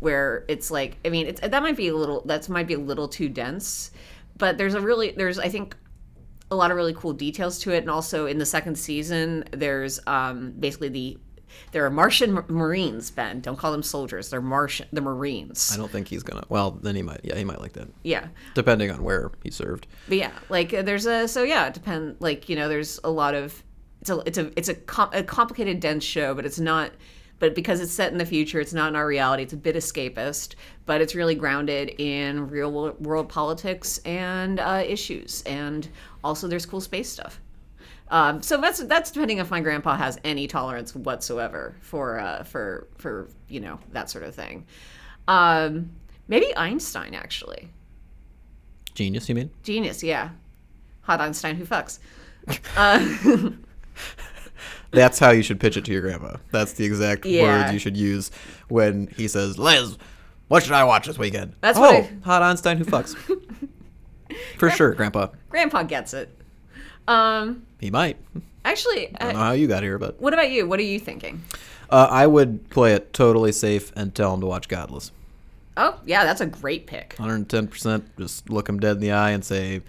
where 0.00 0.44
it's 0.48 0.70
like 0.70 0.96
I 1.04 1.08
mean 1.08 1.26
it's 1.26 1.40
that 1.40 1.62
might 1.62 1.76
be 1.76 1.88
a 1.88 1.94
little 1.96 2.22
that 2.26 2.48
might 2.48 2.66
be 2.66 2.74
a 2.74 2.78
little 2.78 3.08
too 3.08 3.28
dense, 3.28 3.90
but 4.36 4.58
there's 4.58 4.74
a 4.74 4.80
really 4.80 5.10
there's 5.12 5.38
I 5.38 5.48
think 5.48 5.76
a 6.50 6.56
lot 6.56 6.70
of 6.70 6.76
really 6.76 6.94
cool 6.94 7.12
details 7.12 7.58
to 7.60 7.72
it, 7.72 7.78
and 7.78 7.90
also 7.90 8.26
in 8.26 8.38
the 8.38 8.46
second 8.46 8.76
season 8.78 9.44
there's 9.52 10.00
um 10.06 10.52
basically 10.58 10.88
the 10.88 11.18
there 11.72 11.84
are 11.86 11.90
Martian 11.90 12.44
Marines. 12.48 13.10
Ben, 13.10 13.40
don't 13.40 13.58
call 13.58 13.72
them 13.72 13.82
soldiers. 13.82 14.28
They're 14.28 14.40
Martian. 14.42 14.86
The 14.92 15.00
Marines. 15.00 15.72
I 15.72 15.78
don't 15.78 15.90
think 15.90 16.06
he's 16.08 16.22
gonna. 16.22 16.44
Well, 16.50 16.72
then 16.72 16.94
he 16.94 17.02
might. 17.02 17.20
Yeah, 17.24 17.36
he 17.36 17.44
might 17.44 17.60
like 17.60 17.72
that, 17.72 17.88
Yeah. 18.02 18.28
depending 18.54 18.90
on 18.90 19.02
where 19.02 19.32
he 19.42 19.50
served. 19.50 19.86
but 20.08 20.18
yeah 20.18 20.30
like 20.50 20.72
uh, 20.74 20.82
there's 20.82 21.06
a 21.06 21.26
so 21.26 21.42
yeah 21.42 21.66
it 21.66 21.74
depend 21.74 22.16
like 22.20 22.48
you 22.48 22.54
know 22.56 22.68
there's 22.68 23.00
a 23.02 23.10
lot 23.10 23.34
of 23.34 23.62
it's 24.02 24.10
a 24.10 24.18
it's 24.26 24.38
a 24.38 24.52
it's 24.58 24.68
a, 24.68 24.74
com- 24.74 25.10
a 25.12 25.22
complicated 25.24 25.80
dense 25.80 26.04
show 26.04 26.34
but 26.34 26.44
it's 26.46 26.60
not 26.60 26.92
but 27.38 27.54
because 27.54 27.80
it's 27.80 27.92
set 27.92 28.12
in 28.12 28.18
the 28.18 28.26
future 28.26 28.60
it's 28.60 28.72
not 28.72 28.88
in 28.88 28.96
our 28.96 29.06
reality 29.06 29.42
it's 29.42 29.52
a 29.52 29.56
bit 29.56 29.76
escapist 29.76 30.54
but 30.86 31.00
it's 31.00 31.14
really 31.14 31.34
grounded 31.34 31.88
in 31.98 32.48
real 32.48 32.92
world 33.00 33.28
politics 33.28 33.98
and 34.04 34.60
uh, 34.60 34.82
issues 34.86 35.42
and 35.46 35.88
also 36.24 36.48
there's 36.48 36.66
cool 36.66 36.80
space 36.80 37.08
stuff 37.08 37.40
um, 38.10 38.40
so 38.40 38.58
that's 38.58 38.82
that's 38.84 39.10
depending 39.10 39.38
if 39.38 39.50
my 39.50 39.60
grandpa 39.60 39.96
has 39.96 40.18
any 40.24 40.46
tolerance 40.46 40.94
whatsoever 40.94 41.76
for 41.80 42.18
uh, 42.18 42.42
for 42.42 42.86
for 42.96 43.28
you 43.48 43.60
know 43.60 43.78
that 43.92 44.08
sort 44.08 44.24
of 44.24 44.34
thing 44.34 44.66
um, 45.28 45.90
maybe 46.26 46.56
einstein 46.56 47.14
actually 47.14 47.68
Genius, 48.98 49.28
you 49.28 49.36
mean? 49.36 49.48
Genius, 49.62 50.02
yeah. 50.02 50.30
Hot 51.02 51.20
Einstein 51.20 51.54
who 51.54 51.64
fucks. 51.64 52.00
Uh, 52.76 52.98
That's 54.90 55.18
how 55.18 55.30
you 55.30 55.42
should 55.42 55.60
pitch 55.60 55.76
it 55.76 55.84
to 55.84 55.92
your 55.92 56.00
grandpa. 56.00 56.36
That's 56.50 56.72
the 56.72 56.84
exact 56.84 57.26
Yeah. 57.26 57.42
words 57.42 57.72
you 57.72 57.78
should 57.78 57.96
use 57.96 58.30
when 58.68 59.08
he 59.16 59.28
says, 59.28 59.58
"Liz, 59.58 59.98
what 60.48 60.62
should 60.62 60.72
I 60.72 60.84
watch 60.84 61.06
this 61.06 61.18
weekend?" 61.18 61.54
That's 61.60 61.76
oh, 61.78 61.82
what 61.82 61.94
I- 61.94 62.10
hot 62.24 62.42
Einstein 62.42 62.78
who 62.78 62.84
fucks. 62.84 63.14
For 64.58 64.70
sure, 64.70 64.94
Grandpa. 64.94 65.28
Grandpa 65.50 65.82
gets 65.84 66.14
it. 66.14 66.30
Um, 67.06 67.62
He 67.80 67.90
might. 67.90 68.16
actually, 68.64 69.14
I 69.20 69.24
don't 69.24 69.32
know 69.34 69.38
how 69.40 69.52
you 69.52 69.66
got 69.66 69.82
here, 69.82 69.98
but 69.98 70.20
what 70.20 70.32
about 70.34 70.50
you? 70.50 70.66
What 70.68 70.78
are 70.80 70.84
you 70.84 70.98
thinking? 71.00 71.42
uh, 71.90 72.06
I 72.10 72.26
would 72.26 72.68
play 72.70 72.92
it 72.94 73.12
totally 73.14 73.52
safe 73.52 73.92
and 73.96 74.14
tell 74.14 74.34
him 74.34 74.40
to 74.40 74.46
watch 74.46 74.68
Godless. 74.68 75.10
Oh, 75.76 75.98
yeah, 76.04 76.24
that's 76.24 76.40
a 76.40 76.46
great 76.46 76.86
pick. 76.86 77.14
110%. 77.18 78.02
Just 78.18 78.50
look 78.50 78.68
him 78.68 78.78
dead 78.80 78.96
in 78.96 79.00
the 79.00 79.12
eye 79.12 79.30
and 79.30 79.44
say, 79.44 79.80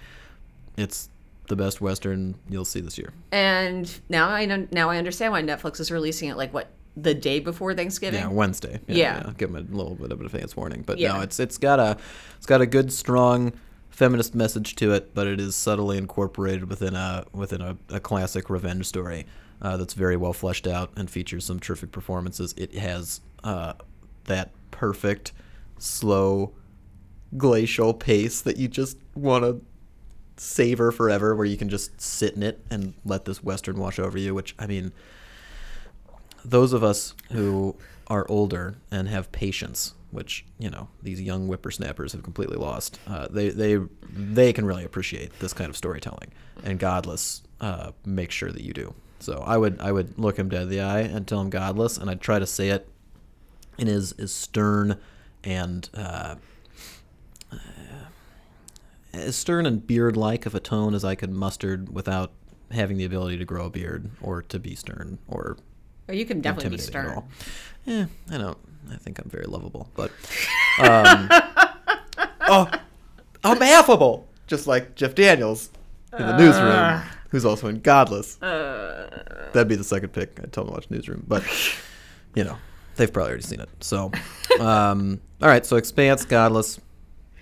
"It's 0.77 1.10
the 1.50 1.56
best 1.58 1.82
western 1.82 2.36
you'll 2.50 2.63
see 2.65 2.79
this 2.79 2.98
year." 2.98 3.12
And 3.32 3.91
now 4.08 4.29
I 4.29 4.46
know, 4.46 4.68
now 4.72 4.89
I 4.89 4.98
understand 4.98 5.34
why 5.34 5.41
Netflix 5.44 5.79
is 5.82 5.91
releasing 5.91 6.29
it 6.29 6.38
like 6.38 6.53
what 6.53 6.70
the 6.96 7.13
day 7.13 7.39
before 7.39 7.74
Thanksgiving. 7.74 8.20
Yeah, 8.20 8.27
Wednesday. 8.27 8.79
Yeah. 8.88 9.32
Give 9.38 9.50
him 9.50 9.56
a 9.56 9.75
little 9.75 9.96
bit 9.96 10.12
of 10.12 10.20
advance 10.22 10.56
warning, 10.56 10.84
but 10.86 10.98
Yeah. 10.98 11.13
no, 11.13 11.22
it's 11.22 11.39
it's 11.39 11.58
got 11.58 11.79
a 11.79 11.98
it's 12.38 12.46
got 12.46 12.62
a 12.62 12.65
good 12.65 12.91
strong 12.91 13.53
feminist 13.89 14.34
message 14.34 14.75
to 14.77 14.94
it, 14.94 15.13
but 15.13 15.27
it 15.27 15.39
is 15.39 15.56
subtly 15.56 15.98
incorporated 15.98 16.70
within 16.70 16.96
a 16.96 17.25
within 17.34 17.62
a, 17.62 17.77
a 17.89 18.00
classic 18.00 18.50
revenge 18.50 18.86
story 18.86 19.25
uh, 19.62 19.75
that's 19.77 19.94
very 19.94 20.15
well 20.18 20.34
fleshed 20.34 20.68
out 20.68 20.91
and 20.96 21.10
features 21.10 21.46
some 21.46 21.60
terrific 21.60 21.91
performances. 21.91 22.53
It 22.58 22.74
has 22.75 23.22
uh, 23.44 23.74
that 24.25 24.51
perfect 24.72 25.32
slow 25.77 26.53
glacial 27.38 27.94
pace 27.94 28.41
that 28.41 28.58
you 28.58 28.68
just 28.68 28.98
want 29.15 29.44
to 29.44 29.62
savor 30.39 30.91
forever, 30.91 31.36
where 31.36 31.46
you 31.46 31.58
can 31.58 31.69
just 31.69 32.00
sit 32.01 32.36
in 32.36 32.43
it 32.43 32.63
and 32.69 32.93
let 33.05 33.25
this 33.25 33.43
western 33.43 33.77
wash 33.77 34.00
over 34.00 34.17
you. 34.17 34.34
Which 34.34 34.55
I 34.58 34.67
mean 34.67 34.91
those 36.43 36.74
of 36.74 36.84
us 36.84 37.13
who 37.31 37.75
are 38.08 38.25
older 38.29 38.75
and 38.91 39.08
have 39.08 39.31
patience, 39.31 39.93
which 40.12 40.46
you 40.58 40.69
know 40.69 40.88
these 41.03 41.22
young 41.22 41.48
whippersnappers 41.48 42.13
have 42.13 42.24
completely 42.24 42.58
lost, 42.58 43.00
uh, 43.08 43.27
they 43.29 43.50
they 43.50 43.79
they 44.12 44.53
can 44.53 44.65
really 44.65 44.86
appreciate 44.86 45.38
this 45.39 45.53
kind 45.53 45.69
of 45.69 45.77
storytelling. 45.77 46.31
And 46.63 46.79
Godless 46.79 47.41
uh, 47.62 47.91
makes 48.05 48.36
sure 48.36 48.51
that 48.51 48.63
you 48.63 48.74
do. 48.74 48.93
So 49.19 49.43
I 49.46 49.58
would 49.58 49.79
I 49.79 49.91
would 49.91 50.17
look 50.17 50.38
him 50.38 50.50
dead 50.50 50.63
in 50.63 50.69
the 50.69 50.81
eye 50.81 51.01
and 51.01 51.27
tell 51.27 51.41
him 51.41 51.50
godless, 51.50 51.98
and 51.98 52.10
I'd 52.10 52.22
try 52.22 52.39
to 52.39 52.48
say 52.48 52.69
it 52.69 52.88
in 53.77 53.88
his 53.88 54.13
as 54.13 54.31
stern 54.31 55.00
and 55.43 55.89
uh, 55.93 56.36
as 59.13 59.36
stern 59.36 59.66
and 59.66 59.86
beard 59.86 60.16
like 60.16 60.46
of 60.46 60.56
a 60.56 60.60
tone 60.60 60.94
as 60.94 61.04
I 61.04 61.16
could 61.16 61.32
muster 61.32 61.84
without 61.92 62.32
having 62.72 62.98
the 62.98 63.06
ability 63.06 63.38
to 63.38 63.46
grow 63.46 63.66
a 63.66 63.70
beard 63.70 64.10
or 64.22 64.42
to 64.44 64.60
be 64.60 64.75
stern 64.75 65.18
or 65.28 65.58
Or 66.08 66.13
you 66.13 66.25
can 66.25 66.42
definitely 66.42 66.78
be 66.78 66.82
stern. 66.82 67.24
Yeah, 67.86 68.06
I 68.32 68.38
don't. 68.38 68.58
I 68.92 68.96
think 68.98 69.20
I'm 69.20 69.30
very 69.30 69.46
lovable, 69.46 69.89
but 69.96 70.12
um, 70.80 71.30
oh, 72.42 72.70
I'm 73.44 73.62
affable, 73.62 74.28
just 74.48 74.68
like 74.68 74.96
Jeff 74.96 75.13
Daniels 75.16 75.70
in 76.18 76.25
the 76.25 76.38
newsroom, 76.38 77.01
who's 77.30 77.46
also 77.46 77.68
in 77.68 77.82
Godless. 77.82 78.36
That'd 78.36 79.68
be 79.68 79.75
the 79.75 79.84
second 79.84 80.10
pick. 80.10 80.39
I'd 80.42 80.51
tell 80.51 80.63
them 80.63 80.72
to 80.72 80.78
watch 80.78 80.89
Newsroom, 80.89 81.24
but 81.28 81.44
you 82.36 82.44
know, 82.44 82.58
they've 82.96 83.12
probably 83.12 83.32
already 83.32 83.44
seen 83.44 83.60
it. 83.60 83.70
So, 83.80 84.12
um, 84.60 85.20
all 85.42 85.48
right. 85.48 85.66
So, 85.66 85.75
Expanse, 85.78 86.25
Godless, 86.25 86.80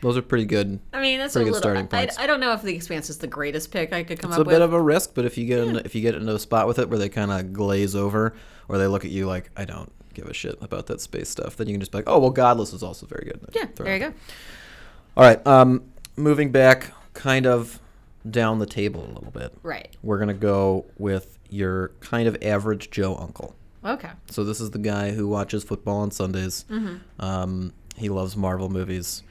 those 0.02 0.18
are 0.18 0.22
pretty 0.22 0.46
good. 0.46 0.80
I 0.94 1.02
mean, 1.02 1.20
that's 1.20 1.34
Pretty 1.34 1.50
a 1.50 1.52
good 1.52 1.56
little. 1.56 1.62
starting 1.62 1.84
I, 1.86 2.06
points. 2.06 2.18
I 2.20 2.28
don't 2.28 2.40
know 2.40 2.54
if 2.54 2.62
the 2.62 2.76
Expanse 2.76 3.10
is 3.10 3.18
the 3.18 3.28
greatest 3.28 3.72
pick 3.72 3.94
I 3.94 4.04
could 4.04 4.20
come 4.20 4.32
It's 4.32 4.40
up 4.40 4.46
with. 4.46 4.54
It's 4.54 4.56
a 4.56 4.60
bit 4.60 4.62
of 4.64 4.74
a 4.74 4.82
risk, 4.82 5.12
but 5.14 5.26
if 5.26 5.38
you 5.38 5.46
get 5.46 5.60
in, 5.60 5.76
if 5.78 5.96
you 5.96 6.02
get 6.02 6.16
into 6.16 6.34
a 6.34 6.40
spot 6.40 6.68
with 6.68 6.80
it 6.80 6.90
where 6.90 7.00
they 7.00 7.10
kind 7.10 7.32
of 7.32 7.54
glaze 7.54 7.96
over, 7.96 8.34
or 8.70 8.78
they 8.78 8.88
look 8.88 9.06
at 9.06 9.12
you 9.12 9.26
like 9.28 9.50
I 9.58 9.66
don't 9.66 9.92
give 10.14 10.28
a 10.28 10.34
shit 10.34 10.58
about 10.62 10.88
that 10.88 11.02
space 11.02 11.30
stuff, 11.30 11.56
then 11.58 11.68
you 11.68 11.74
can 11.74 11.80
just 11.82 11.92
be 11.92 12.00
like, 12.00 12.08
oh 12.10 12.20
well, 12.20 12.30
Godless 12.32 12.74
is 12.74 12.84
also 12.84 13.06
very 13.06 13.26
good. 13.26 13.40
yeah, 13.54 13.66
there 13.76 13.94
you 13.94 14.00
go. 14.00 14.14
All 15.16 15.24
right. 15.24 15.46
Um, 15.48 15.84
moving 16.16 16.52
back, 16.52 16.92
kind 17.14 17.48
of 17.48 17.80
down 18.30 18.60
the 18.60 18.66
table 18.66 19.04
a 19.06 19.12
little 19.14 19.32
bit. 19.32 19.54
Right. 19.64 19.96
We're 20.04 20.20
gonna 20.20 20.34
go 20.34 20.86
with 20.98 21.38
your 21.50 21.90
kind 22.02 22.28
of 22.28 22.38
average 22.42 22.92
Joe 22.92 23.16
uncle. 23.16 23.56
Okay. 23.86 24.10
So 24.30 24.44
this 24.44 24.60
is 24.60 24.72
the 24.72 24.80
guy 24.80 25.12
who 25.12 25.28
watches 25.28 25.64
football 25.64 26.00
on 26.00 26.12
Sundays. 26.12 26.66
Mm-hmm. 26.70 26.98
Um, 27.24 27.74
he 27.96 28.10
loves 28.10 28.36
Marvel 28.36 28.70
movies. 28.70 29.24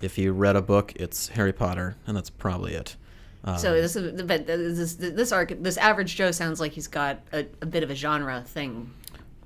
If 0.00 0.18
you 0.18 0.32
read 0.32 0.56
a 0.56 0.62
book, 0.62 0.92
it's 0.96 1.28
Harry 1.28 1.52
Potter, 1.52 1.96
and 2.06 2.16
that's 2.16 2.30
probably 2.30 2.74
it. 2.74 2.96
Um, 3.44 3.58
So 3.58 3.80
this 3.80 3.94
but 4.22 4.46
this 4.46 4.94
this 4.94 5.32
arc 5.32 5.52
this 5.62 5.76
average 5.76 6.16
Joe 6.16 6.30
sounds 6.32 6.60
like 6.60 6.72
he's 6.72 6.88
got 6.88 7.20
a, 7.32 7.46
a 7.62 7.66
bit 7.66 7.82
of 7.82 7.90
a 7.90 7.94
genre 7.94 8.42
thing. 8.46 8.90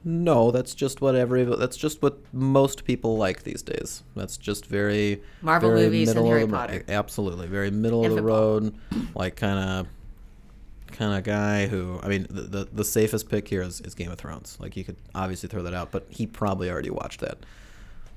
no, 0.04 0.50
that's 0.50 0.74
just 0.74 1.00
what 1.00 1.14
every 1.14 1.44
that's 1.44 1.76
just 1.76 2.02
what 2.02 2.18
most 2.32 2.84
people 2.84 3.16
like 3.16 3.44
these 3.44 3.62
days. 3.62 4.02
That's 4.16 4.36
just 4.36 4.66
very 4.66 5.22
Marvel 5.42 5.70
very 5.70 5.82
movies 5.84 6.08
and 6.08 6.16
middle 6.16 6.30
Harry 6.30 6.42
of 6.42 6.50
the, 6.50 6.56
Potter. 6.56 6.84
Absolutely, 6.88 7.46
very 7.46 7.70
middle 7.70 8.02
And 8.04 8.10
of 8.12 8.16
the 8.16 8.22
road, 8.22 8.74
like 9.14 9.36
kind 9.36 9.58
of 9.58 9.86
kind 10.92 11.16
of 11.16 11.24
guy 11.24 11.66
who 11.68 11.98
I 12.02 12.08
mean 12.08 12.26
the, 12.28 12.42
the 12.42 12.68
the 12.72 12.84
safest 12.84 13.28
pick 13.28 13.46
here 13.48 13.62
is, 13.62 13.80
is 13.82 13.94
Game 13.94 14.10
of 14.10 14.18
Thrones. 14.18 14.56
Like 14.60 14.76
you 14.76 14.84
could 14.84 14.96
obviously 15.14 15.48
throw 15.48 15.62
that 15.62 15.74
out, 15.74 15.90
but 15.92 16.06
he 16.10 16.26
probably 16.26 16.70
already 16.70 16.90
watched 16.90 17.20
that. 17.20 17.38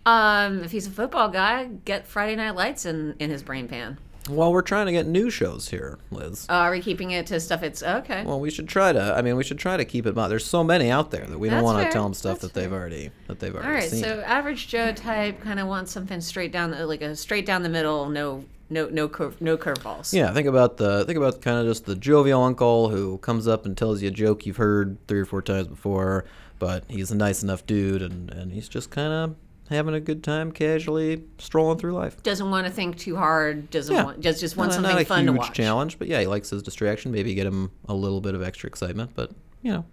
Um, 0.06 0.64
if 0.64 0.72
he's 0.72 0.88
a 0.88 0.92
football 0.92 1.30
guy, 1.30 1.66
get 1.86 2.08
Friday 2.08 2.36
Night 2.36 2.56
Lights 2.56 2.86
in 2.86 3.16
in 3.20 3.30
his 3.30 3.44
brain 3.44 3.68
pan. 3.68 3.98
Well, 4.30 4.52
we're 4.52 4.64
trying 4.64 4.88
to 4.88 4.92
get 4.92 5.06
new 5.06 5.30
shows 5.30 5.70
here, 5.70 6.00
Liz. 6.10 6.48
Uh, 6.50 6.54
are 6.54 6.72
we 6.72 6.82
keeping 6.82 7.12
it 7.12 7.28
to 7.28 7.40
stuff? 7.40 7.62
It's 7.62 7.84
okay. 7.84 8.24
Well, 8.26 8.40
we 8.40 8.50
should 8.50 8.68
try 8.68 8.92
to. 8.92 9.16
I 9.16 9.22
mean, 9.22 9.36
we 9.36 9.44
should 9.44 9.60
try 9.60 9.78
to 9.78 9.86
keep 9.86 10.08
it. 10.08 10.16
There's 10.16 10.46
so 10.46 10.64
many 10.64 10.90
out 10.90 11.12
there 11.12 11.26
that 11.26 11.38
we 11.38 11.50
don't 11.50 11.64
want 11.64 11.86
to 11.86 11.92
tell 11.92 12.04
them 12.04 12.16
stuff 12.16 12.40
That's 12.40 12.54
that 12.54 12.60
they've 12.60 12.74
already 12.74 13.12
that 13.28 13.40
they've 13.40 13.54
already 13.54 13.68
All 13.68 13.74
right, 13.74 13.90
seen. 13.90 14.04
so 14.04 14.22
average 14.22 14.68
Joe 14.68 14.94
type 14.94 15.42
kind 15.42 15.60
of 15.60 15.68
wants 15.68 15.92
something 15.92 16.22
straight 16.22 16.52
down, 16.52 16.72
the, 16.72 16.88
like 16.88 17.02
a 17.02 17.16
straight 17.16 17.46
down 17.46 17.62
the 17.62 17.70
middle, 17.70 18.10
no, 18.10 18.46
no, 18.70 18.90
no, 18.90 19.08
curve, 19.08 19.40
no 19.42 19.58
curveballs. 19.58 20.12
yeah, 20.12 20.34
think 20.34 20.48
about 20.48 20.78
the 20.78 21.06
think 21.06 21.18
about 21.18 21.42
kind 21.42 21.60
of 21.60 21.68
just 21.68 21.86
the 21.86 21.96
jovial 21.96 22.42
uncle 22.42 22.90
who 22.90 23.20
comes 23.20 23.48
up 23.48 23.66
and 23.66 23.78
tells 23.78 24.02
you 24.02 24.08
a 24.08 24.12
joke 24.12 24.46
you've 24.48 24.58
heard 24.58 24.98
three 25.08 25.20
or 25.20 25.26
four 25.26 25.44
times 25.44 25.68
before, 25.68 26.26
but 26.58 26.84
he's 26.88 27.12
a 27.12 27.16
nice 27.16 27.44
enough 27.44 27.64
dude 27.68 28.02
and 28.02 28.32
and 28.32 28.52
he's 28.54 28.68
just 28.68 28.90
kind 28.90 29.14
of 29.14 29.36
having 29.70 29.94
a 29.96 30.00
good 30.00 30.24
time, 30.24 30.52
casually 30.52 31.24
strolling 31.38 31.78
through 31.80 31.94
life. 31.94 32.22
Doesn't 32.24 32.50
want 32.52 32.68
to 32.68 32.72
think 32.74 32.98
too 32.98 33.16
hard. 33.16 33.70
Doesn't 33.72 33.94
Yeah. 33.96 34.04
want 34.04 34.20
just 34.20 34.40
just 34.40 34.56
wants 34.58 34.76
not, 34.76 34.82
something 34.84 34.96
not 34.96 35.02
a 35.02 35.06
fun 35.06 35.20
huge 35.26 35.34
to 35.34 35.40
watch. 35.40 35.54
challenge, 35.54 35.98
but 36.00 36.08
yeah, 36.08 36.20
he 36.22 36.28
likes 36.28 36.50
his 36.50 36.62
distraction. 36.64 37.12
Maybe 37.12 37.34
get 37.34 37.48
him 37.48 37.72
a 37.88 37.94
little 37.94 38.22
bit 38.22 38.36
of 38.36 38.44
extra 38.44 38.68
excitement, 38.68 39.12
but 39.16 39.32
you 39.62 39.72
know, 39.74 39.86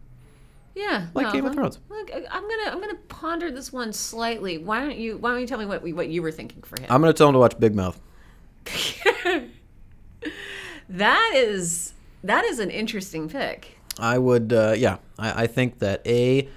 Yeah, 0.75 1.07
Like 1.15 1.27
no, 1.27 1.33
Game 1.33 1.45
of 1.47 1.55
Thrones. 1.55 1.79
Look, 1.89 2.11
I'm 2.13 2.43
gonna 2.49 2.71
I'm 2.71 2.81
gonna 2.81 2.99
ponder 3.09 3.51
this 3.51 3.73
one 3.73 3.93
slightly. 3.93 4.59
Why 4.59 4.81
don't 4.81 4.97
you 4.99 5.17
Why 5.19 5.31
don't 5.31 5.41
you 5.41 5.47
tell 5.47 5.59
me 5.59 5.67
what 5.67 5.83
what 5.93 6.09
you 6.09 6.23
were 6.23 6.33
thinking 6.33 6.63
for 6.63 6.79
him? 6.81 6.87
I'm 6.91 7.01
gonna 7.01 7.13
tell 7.13 7.29
him 7.29 7.33
to 7.35 7.39
watch 7.39 7.59
Big 7.59 7.75
Mouth. 7.75 7.99
that 10.89 11.33
is 11.35 11.95
that 12.25 12.45
is 12.45 12.59
an 12.59 12.71
interesting 12.71 13.29
pick. 13.29 13.79
I 13.99 14.17
would, 14.19 14.53
uh, 14.55 14.75
yeah. 14.77 14.99
I, 15.19 15.43
I 15.43 15.47
think 15.47 15.81
that 15.81 16.01
a, 16.07 16.49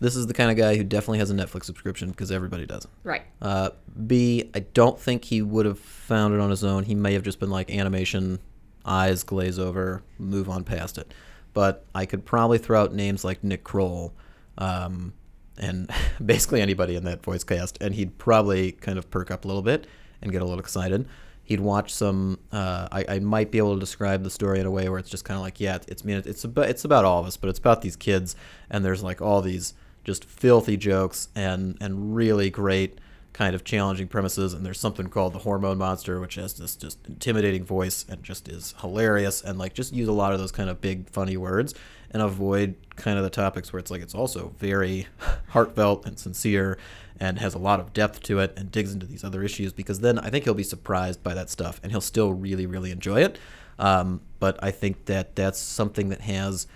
this 0.00 0.16
is 0.16 0.26
the 0.26 0.34
kind 0.34 0.50
of 0.50 0.56
guy 0.56 0.76
who 0.76 0.84
definitely 0.84 1.18
has 1.18 1.30
a 1.30 1.34
Netflix 1.34 1.64
subscription 1.64 2.10
because 2.10 2.30
everybody 2.30 2.66
does. 2.66 2.86
Right. 3.04 3.22
Uh, 3.40 3.70
B, 4.06 4.50
I 4.54 4.60
don't 4.60 4.98
think 4.98 5.24
he 5.24 5.40
would 5.40 5.66
have 5.66 5.78
found 5.78 6.34
it 6.34 6.40
on 6.40 6.50
his 6.50 6.64
own. 6.64 6.84
He 6.84 6.94
may 6.94 7.12
have 7.14 7.22
just 7.22 7.38
been 7.38 7.50
like 7.50 7.70
animation, 7.70 8.40
eyes 8.84 9.22
glaze 9.22 9.58
over, 9.58 10.02
move 10.18 10.48
on 10.48 10.64
past 10.64 10.98
it. 10.98 11.12
But 11.52 11.86
I 11.94 12.06
could 12.06 12.24
probably 12.24 12.58
throw 12.58 12.82
out 12.82 12.92
names 12.92 13.24
like 13.24 13.44
Nick 13.44 13.62
Kroll, 13.62 14.12
um, 14.58 15.14
and 15.56 15.88
basically 16.24 16.60
anybody 16.60 16.96
in 16.96 17.04
that 17.04 17.22
voice 17.22 17.44
cast, 17.44 17.78
and 17.80 17.94
he'd 17.94 18.18
probably 18.18 18.72
kind 18.72 18.98
of 18.98 19.10
perk 19.10 19.30
up 19.30 19.44
a 19.44 19.48
little 19.48 19.62
bit 19.62 19.86
and 20.20 20.32
get 20.32 20.42
a 20.42 20.44
little 20.44 20.60
excited. 20.60 21.06
He'd 21.44 21.60
watch 21.60 21.92
some. 21.92 22.40
Uh, 22.50 22.88
I, 22.90 23.04
I 23.08 23.18
might 23.20 23.50
be 23.50 23.58
able 23.58 23.74
to 23.74 23.80
describe 23.80 24.24
the 24.24 24.30
story 24.30 24.58
in 24.60 24.66
a 24.66 24.70
way 24.70 24.88
where 24.88 24.98
it's 24.98 25.10
just 25.10 25.24
kind 25.24 25.36
of 25.36 25.42
like, 25.42 25.60
yeah, 25.60 25.78
it's 25.86 26.02
I 26.02 26.06
mean, 26.06 26.22
it's 26.24 26.42
about 26.42 26.70
it's 26.70 26.84
about 26.84 27.04
all 27.04 27.20
of 27.20 27.26
us, 27.26 27.36
but 27.36 27.48
it's 27.50 27.58
about 27.58 27.82
these 27.82 27.96
kids, 27.96 28.34
and 28.70 28.84
there's 28.84 29.02
like 29.02 29.20
all 29.22 29.40
these 29.40 29.74
just 30.04 30.24
filthy 30.24 30.76
jokes 30.76 31.28
and 31.34 31.76
and 31.80 32.14
really 32.14 32.50
great 32.50 32.98
kind 33.34 33.54
of 33.54 33.64
challenging 33.64 34.06
premises. 34.06 34.54
And 34.54 34.64
there's 34.64 34.78
something 34.78 35.08
called 35.08 35.32
the 35.32 35.40
hormone 35.40 35.76
monster 35.76 36.20
which 36.20 36.36
has 36.36 36.54
this 36.54 36.76
just 36.76 36.98
intimidating 37.06 37.64
voice 37.64 38.06
and 38.08 38.22
just 38.22 38.48
is 38.48 38.74
hilarious 38.80 39.42
and 39.42 39.58
like 39.58 39.74
just 39.74 39.92
use 39.92 40.08
a 40.08 40.12
lot 40.12 40.32
of 40.32 40.38
those 40.38 40.52
kind 40.52 40.70
of 40.70 40.80
big 40.80 41.10
funny 41.10 41.36
words 41.36 41.74
and 42.12 42.22
avoid 42.22 42.76
kind 42.94 43.18
of 43.18 43.24
the 43.24 43.30
topics 43.30 43.72
where 43.72 43.80
it's 43.80 43.90
like 43.90 44.00
it's 44.00 44.14
also 44.14 44.54
very 44.58 45.08
heartfelt 45.48 46.06
and 46.06 46.18
sincere 46.18 46.78
and 47.18 47.38
has 47.40 47.54
a 47.54 47.58
lot 47.58 47.80
of 47.80 47.92
depth 47.92 48.22
to 48.22 48.38
it 48.38 48.52
and 48.56 48.70
digs 48.70 48.92
into 48.92 49.06
these 49.06 49.24
other 49.24 49.42
issues 49.42 49.72
because 49.72 50.00
then 50.00 50.18
I 50.18 50.30
think 50.30 50.44
he'll 50.44 50.54
be 50.54 50.62
surprised 50.62 51.22
by 51.22 51.34
that 51.34 51.50
stuff 51.50 51.80
and 51.82 51.90
he'll 51.90 52.00
still 52.00 52.32
really 52.32 52.66
really 52.66 52.92
enjoy 52.92 53.22
it. 53.22 53.38
Um, 53.78 54.20
but 54.38 54.62
I 54.62 54.70
think 54.70 55.06
that 55.06 55.34
that's 55.34 55.58
something 55.58 56.08
that 56.10 56.20
has 56.20 56.68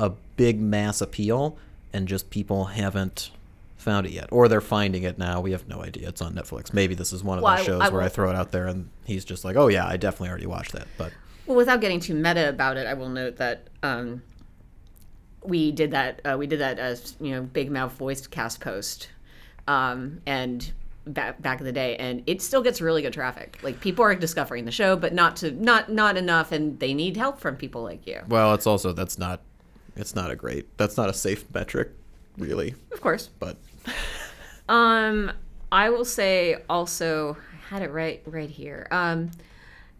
a 0.00 0.10
big 0.36 0.58
mass 0.58 1.02
appeal 1.02 1.58
and 1.92 2.08
just 2.08 2.30
people 2.30 2.64
haven't 2.66 3.30
found 3.76 4.06
it 4.06 4.12
yet 4.12 4.28
or 4.30 4.46
they're 4.46 4.60
finding 4.60 5.02
it 5.02 5.18
now 5.18 5.40
we 5.40 5.50
have 5.50 5.66
no 5.66 5.82
idea 5.82 6.08
it's 6.08 6.22
on 6.22 6.32
netflix 6.34 6.72
maybe 6.72 6.94
this 6.94 7.12
is 7.12 7.24
one 7.24 7.38
of 7.38 7.42
Well, 7.44 7.56
those 7.56 7.66
shows 7.66 7.80
I 7.80 7.88
where 7.88 8.00
i 8.02 8.08
throw 8.08 8.30
it 8.30 8.36
out 8.36 8.52
there 8.52 8.68
and 8.68 8.88
he's 9.04 9.24
just 9.24 9.44
like 9.44 9.56
oh 9.56 9.66
yeah 9.66 9.86
i 9.86 9.96
definitely 9.96 10.28
already 10.28 10.46
watched 10.46 10.72
that 10.72 10.86
but 10.96 11.12
Well, 11.46 11.56
without 11.56 11.80
getting 11.80 11.98
too 11.98 12.14
meta 12.14 12.48
about 12.48 12.76
it, 12.76 12.86
I 12.86 12.94
will 12.94 13.08
note 13.08 13.36
that 13.38 13.66
um, 13.82 14.22
we 15.42 15.72
did 15.72 15.90
that. 15.90 16.20
Uh, 16.24 16.36
we 16.38 16.46
did 16.46 16.60
that 16.60 16.78
as 16.78 17.16
you 17.20 17.32
know, 17.32 17.42
big 17.42 17.68
mouth 17.72 17.92
voiced 17.94 18.30
cast 18.30 18.60
post, 18.60 19.08
um, 19.66 20.20
and 20.24 20.70
back 21.04 21.42
back 21.42 21.58
in 21.58 21.66
the 21.66 21.72
day, 21.72 21.96
and 21.96 22.22
it 22.26 22.40
still 22.40 22.62
gets 22.62 22.80
really 22.80 23.02
good 23.02 23.12
traffic. 23.12 23.58
Like 23.62 23.80
people 23.80 24.04
are 24.04 24.14
discovering 24.14 24.64
the 24.66 24.70
show, 24.70 24.94
but 24.94 25.12
not 25.12 25.34
to 25.38 25.50
not 25.50 25.90
not 25.90 26.16
enough, 26.16 26.52
and 26.52 26.78
they 26.78 26.94
need 26.94 27.16
help 27.16 27.40
from 27.40 27.56
people 27.56 27.82
like 27.82 28.06
you. 28.06 28.20
well 28.28 28.54
it's 28.54 28.66
also 28.68 28.92
that's 28.92 29.18
not 29.18 29.40
it's 29.96 30.14
not 30.14 30.30
a 30.30 30.36
great 30.36 30.76
that's 30.78 30.96
not 30.96 31.08
a 31.08 31.14
safe 31.14 31.44
metric 31.52 31.90
really 32.38 32.74
Of 32.92 33.00
course. 33.00 33.28
but 33.38 33.56
Um, 34.68 35.32
I 35.70 35.90
will 35.90 36.04
say 36.04 36.56
also, 36.70 37.36
I 37.52 37.74
had 37.74 37.82
it 37.82 37.90
right 37.90 38.22
right 38.26 38.48
here. 38.48 38.86
Um, 38.90 39.30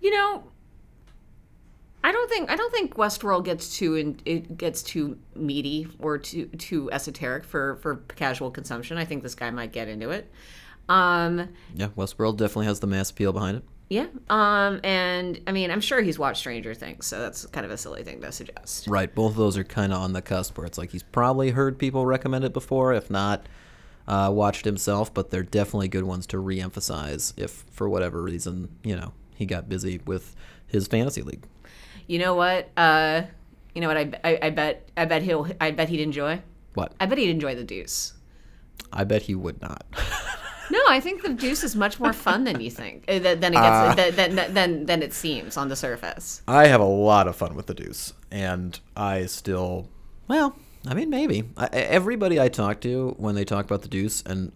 you 0.01 0.11
know, 0.11 0.45
I 2.05 2.13
don't 2.13 2.31
think 2.31 2.51
I 2.51 2.57
don't 2.57 2.73
think 2.73 2.95
Westworld 2.95 3.45
gets 3.45 3.77
too 3.77 3.97
in, 3.97 4.21
it 4.25 4.57
gets 4.57 4.83
too 4.83 5.19
meaty 5.35 5.89
or 5.99 6.17
too 6.17 6.47
too 6.47 6.91
esoteric 6.93 7.45
for 7.45 7.77
for 7.77 7.97
casual 8.17 8.51
consumption. 8.51 8.97
I 8.99 9.05
think 9.05 9.23
this 9.23 9.35
guy 9.35 9.51
might 9.51 9.73
get 9.73 9.89
into 9.89 10.11
it. 10.11 10.31
Um, 10.89 11.49
yeah 11.75 11.89
westworld 11.97 12.39
definitely 12.39 12.67
has 12.67 12.81
the 12.81 12.87
mass 12.89 13.11
appeal 13.11 13.33
behind 13.33 13.59
it 13.59 13.65
yeah. 13.93 14.07
Um, 14.31 14.81
and 14.83 15.39
I 15.47 15.53
mean, 15.53 15.71
I'm 15.71 15.81
sure 15.83 16.01
he's 16.01 16.19
watched 16.19 16.39
Stranger 16.39 16.73
Things, 16.75 17.05
so 17.07 17.19
that's 17.21 17.45
kind 17.47 17.67
of 17.67 17.71
a 17.73 17.77
silly 17.77 18.03
thing 18.03 18.21
to 18.23 18.33
suggest. 18.33 18.87
right 18.89 19.15
both 19.15 19.33
of 19.33 19.37
those 19.37 19.59
are 19.59 19.65
kind 19.65 19.93
of 19.93 20.01
on 20.01 20.13
the 20.15 20.23
cusp 20.23 20.57
where 20.57 20.67
it's 20.67 20.79
like 20.79 20.91
he's 20.91 21.03
probably 21.03 21.51
heard 21.51 21.79
people 21.79 22.07
recommend 22.07 22.45
it 22.45 22.53
before 22.55 22.95
if 22.95 23.11
not 23.11 23.47
uh, 24.09 24.31
watched 24.33 24.65
himself 24.65 25.13
but 25.13 25.31
they're 25.31 25.43
definitely 25.43 25.89
good 25.89 26.05
ones 26.05 26.27
to 26.27 26.39
re-emphasize 26.39 27.35
if 27.37 27.65
for 27.71 27.89
whatever 27.89 28.23
reason 28.23 28.69
you 28.83 28.97
know 28.97 29.13
he 29.35 29.45
got 29.47 29.69
busy 29.69 30.01
with 30.07 30.35
his 30.67 30.87
fantasy 30.89 31.21
league 31.23 31.45
You 32.07 32.19
know 32.19 32.35
what? 32.35 32.71
Uh, 32.77 33.23
you 33.75 33.81
know 33.81 33.89
what? 33.89 33.97
I, 33.97 34.11
I, 34.25 34.39
I 34.47 34.51
bet 34.51 34.89
I 34.97 35.05
bet 35.05 35.23
he'll 35.23 35.47
I 35.61 35.71
bet 35.71 35.89
he'd 35.91 36.01
enjoy. 36.01 36.41
what 36.75 36.93
I 36.99 37.07
bet 37.07 37.19
he'd 37.19 37.31
enjoy 37.31 37.55
the 37.55 37.65
Deuce. 37.65 38.15
I 38.93 39.05
bet 39.05 39.23
he 39.23 39.35
would 39.35 39.61
not. 39.63 39.85
No, 40.73 40.81
I 40.89 41.01
think 41.01 41.23
the 41.23 41.35
Deuce 41.35 41.63
is 41.65 41.77
much 41.77 42.01
more 42.01 42.15
fun 42.15 42.45
than 42.45 42.61
you 42.61 42.71
think. 42.71 43.05
uh, 43.07 43.19
Than 43.19 43.45
it 43.45 43.53
gets, 43.53 44.17
than, 44.17 44.35
than, 44.35 44.55
than, 44.55 44.87
than 44.87 45.03
it 45.03 45.13
seems 45.13 45.59
on 45.59 45.69
the 45.69 45.77
surface. 45.77 46.41
I 46.49 46.67
have 46.69 46.81
a 46.81 46.85
lot 46.85 47.29
of 47.29 47.37
fun 47.37 47.55
with 47.55 47.67
the 47.67 47.75
Deuce, 47.75 48.15
and 48.31 48.81
I 48.97 49.27
still, 49.27 49.89
well, 50.29 50.57
I 50.87 50.95
mean, 50.95 51.11
maybe 51.11 51.45
I, 51.59 51.67
everybody 51.67 52.41
I 52.41 52.49
talk 52.49 52.81
to 52.81 53.15
when 53.19 53.35
they 53.35 53.45
talk 53.45 53.67
about 53.67 53.83
the 53.83 53.89
Deuce, 53.89 54.23
and 54.23 54.51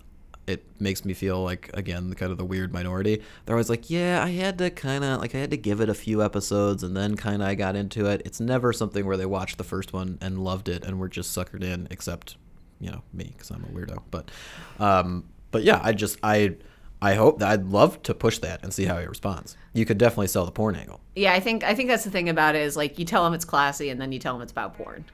it 0.46 0.64
makes 0.80 1.04
me 1.04 1.12
feel 1.12 1.42
like 1.42 1.70
again 1.74 2.08
the 2.08 2.14
kind 2.16 2.32
of 2.32 2.38
the 2.38 2.44
weird 2.44 2.72
minority. 2.72 3.20
They're 3.44 3.56
always 3.56 3.68
like, 3.68 3.90
yeah, 3.90 4.22
I 4.24 4.30
had 4.30 4.56
to 4.58 4.70
kind 4.70 5.04
of 5.04 5.20
like 5.20 5.34
I 5.34 5.38
had 5.38 5.50
to 5.50 5.56
give 5.58 5.80
it 5.82 5.88
a 5.90 5.94
few 5.94 6.22
episodes, 6.22 6.82
and 6.82 6.96
then 6.96 7.14
kind 7.16 7.42
of 7.42 7.48
I 7.48 7.54
got 7.56 7.76
into 7.76 8.06
it. 8.06 8.22
It's 8.24 8.40
never 8.40 8.72
something 8.72 9.04
where 9.04 9.16
they 9.18 9.26
watched 9.26 9.58
the 9.58 9.64
first 9.64 9.92
one 9.92 10.16
and 10.22 10.38
loved 10.38 10.68
it 10.70 10.82
and 10.84 10.98
were 10.98 11.08
just 11.08 11.36
suckered 11.36 11.62
in, 11.62 11.88
except 11.90 12.36
you 12.80 12.90
know 12.90 13.02
me 13.12 13.32
because 13.36 13.50
I'm 13.50 13.64
a 13.64 13.68
weirdo. 13.68 13.98
But, 14.10 14.30
um, 14.78 15.24
but 15.56 15.64
yeah, 15.64 15.80
I 15.82 15.92
just 15.92 16.18
I. 16.22 16.56
I 17.02 17.12
hope 17.14 17.40
that 17.40 17.48
I'd 17.50 17.66
love 17.66 18.02
to 18.04 18.14
push 18.14 18.38
that 18.38 18.62
and 18.62 18.72
see 18.72 18.86
how 18.86 18.98
he 18.98 19.06
responds. 19.06 19.54
You 19.74 19.84
could 19.84 19.98
definitely 19.98 20.28
sell 20.28 20.46
the 20.46 20.50
porn 20.50 20.74
angle. 20.76 20.98
Yeah, 21.14 21.34
I 21.34 21.40
think 21.40 21.62
I 21.62 21.74
think 21.74 21.90
that's 21.90 22.04
the 22.04 22.10
thing 22.10 22.30
about 22.30 22.54
it 22.54 22.62
is 22.62 22.74
like 22.74 22.98
you 22.98 23.04
tell 23.04 23.26
him 23.26 23.34
it's 23.34 23.44
classy 23.44 23.90
and 23.90 24.00
then 24.00 24.12
you 24.12 24.18
tell 24.18 24.34
him 24.34 24.40
it's 24.40 24.50
about 24.50 24.78
porn. 24.78 25.04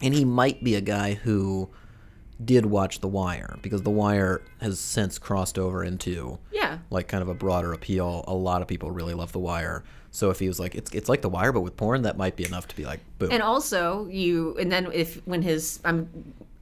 and 0.00 0.14
he 0.14 0.24
might 0.24 0.64
be 0.64 0.74
a 0.76 0.80
guy 0.80 1.12
who 1.12 1.68
did 2.42 2.64
watch 2.64 3.00
The 3.00 3.06
Wire 3.08 3.58
because 3.60 3.82
The 3.82 3.90
Wire 3.90 4.40
has 4.62 4.80
since 4.80 5.18
crossed 5.18 5.58
over 5.58 5.84
into 5.84 6.38
Yeah. 6.52 6.78
like 6.88 7.06
kind 7.06 7.20
of 7.22 7.28
a 7.28 7.34
broader 7.34 7.74
appeal. 7.74 8.24
A 8.26 8.34
lot 8.34 8.62
of 8.62 8.66
people 8.68 8.90
really 8.90 9.14
love 9.14 9.32
The 9.32 9.40
Wire. 9.40 9.84
So 10.10 10.30
if 10.30 10.38
he 10.38 10.48
was 10.48 10.58
like 10.58 10.74
it's 10.74 10.90
it's 10.92 11.08
like 11.10 11.20
The 11.20 11.28
Wire 11.28 11.52
but 11.52 11.60
with 11.60 11.76
porn, 11.76 12.00
that 12.02 12.16
might 12.16 12.34
be 12.34 12.46
enough 12.46 12.66
to 12.68 12.74
be 12.76 12.86
like 12.86 13.00
boom. 13.18 13.28
And 13.30 13.42
also 13.42 14.06
you 14.08 14.56
and 14.58 14.72
then 14.72 14.88
if 14.92 15.20
when 15.26 15.42
his 15.42 15.80
I'm 15.84 16.08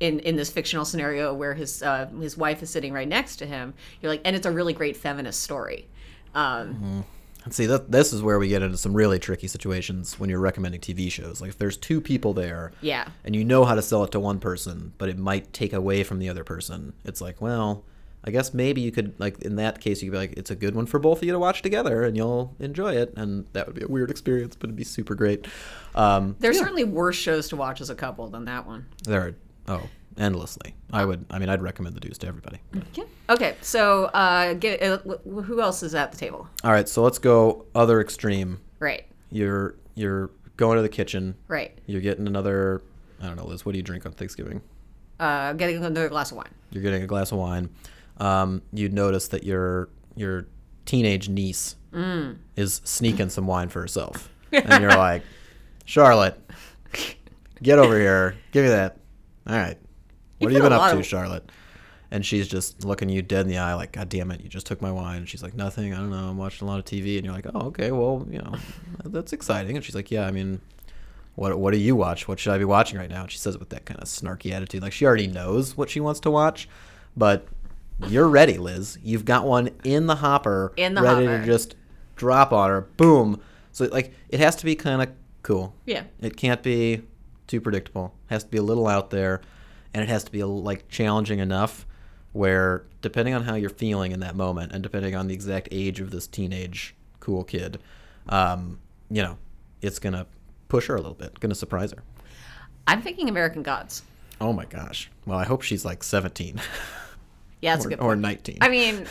in 0.01 0.19
in 0.21 0.37
this 0.37 0.51
fictional 0.51 0.85
scenario 0.85 1.33
where 1.35 1.55
his 1.55 1.83
uh, 1.83 2.07
his 2.21 2.37
wife 2.37 2.63
is 2.63 2.71
sitting 2.71 2.93
right 2.93 3.09
next 3.09 3.37
to 3.37 3.47
him, 3.47 3.75
you're 4.01 4.11
like 4.13 4.21
and 4.25 4.37
it's 4.37 4.47
a 4.47 4.51
really 4.53 4.73
great 4.73 4.97
feminist 4.97 5.43
story. 5.43 5.89
Um, 6.35 7.05
And 7.45 7.55
see 7.55 7.67
that 7.67 7.93
this 7.93 8.13
is 8.13 8.23
where 8.23 8.39
we 8.41 8.49
get 8.49 8.61
into 8.63 8.77
some 8.77 8.93
really 8.93 9.19
tricky 9.21 9.47
situations 9.47 10.19
when 10.19 10.29
you're 10.29 10.41
recommending 10.41 10.81
TV 10.81 11.11
shows. 11.11 11.41
Like 11.41 11.51
if 11.51 11.59
there's 11.59 11.77
two 11.77 12.01
people 12.01 12.35
there, 12.35 12.73
Yeah. 12.81 13.07
and 13.25 13.37
you 13.37 13.45
know 13.45 13.65
how 13.65 13.77
to 13.77 13.83
sell 13.83 14.03
it 14.03 14.11
to 14.13 14.21
one 14.21 14.41
person, 14.41 14.93
but 14.99 15.09
it 15.09 15.17
might 15.17 15.53
take 15.53 15.73
away 15.73 16.03
from 16.03 16.19
the 16.19 16.29
other 16.29 16.43
person. 16.43 16.93
It's 17.05 17.21
like, 17.21 17.41
well, 17.41 17.85
I 18.25 18.33
guess 18.33 18.53
maybe 18.53 18.81
you 18.81 18.91
could 18.91 19.15
like 19.21 19.39
in 19.43 19.55
that 19.57 19.81
case 19.81 20.03
you 20.03 20.11
could 20.11 20.15
be 20.17 20.19
like, 20.19 20.33
it's 20.37 20.51
a 20.51 20.57
good 20.57 20.75
one 20.75 20.87
for 20.87 20.99
both 20.99 21.19
of 21.19 21.25
you 21.25 21.33
to 21.33 21.39
watch 21.39 21.63
together, 21.63 22.03
and 22.03 22.17
you'll 22.17 22.55
enjoy 22.59 22.97
it, 22.97 23.15
and 23.17 23.47
that 23.53 23.67
would 23.69 23.77
be 23.77 23.83
a 23.85 23.89
weird 23.89 24.11
experience, 24.11 24.57
but 24.57 24.65
it'd 24.65 24.75
be 24.77 24.83
super 24.83 25.15
great. 25.15 25.47
Um, 25.95 26.35
There's 26.41 26.59
certainly 26.59 26.83
worse 26.85 27.15
shows 27.17 27.49
to 27.51 27.57
watch 27.57 27.81
as 27.81 27.89
a 27.91 27.95
couple 27.95 28.29
than 28.29 28.45
that 28.47 28.67
one. 28.67 28.87
there 29.05 29.21
are 29.23 29.35
oh 29.69 29.89
endlessly. 30.19 30.75
I 30.93 31.05
would. 31.05 31.27
I 31.31 31.39
mean, 31.39 31.49
I'd 31.49 31.63
recommend 31.63 31.95
the 31.95 32.01
Deuce 32.01 32.19
to 32.19 32.27
everybody. 32.27 32.59
Yeah. 32.95 33.05
Okay, 33.29 33.57
so 33.61 34.05
uh, 34.07 34.55
get, 34.55 34.83
uh, 34.83 34.99
wh- 34.99 35.43
who 35.45 35.61
else 35.61 35.83
is 35.83 35.95
at 35.95 36.13
the 36.13 36.19
table? 36.19 36.49
All 36.65 36.73
right, 36.73 36.89
so 36.89 37.03
let's 37.03 37.19
go 37.19 37.67
other 37.75 38.01
extreme. 38.01 38.61
Right. 38.79 39.05
You're 39.31 39.75
you're 39.95 40.31
going 40.57 40.77
to 40.77 40.83
the 40.83 40.89
kitchen. 40.89 41.35
Right. 41.49 41.77
You're 41.87 42.01
getting 42.01 42.27
another. 42.27 42.83
I 43.21 43.27
don't 43.27 43.37
know, 43.37 43.47
Liz. 43.47 43.65
What 43.67 43.73
do 43.73 43.79
you 43.79 43.83
drink 43.83 44.07
on 44.07 44.13
Thanksgiving? 44.13 44.61
Uh, 45.19 45.53
getting 45.55 45.77
another 45.77 46.09
glass 46.09 46.31
of 46.31 46.37
wine. 46.37 46.51
You're 46.71 46.83
getting 46.83 47.03
a 47.03 47.07
glass 47.07 47.33
of 47.33 47.39
wine. 47.39 47.71
Um, 48.19 48.63
you'd 48.73 48.93
notice 48.93 49.29
that 49.29 49.45
your 49.45 49.89
your 50.15 50.47
teenage 50.85 51.29
niece 51.29 51.77
is 52.57 52.81
sneaking 52.85 53.31
some 53.31 53.47
wine 53.47 53.69
for 53.71 53.81
herself, 53.81 54.31
and 54.53 54.83
you're 54.83 54.91
like, 54.97 55.23
Charlotte, 55.87 56.39
get 57.63 57.79
over 57.79 57.99
here, 57.99 58.37
give 58.53 58.65
me 58.65 58.71
that. 58.71 58.99
All 59.47 59.55
right, 59.57 59.79
what 60.39 60.53
have 60.53 60.57
you 60.57 60.63
been 60.63 60.73
up 60.73 60.91
to, 60.93 60.99
of- 60.99 61.07
Charlotte? 61.07 61.51
And 62.09 62.25
she's 62.25 62.47
just 62.47 62.85
looking 62.85 63.09
you 63.09 63.21
dead 63.21 63.43
in 63.43 63.49
the 63.49 63.59
eye, 63.59 63.75
like, 63.75 63.91
God 63.91 64.09
damn 64.09 64.31
it, 64.31 64.41
you 64.41 64.49
just 64.49 64.65
took 64.67 64.81
my 64.81 64.93
wine. 64.93 65.17
And 65.19 65.29
she's 65.29 65.43
like, 65.43 65.55
Nothing. 65.55 65.93
I 65.93 65.97
don't 65.97 66.11
know. 66.11 66.29
I'm 66.29 66.37
watching 66.39 66.67
a 66.69 66.71
lot 66.71 66.79
of 66.79 66.85
TV. 66.85 67.17
And 67.17 67.25
you're 67.25 67.35
like, 67.35 67.47
Oh, 67.53 67.63
okay. 67.67 67.91
Well, 67.91 68.25
you 68.31 68.39
know, 68.39 68.55
that's 69.07 69.33
exciting. 69.33 69.75
And 69.75 69.85
she's 69.85 69.97
like, 69.97 70.13
Yeah. 70.13 70.25
I 70.25 70.31
mean, 70.31 70.61
what 71.35 71.59
what 71.59 71.73
do 71.73 71.79
you 71.79 71.97
watch? 71.97 72.29
What 72.29 72.39
should 72.39 72.53
I 72.53 72.59
be 72.59 72.65
watching 72.65 72.97
right 72.97 73.11
now? 73.11 73.23
And 73.23 73.31
she 73.31 73.39
says 73.39 73.57
it 73.57 73.59
with 73.59 73.71
that 73.71 73.87
kind 73.87 73.99
of 74.01 74.07
snarky 74.07 74.53
attitude, 74.53 74.83
like 74.83 74.93
she 74.93 75.05
already 75.05 75.27
knows 75.27 75.77
what 75.77 75.91
she 75.91 75.99
wants 75.99 76.21
to 76.21 76.31
watch, 76.31 76.69
but 77.17 77.49
you're 78.07 78.29
ready, 78.29 78.57
Liz. 78.57 78.99
You've 79.03 79.25
got 79.25 79.45
one 79.45 79.71
in 79.83 80.07
the 80.07 80.15
hopper, 80.17 80.73
In 80.77 80.95
the 80.95 81.03
ready 81.03 81.27
hopper. 81.27 81.41
to 81.41 81.45
just 81.45 81.75
drop 82.15 82.53
on 82.53 82.71
her. 82.71 82.83
Boom. 82.83 83.41
So 83.73 83.87
like 83.87 84.15
it 84.29 84.39
has 84.39 84.55
to 84.57 84.65
be 84.65 84.77
kind 84.77 85.03
of 85.03 85.09
cool. 85.43 85.75
Yeah. 85.87 86.05
It 86.21 86.37
can't 86.37 86.63
be 86.63 87.03
too 87.47 87.61
predictable. 87.61 88.15
It 88.29 88.35
has 88.35 88.45
to 88.45 88.51
be 88.51 88.59
a 88.59 88.63
little 88.63 88.87
out 88.87 89.11
there, 89.11 89.41
and 89.95 90.03
it 90.03 90.09
has 90.09 90.25
to 90.25 90.33
be 90.33 90.43
like 90.45 90.89
challenging 90.89 91.39
enough 91.39 91.87
where 92.33 92.85
depending 93.01 93.33
on 93.33 93.45
how 93.45 93.55
you're 93.55 93.71
feeling 93.71 94.13
in 94.13 94.21
that 94.21 94.37
moment 94.37 94.73
and 94.73 94.83
depending 94.83 95.15
on 95.15 95.27
the 95.27 95.35
exact 95.35 95.69
age 95.71 96.01
of 96.01 96.11
this 96.11 96.27
teenage 96.27 96.95
cool 97.21 97.43
kid, 97.45 97.79
um, 98.29 98.79
you 99.11 99.23
know, 99.23 99.39
it's 99.81 99.99
gonna 99.99 100.27
push 100.69 100.87
her 100.89 100.95
a 100.95 101.01
little 101.01 101.15
bit, 101.15 101.39
gonna 101.41 101.55
surprise 101.55 101.93
her. 101.93 102.03
I'm 102.87 103.01
thinking 103.01 103.29
American 103.29 103.63
Gods. 103.63 104.03
Oh 104.41 104.53
my 104.53 104.67
gosh. 104.67 105.11
Well, 105.25 105.39
I 105.39 105.45
hope 105.45 105.63
she's 105.63 105.85
like 105.85 106.03
17 106.05 106.61
Yeah, 107.63 107.75
that's 107.75 107.87
a 107.87 107.89
or, 107.89 107.91
good 107.91 108.01
or 108.01 108.17
19. 108.17 108.59
I 108.61 108.69
mean, 108.69 109.07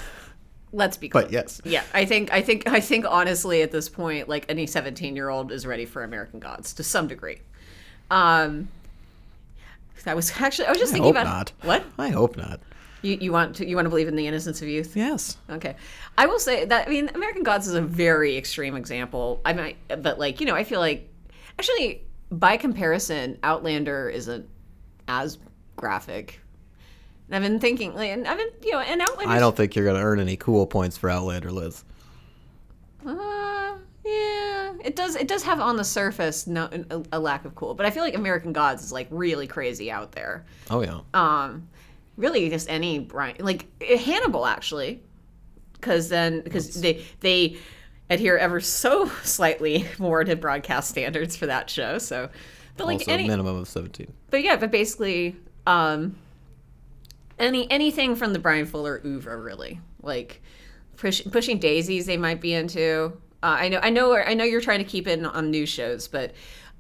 let's 0.71 0.97
be 0.97 1.09
clear. 1.09 1.23
but 1.23 1.31
yes. 1.31 1.61
Yeah, 1.65 1.83
I 1.93 2.05
think 2.05 2.31
I 2.31 2.41
think 2.41 2.67
I 2.67 2.79
think 2.79 3.05
honestly 3.09 3.61
at 3.61 3.71
this 3.71 3.89
point, 3.89 4.29
like 4.29 4.45
any 4.49 4.67
seventeen-year-old 4.67 5.51
is 5.51 5.65
ready 5.65 5.85
for 5.85 6.03
American 6.03 6.39
Gods 6.39 6.73
to 6.73 6.83
some 6.83 7.07
degree. 7.07 7.39
Um, 8.11 8.67
that 10.05 10.15
was 10.15 10.31
actually 10.39 10.67
I 10.67 10.69
was 10.69 10.79
just 10.79 10.93
I 10.93 10.95
thinking 10.95 11.11
about 11.11 11.25
not. 11.25 11.51
what 11.63 11.83
I 11.97 12.09
hope 12.09 12.37
not. 12.37 12.61
you 13.01 13.17
you 13.19 13.31
want 13.31 13.57
to 13.57 13.67
you 13.67 13.75
want 13.75 13.85
to 13.85 13.89
believe 13.89 14.07
in 14.07 14.15
the 14.15 14.25
innocence 14.25 14.61
of 14.61 14.67
youth. 14.69 14.95
Yes. 14.95 15.37
Okay, 15.49 15.75
I 16.17 16.25
will 16.27 16.39
say 16.39 16.63
that 16.65 16.87
I 16.87 16.89
mean 16.89 17.09
American 17.13 17.43
Gods 17.43 17.67
is 17.67 17.73
a 17.73 17.81
very 17.81 18.37
extreme 18.37 18.75
example. 18.75 19.41
I 19.43 19.53
might, 19.53 19.77
but 20.01 20.17
like 20.17 20.39
you 20.39 20.45
know, 20.45 20.55
I 20.55 20.63
feel 20.63 20.79
like 20.79 21.09
actually 21.59 22.01
by 22.31 22.57
comparison, 22.57 23.37
Outlander 23.43 24.09
isn't 24.09 24.47
as 25.07 25.37
graphic. 25.75 26.39
And 27.27 27.35
I've 27.35 27.41
been 27.41 27.59
thinking, 27.59 27.95
like, 27.95 28.11
and 28.11 28.27
I've 28.27 28.37
been 28.37 28.49
you 28.63 28.71
know, 28.71 28.79
and 28.79 29.01
Outlander. 29.01 29.33
I 29.33 29.39
don't 29.39 29.55
think 29.57 29.75
you're 29.75 29.85
gonna 29.85 30.03
earn 30.03 30.19
any 30.19 30.37
cool 30.37 30.67
points 30.67 30.97
for 30.97 31.09
Outlander, 31.09 31.51
Liz. 31.51 31.83
Uh, 33.05 33.44
it 34.85 34.95
does. 34.95 35.15
It 35.15 35.27
does 35.27 35.43
have 35.43 35.59
on 35.59 35.77
the 35.77 35.83
surface 35.83 36.45
no 36.45 36.69
a, 36.91 37.03
a 37.13 37.19
lack 37.19 37.43
of 37.43 37.55
cool, 37.55 37.73
but 37.73 37.85
I 37.85 37.89
feel 37.89 38.03
like 38.03 38.15
American 38.15 38.53
Gods 38.53 38.83
is 38.83 38.91
like 38.91 39.07
really 39.09 39.47
crazy 39.47 39.89
out 39.89 40.11
there. 40.11 40.45
Oh 40.69 40.81
yeah. 40.81 40.99
Um, 41.13 41.67
really, 42.17 42.49
just 42.49 42.69
any 42.69 42.99
Bryan 42.99 43.37
like 43.39 43.65
eh, 43.81 43.97
Hannibal 43.97 44.45
actually, 44.45 45.01
because 45.73 46.09
then 46.09 46.41
because 46.41 46.79
they 46.79 47.03
they 47.21 47.57
adhere 48.11 48.37
ever 48.37 48.59
so 48.59 49.07
slightly 49.23 49.87
more 49.97 50.23
to 50.23 50.35
broadcast 50.35 50.91
standards 50.91 51.35
for 51.35 51.47
that 51.47 51.67
show. 51.69 51.97
So, 51.97 52.29
but 52.77 52.85
like 52.85 52.99
also 52.99 53.11
any 53.11 53.27
minimum 53.27 53.57
of 53.57 53.67
17. 53.67 54.11
but 54.29 54.43
yeah, 54.43 54.55
but 54.55 54.69
basically, 54.69 55.35
um, 55.65 56.15
any 57.39 57.69
anything 57.71 58.15
from 58.15 58.33
the 58.33 58.39
Bryan 58.39 58.67
Fuller 58.67 59.01
oeuvre, 59.03 59.35
really, 59.35 59.79
like 60.03 60.43
push, 60.95 61.23
pushing 61.31 61.57
daisies, 61.57 62.05
they 62.05 62.17
might 62.17 62.39
be 62.39 62.53
into. 62.53 63.13
Uh, 63.45 63.57
I 63.59 63.69
know, 63.69 63.79
I 63.83 63.91
know, 63.91 64.15
I 64.15 64.33
know 64.33 64.43
you're 64.43 64.59
trying 64.59 64.79
to 64.79 64.85
keep 64.85 65.07
in 65.07 65.23
on 65.23 65.51
new 65.51 65.67
shows, 65.67 66.07
but 66.07 66.33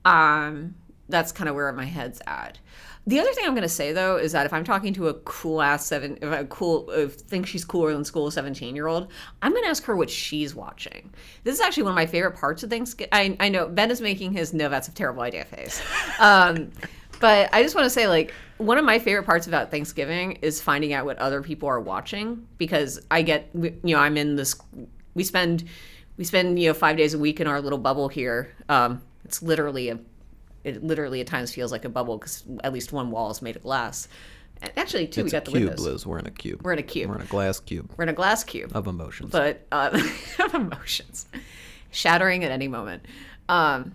um, 0.03 0.73
that's 1.07 1.31
kind 1.31 1.47
of 1.47 1.53
where 1.53 1.71
my 1.73 1.85
head's 1.85 2.23
at. 2.25 2.57
The 3.05 3.19
other 3.19 3.31
thing 3.33 3.45
I'm 3.45 3.51
going 3.51 3.61
to 3.61 3.69
say 3.69 3.93
though 3.93 4.17
is 4.17 4.31
that 4.31 4.47
if 4.47 4.53
I'm 4.53 4.63
talking 4.63 4.91
to 4.95 5.09
a 5.09 5.13
cool 5.13 5.61
ass 5.61 5.85
seven, 5.85 6.17
if 6.23 6.31
I 6.31 6.43
cool, 6.45 6.89
if 6.89 7.13
think 7.13 7.45
she's 7.45 7.63
cooler 7.63 7.93
than 7.93 8.03
school 8.03 8.31
17 8.31 8.75
year 8.75 8.87
old, 8.87 9.11
I'm 9.43 9.51
going 9.51 9.63
to 9.63 9.69
ask 9.69 9.83
her 9.83 9.95
what 9.95 10.09
she's 10.09 10.55
watching. 10.55 11.13
This 11.43 11.53
is 11.53 11.61
actually 11.61 11.83
one 11.83 11.91
of 11.91 11.97
my 11.97 12.07
favorite 12.07 12.35
parts 12.35 12.63
of 12.63 12.71
Thanksgiving. 12.71 13.09
I, 13.11 13.37
I 13.39 13.49
know 13.49 13.67
Ben 13.67 13.91
is 13.91 14.01
making 14.01 14.31
his 14.31 14.51
no, 14.51 14.67
that's 14.67 14.87
a 14.87 14.91
terrible 14.91 15.21
idea 15.21 15.45
face. 15.45 15.83
Um, 16.19 16.71
but 17.19 17.47
I 17.53 17.61
just 17.61 17.75
want 17.75 17.85
to 17.85 17.91
say, 17.91 18.07
like, 18.07 18.33
one 18.57 18.79
of 18.79 18.85
my 18.85 18.97
favorite 18.97 19.27
parts 19.27 19.45
about 19.45 19.69
Thanksgiving 19.69 20.39
is 20.41 20.59
finding 20.59 20.93
out 20.93 21.05
what 21.05 21.19
other 21.19 21.43
people 21.43 21.69
are 21.69 21.79
watching 21.79 22.47
because 22.57 22.99
I 23.11 23.21
get, 23.21 23.51
you 23.53 23.77
know, 23.83 23.99
I'm 23.99 24.17
in 24.17 24.35
this, 24.35 24.55
we 25.13 25.23
spend, 25.23 25.65
we 26.17 26.23
spend, 26.23 26.59
you 26.59 26.69
know, 26.69 26.73
five 26.73 26.97
days 26.97 27.13
a 27.13 27.19
week 27.19 27.39
in 27.39 27.47
our 27.47 27.61
little 27.61 27.77
bubble 27.79 28.07
here. 28.09 28.53
Um, 28.69 29.01
it's 29.25 29.41
literally 29.41 29.89
a, 29.89 29.99
it 30.63 30.83
literally 30.83 31.21
at 31.21 31.27
times 31.27 31.53
feels 31.53 31.71
like 31.71 31.85
a 31.85 31.89
bubble 31.89 32.17
because 32.17 32.43
at 32.63 32.71
least 32.73 32.91
one 32.93 33.11
wall 33.11 33.29
is 33.31 33.41
made 33.41 33.55
of 33.55 33.63
glass. 33.63 34.07
Actually, 34.77 35.07
two, 35.07 35.21
we 35.21 35.25
It's 35.25 35.33
got 35.33 35.41
a 35.47 35.51
the 35.51 35.57
cube, 35.57 35.69
windows. 35.69 35.85
Liz. 35.85 36.05
We're 36.07 36.19
in 36.19 36.27
a 36.27 36.31
cube. 36.31 36.61
We're 36.63 36.73
in 36.73 36.79
a 36.79 36.83
cube. 36.83 37.09
We're 37.09 37.15
in 37.17 37.21
a 37.21 37.25
glass 37.25 37.59
cube 37.59 37.91
We're 37.97 38.03
in 38.03 38.09
a 38.09 38.13
glass 38.13 38.43
cube 38.43 38.71
of 38.73 38.87
emotions. 38.87 39.31
but 39.31 39.65
uh, 39.71 39.89
of 40.39 40.53
emotions 40.53 41.25
shattering 41.91 42.43
at 42.43 42.51
any 42.51 42.67
moment 42.67 43.05
um 43.47 43.93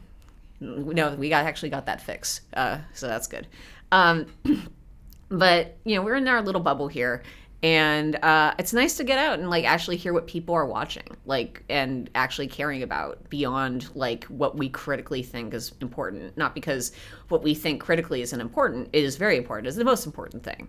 no 0.61 1.15
we 1.17 1.29
got 1.29 1.45
actually 1.45 1.69
got 1.71 1.85
that 1.87 2.01
fixed 2.01 2.41
uh 2.55 2.79
so 2.95 3.07
that's 3.09 3.27
good 3.27 3.47
um 3.93 4.27
but 5.29 5.77
you 5.85 5.97
know 5.97 6.03
we're 6.03 6.15
in 6.15 6.27
our 6.29 6.41
little 6.43 6.61
bubble 6.61 6.89
here 6.89 7.23
and 7.63 8.17
uh, 8.25 8.55
it's 8.59 8.73
nice 8.73 8.97
to 8.97 9.05
get 9.05 9.19
out 9.19 9.39
and 9.39 9.51
like 9.51 9.65
actually 9.65 9.97
hear 9.97 10.13
what 10.13 10.27
people 10.27 10.55
are 10.55 10.65
watching 10.67 11.05
like 11.27 11.63
and 11.69 12.09
actually 12.15 12.47
caring 12.47 12.83
about 12.83 13.29
beyond 13.29 13.95
like 13.95 14.25
what 14.25 14.57
we 14.57 14.69
critically 14.69 15.23
think 15.23 15.53
is 15.53 15.73
important 15.83 16.37
not 16.39 16.55
because 16.55 16.93
what 17.29 17.43
we 17.43 17.55
think 17.55 17.81
critically 17.81 18.23
isn't 18.23 18.41
important 18.41 18.89
it 18.93 19.05
is 19.05 19.17
very 19.17 19.37
important 19.37 19.67
it's 19.67 19.77
the 19.77 19.85
most 19.85 20.07
important 20.07 20.43
thing 20.43 20.69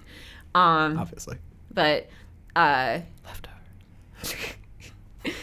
um 0.54 0.98
obviously. 0.98 1.38
but 1.74 2.10
uh, 2.56 3.00
Leftovers. 3.26 4.36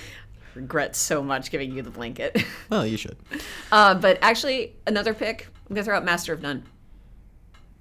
regret 0.54 0.96
so 0.96 1.22
much 1.22 1.50
giving 1.50 1.72
you 1.72 1.82
the 1.82 1.90
blanket. 1.90 2.36
Well, 2.68 2.86
you 2.86 2.98
should. 2.98 3.16
uh, 3.72 3.94
but 3.94 4.18
actually, 4.20 4.76
another 4.86 5.14
pick. 5.14 5.48
I'm 5.68 5.74
gonna 5.74 5.84
throw 5.84 5.96
out 5.96 6.04
Master 6.04 6.34
of 6.34 6.42
None. 6.42 6.64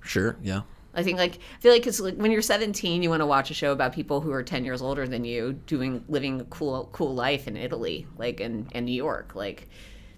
Sure. 0.02 0.38
Yeah. 0.42 0.62
I 0.94 1.04
think 1.04 1.18
like 1.18 1.36
I 1.36 1.60
feel 1.60 1.72
like 1.72 1.86
it's 1.86 2.00
like 2.00 2.16
when 2.16 2.32
you're 2.32 2.42
17, 2.42 3.04
you 3.04 3.10
want 3.10 3.22
to 3.22 3.26
watch 3.26 3.52
a 3.52 3.54
show 3.54 3.72
about 3.72 3.94
people 3.94 4.22
who 4.22 4.32
are 4.32 4.44
10 4.44 4.66
years 4.66 4.82
older 4.82 5.08
than 5.08 5.24
you 5.24 5.54
doing 5.54 6.04
living 6.10 6.42
a 6.42 6.46
cool 6.46 6.90
cool 6.92 7.14
life 7.14 7.48
in 7.48 7.56
Italy, 7.56 8.08
like 8.18 8.40
in 8.40 8.68
in 8.74 8.86
New 8.86 8.96
York. 8.96 9.36
Like 9.36 9.70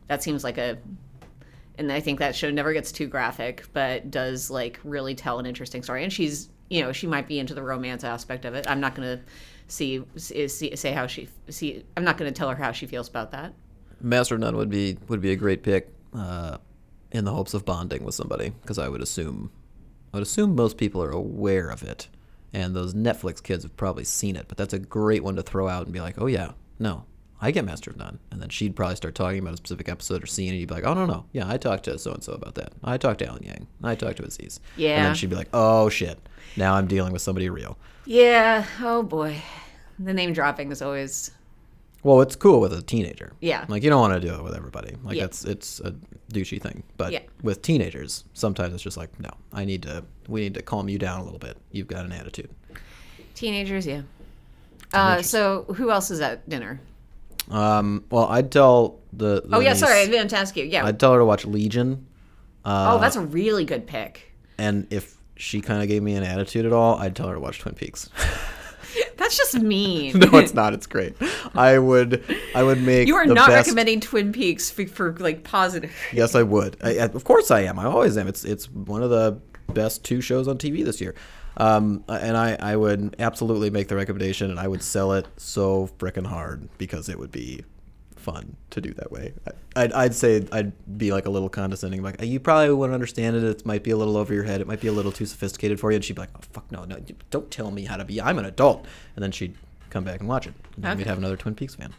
that 0.07 0.23
seems 0.23 0.43
like 0.43 0.57
a 0.57 0.77
and 1.77 1.91
I 1.91 2.01
think 2.01 2.19
that 2.19 2.35
show 2.35 2.51
never 2.51 2.73
gets 2.73 2.91
too 2.91 3.07
graphic, 3.07 3.65
but 3.73 4.11
does 4.11 4.51
like 4.51 4.79
really 4.83 5.15
tell 5.15 5.39
an 5.39 5.45
interesting 5.45 5.83
story. 5.83 6.03
And 6.03 6.11
she's 6.11 6.49
you 6.69 6.81
know 6.81 6.91
she 6.91 7.07
might 7.07 7.27
be 7.27 7.39
into 7.39 7.53
the 7.53 7.63
romance 7.63 8.03
aspect 8.03 8.45
of 8.45 8.53
it. 8.53 8.69
I'm 8.69 8.79
not 8.79 8.95
gonna 8.95 9.21
see, 9.67 10.03
see 10.15 10.75
say 10.75 10.91
how 10.91 11.07
she 11.07 11.29
see. 11.49 11.83
I'm 11.97 12.03
not 12.03 12.17
gonna 12.17 12.31
tell 12.31 12.49
her 12.49 12.55
how 12.55 12.71
she 12.71 12.85
feels 12.85 13.07
about 13.07 13.31
that. 13.31 13.53
Master 14.01 14.37
None 14.37 14.55
would 14.55 14.69
be 14.69 14.97
would 15.07 15.21
be 15.21 15.31
a 15.31 15.35
great 15.35 15.63
pick, 15.63 15.93
uh, 16.13 16.57
in 17.11 17.25
the 17.25 17.31
hopes 17.33 17.53
of 17.53 17.65
bonding 17.65 18.03
with 18.03 18.15
somebody, 18.15 18.51
because 18.61 18.77
I 18.77 18.87
would 18.87 19.01
assume, 19.01 19.51
I 20.13 20.17
would 20.17 20.23
assume 20.23 20.55
most 20.55 20.77
people 20.77 21.03
are 21.03 21.11
aware 21.11 21.69
of 21.69 21.83
it, 21.83 22.07
and 22.53 22.75
those 22.75 22.93
Netflix 22.93 23.41
kids 23.43 23.63
have 23.63 23.77
probably 23.77 24.03
seen 24.03 24.35
it. 24.35 24.45
But 24.47 24.57
that's 24.57 24.73
a 24.73 24.79
great 24.79 25.23
one 25.23 25.35
to 25.35 25.43
throw 25.43 25.67
out 25.67 25.85
and 25.85 25.93
be 25.93 26.01
like, 26.01 26.15
oh 26.21 26.25
yeah, 26.25 26.53
no, 26.79 27.05
I 27.41 27.51
get 27.51 27.65
Master 27.65 27.91
of 27.91 27.97
None, 27.97 28.19
and 28.31 28.41
then 28.41 28.49
she'd 28.49 28.75
probably 28.75 28.95
start 28.95 29.15
talking 29.15 29.39
about 29.39 29.53
a 29.53 29.57
specific 29.57 29.87
episode 29.87 30.23
or 30.23 30.27
scene, 30.27 30.49
and 30.49 30.59
you'd 30.59 30.69
be 30.69 30.75
like, 30.75 30.83
oh 30.83 30.93
no 30.93 31.05
no, 31.05 31.25
yeah, 31.31 31.49
I 31.49 31.57
talked 31.57 31.85
to 31.85 31.97
so 31.97 32.11
and 32.11 32.23
so 32.23 32.33
about 32.33 32.55
that. 32.55 32.73
I 32.83 32.97
talked 32.97 33.19
to 33.19 33.27
Alan 33.27 33.43
Yang. 33.43 33.67
I 33.83 33.95
talked 33.95 34.17
to 34.17 34.23
Aziz. 34.23 34.59
Yeah. 34.75 34.97
And 34.97 35.05
then 35.05 35.15
she'd 35.15 35.29
be 35.29 35.35
like, 35.35 35.49
oh 35.53 35.89
shit, 35.89 36.19
now 36.57 36.73
I'm 36.75 36.87
dealing 36.87 37.13
with 37.13 37.21
somebody 37.21 37.49
real. 37.49 37.77
Yeah. 38.05 38.65
Oh 38.81 39.03
boy, 39.03 39.41
the 39.99 40.13
name 40.13 40.33
dropping 40.33 40.71
is 40.71 40.81
always 40.81 41.31
Well, 42.03 42.21
it's 42.21 42.35
cool 42.35 42.61
with 42.61 42.71
a 42.73 42.81
teenager. 42.81 43.33
Yeah. 43.41 43.65
Like 43.67 43.83
you 43.83 43.89
don't 43.89 43.99
want 43.99 44.13
to 44.13 44.25
do 44.25 44.33
it 44.33 44.43
with 44.43 44.55
everybody. 44.55 44.95
Like 45.03 45.17
Yeah. 45.17 45.25
it's 45.25 45.43
it's 45.45 45.79
a 45.81 45.93
douchey 46.31 46.61
thing. 46.61 46.83
But 46.97 47.11
Yeah. 47.11 47.21
with 47.43 47.61
teenagers, 47.61 48.23
sometimes 48.33 48.73
it's 48.73 48.83
just 48.83 48.95
like, 48.97 49.19
no, 49.19 49.29
I 49.51 49.65
need 49.65 49.83
to 49.83 50.03
we 50.27 50.41
need 50.41 50.53
to 50.53 50.61
calm 50.61 50.87
you 50.89 50.97
down 50.97 51.19
a 51.19 51.23
little 51.23 51.39
bit. 51.39 51.57
You've 51.71 51.87
got 51.87 52.05
an 52.05 52.11
attitude. 52.11 52.49
teenagers. 53.35 53.85
Yeah. 53.87 54.01
Uh, 54.93 55.21
so 55.21 55.65
who 55.75 55.91
else 55.91 56.09
is 56.11 56.19
at 56.19 56.47
dinner? 56.49 56.79
Um, 57.51 58.03
well, 58.11 58.25
I'd 58.25 58.51
tell 58.51 58.99
the, 59.13 59.41
the 59.45 59.55
Oh 59.57 59.59
yeah, 59.59 59.71
niece- 59.71 59.79
sorry, 59.79 60.01
I 60.01 60.05
to 60.05 60.37
ask 60.37 60.55
you. 60.55 60.65
Yeah. 60.65 60.85
I'd 60.85 60.99
tell 60.99 61.13
her 61.13 61.19
to 61.19 61.25
watch 61.25 61.45
Legion. 61.45 62.05
Uh, 62.65 62.95
oh, 62.95 62.99
that's 63.01 63.15
a 63.15 63.21
really 63.21 63.65
good 63.65 63.87
pick. 63.87 64.33
and 64.57 64.87
if 64.91 65.15
she 65.35 65.61
kind 65.61 65.81
of 65.81 65.87
gave 65.87 66.03
me 66.03 66.15
an 66.15 66.23
attitude 66.23 66.65
at 66.65 66.73
all, 66.73 66.95
I'd 66.99 67.15
tell 67.15 67.27
her 67.29 67.33
to 67.35 67.39
watch 67.39 67.59
Twin 67.59 67.73
Peaks. 67.75 68.09
That's 69.29 69.53
just 69.53 69.63
mean. 69.63 70.17
no, 70.19 70.39
it's 70.39 70.55
not. 70.55 70.73
It's 70.73 70.87
great. 70.87 71.13
I 71.53 71.77
would 71.77 72.23
I 72.55 72.63
would 72.63 72.81
make 72.81 73.07
You 73.07 73.15
are 73.15 73.25
not 73.25 73.47
best- 73.49 73.67
recommending 73.67 73.99
Twin 74.01 74.31
Peaks 74.31 74.71
for, 74.71 74.87
for 74.87 75.15
like 75.19 75.43
positive. 75.43 75.93
Yes, 76.11 76.33
I 76.33 76.41
would. 76.43 76.77
I, 76.83 76.89
I- 76.97 77.05
of 77.05 77.23
course, 77.23 77.51
I 77.51 77.61
am. 77.61 77.77
I 77.77 77.85
always 77.85 78.17
am. 78.17 78.27
It's 78.27 78.43
it's 78.43 78.69
one 78.71 79.03
of 79.03 79.09
the 79.11 79.39
best 79.73 80.03
two 80.03 80.19
shows 80.19 80.47
on 80.47 80.57
TV 80.57 80.83
this 80.83 80.99
year, 80.99 81.13
um, 81.57 82.03
and 82.07 82.35
I 82.35 82.57
I 82.59 82.75
would 82.75 83.15
absolutely 83.19 83.69
make 83.69 83.87
the 83.87 83.95
recommendation, 83.95 84.49
and 84.49 84.59
I 84.59 84.67
would 84.67 84.81
sell 84.81 85.13
it 85.13 85.27
so 85.37 85.89
frickin' 85.99 86.25
hard 86.25 86.67
because 86.79 87.07
it 87.07 87.19
would 87.19 87.31
be 87.31 87.63
fun 88.31 88.55
to 88.71 88.81
do 88.81 88.93
that 88.95 89.11
way. 89.11 89.33
I, 89.47 89.83
I'd, 89.83 89.93
I'd 89.93 90.15
say 90.15 90.45
I'd 90.51 90.71
be 90.97 91.11
like 91.11 91.25
a 91.25 91.29
little 91.29 91.49
condescending, 91.49 92.01
like 92.03 92.21
you 92.21 92.39
probably 92.39 92.73
wouldn't 92.73 92.93
understand 92.93 93.35
it. 93.35 93.43
It 93.43 93.65
might 93.65 93.83
be 93.83 93.91
a 93.91 93.97
little 93.97 94.17
over 94.17 94.33
your 94.33 94.43
head. 94.43 94.61
It 94.61 94.67
might 94.67 94.81
be 94.81 94.87
a 94.87 94.91
little 94.91 95.11
too 95.11 95.25
sophisticated 95.25 95.79
for 95.79 95.91
you. 95.91 95.95
And 95.95 96.03
she'd 96.05 96.13
be 96.15 96.21
like, 96.21 96.29
oh 96.35 96.41
fuck 96.53 96.71
no, 96.71 96.83
no, 96.85 96.97
don't 97.31 97.49
tell 97.51 97.71
me 97.71 97.85
how 97.85 97.97
to 97.97 98.05
be. 98.05 98.21
I'm 98.21 98.37
an 98.39 98.45
adult. 98.45 98.85
And 99.15 99.23
then 99.23 99.31
she'd 99.31 99.55
come 99.89 100.03
back 100.03 100.19
and 100.19 100.29
watch 100.29 100.47
it. 100.47 100.53
And 100.75 100.83
then 100.85 100.97
we'd 100.97 101.07
have 101.07 101.17
another 101.17 101.37
Twin 101.37 101.55
Peaks 101.55 101.75
fan. 101.75 101.93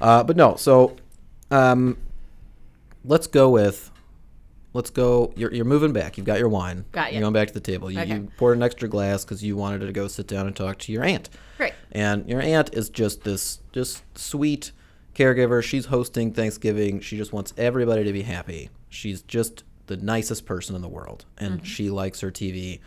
Uh, 0.00 0.22
but 0.24 0.36
no, 0.36 0.56
so 0.56 0.96
um, 1.50 1.96
let's 3.04 3.26
go 3.26 3.50
with 3.50 3.90
let's 4.72 4.90
go 4.90 5.32
you're, 5.36 5.52
you're 5.52 5.64
moving 5.64 5.92
back 5.92 6.16
you've 6.16 6.26
got 6.26 6.38
your 6.38 6.48
wine 6.48 6.84
Got 6.92 7.06
ya. 7.12 7.18
you're 7.18 7.22
going 7.22 7.32
back 7.32 7.48
to 7.48 7.54
the 7.54 7.58
table 7.60 7.90
you, 7.90 7.98
Okay. 7.98 8.14
you 8.14 8.28
poured 8.36 8.56
an 8.56 8.62
extra 8.62 8.88
glass 8.88 9.24
because 9.24 9.42
you 9.42 9.56
wanted 9.56 9.80
to 9.80 9.92
go 9.92 10.06
sit 10.06 10.28
down 10.28 10.46
and 10.46 10.54
talk 10.54 10.78
to 10.78 10.92
your 10.92 11.02
aunt 11.02 11.28
Right. 11.58 11.74
and 11.90 12.28
your 12.28 12.40
aunt 12.40 12.72
is 12.72 12.88
just 12.88 13.24
this 13.24 13.58
just 13.72 14.02
sweet 14.16 14.70
caregiver 15.20 15.62
she's 15.62 15.86
hosting 15.86 16.32
thanksgiving 16.32 16.98
she 17.00 17.16
just 17.16 17.32
wants 17.32 17.52
everybody 17.58 18.04
to 18.04 18.12
be 18.12 18.22
happy 18.22 18.70
she's 18.88 19.22
just 19.22 19.64
the 19.86 19.96
nicest 19.98 20.46
person 20.46 20.74
in 20.74 20.80
the 20.82 20.88
world 20.88 21.24
and 21.36 21.66
she 21.66 21.90
likes 21.90 22.20
her 22.20 22.30
tv 22.30 22.80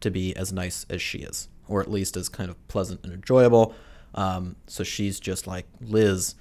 to 0.00 0.10
be 0.10 0.34
as 0.36 0.52
nice 0.52 0.84
as 0.90 1.00
she 1.00 1.18
is 1.18 1.48
or 1.68 1.80
at 1.80 1.90
least 1.90 2.16
as 2.16 2.28
kind 2.28 2.50
of 2.50 2.68
pleasant 2.68 3.00
and 3.04 3.12
enjoyable 3.12 3.74
um, 4.14 4.56
so 4.66 4.82
she's 4.84 5.18
just 5.20 5.46
like 5.46 5.66
liz 5.80 6.34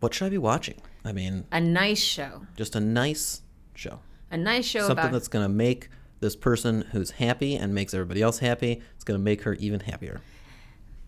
what 0.00 0.12
should 0.14 0.26
i 0.26 0.28
be 0.28 0.38
watching 0.38 0.80
i 1.04 1.10
mean 1.12 1.44
A 1.50 1.60
nice 1.60 2.00
show. 2.02 2.46
just 2.56 2.76
a 2.76 2.80
nice 2.80 3.42
show. 3.74 4.00
A 4.30 4.36
nice 4.36 4.64
show 4.66 4.80
Something 4.80 4.98
about. 4.98 5.12
that's 5.12 5.28
going 5.28 5.44
to 5.44 5.48
make 5.52 5.88
this 6.20 6.34
person 6.36 6.82
who's 6.92 7.10
happy 7.12 7.56
and 7.56 7.74
makes 7.74 7.92
everybody 7.94 8.22
else 8.22 8.38
happy. 8.40 8.80
It's 8.94 9.04
going 9.04 9.18
to 9.20 9.22
make 9.22 9.42
her 9.42 9.52
even 9.54 9.80
happier. 9.80 10.20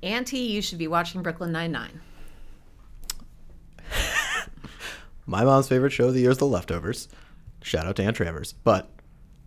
Auntie, 0.03 0.39
you 0.39 0.61
should 0.63 0.79
be 0.79 0.87
watching 0.87 1.23
Brooklyn 1.23 1.51
Nine 1.51 1.73
Nine. 1.73 2.01
My 5.27 5.45
mom's 5.45 5.69
favorite 5.69 5.91
show 5.91 6.09
of 6.09 6.15
the 6.15 6.21
year 6.21 6.31
is 6.31 6.39
The 6.39 6.47
Leftovers. 6.47 7.09
Shout 7.63 7.87
out 7.87 7.97
to 7.97 8.03
Aunt 8.03 8.17
Travers. 8.17 8.53
But 8.65 8.91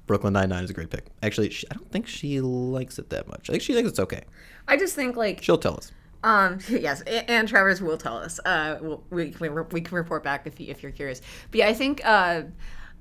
Brooklyn 0.06 0.34
Nine-Nine 0.34 0.64
is 0.64 0.70
a 0.70 0.74
great 0.74 0.90
pick. 0.90 1.06
Actually, 1.24 1.50
she, 1.50 1.66
I 1.72 1.76
don't 1.76 1.92
think 1.92 2.08
she 2.08 2.42
likes 2.42 3.00
it 3.00 3.10
that 3.10 3.28
much. 3.28 3.50
I 3.50 3.54
think 3.54 3.64
she 3.64 3.74
thinks 3.74 3.90
it's 3.90 4.00
okay. 4.00 4.24
I 4.68 4.78
just 4.78 4.94
think 4.96 5.16
like 5.16 5.42
She'll 5.42 5.58
tell 5.58 5.76
us. 5.76 5.92
Um, 6.24 6.60
yes, 6.70 7.02
A- 7.08 7.30
and 7.30 7.48
Travers 7.48 7.82
will 7.82 7.98
tell 7.98 8.18
us. 8.18 8.40
Uh, 8.46 8.98
we, 9.10 9.34
we, 9.40 9.50
we 9.50 9.82
can 9.82 9.96
report 9.96 10.24
back 10.24 10.46
if, 10.46 10.60
you, 10.60 10.68
if 10.70 10.84
you're 10.84 10.92
curious. 10.92 11.22
But 11.50 11.60
yeah, 11.60 11.68
I 11.68 11.74
think, 11.74 12.02
uh, 12.06 12.44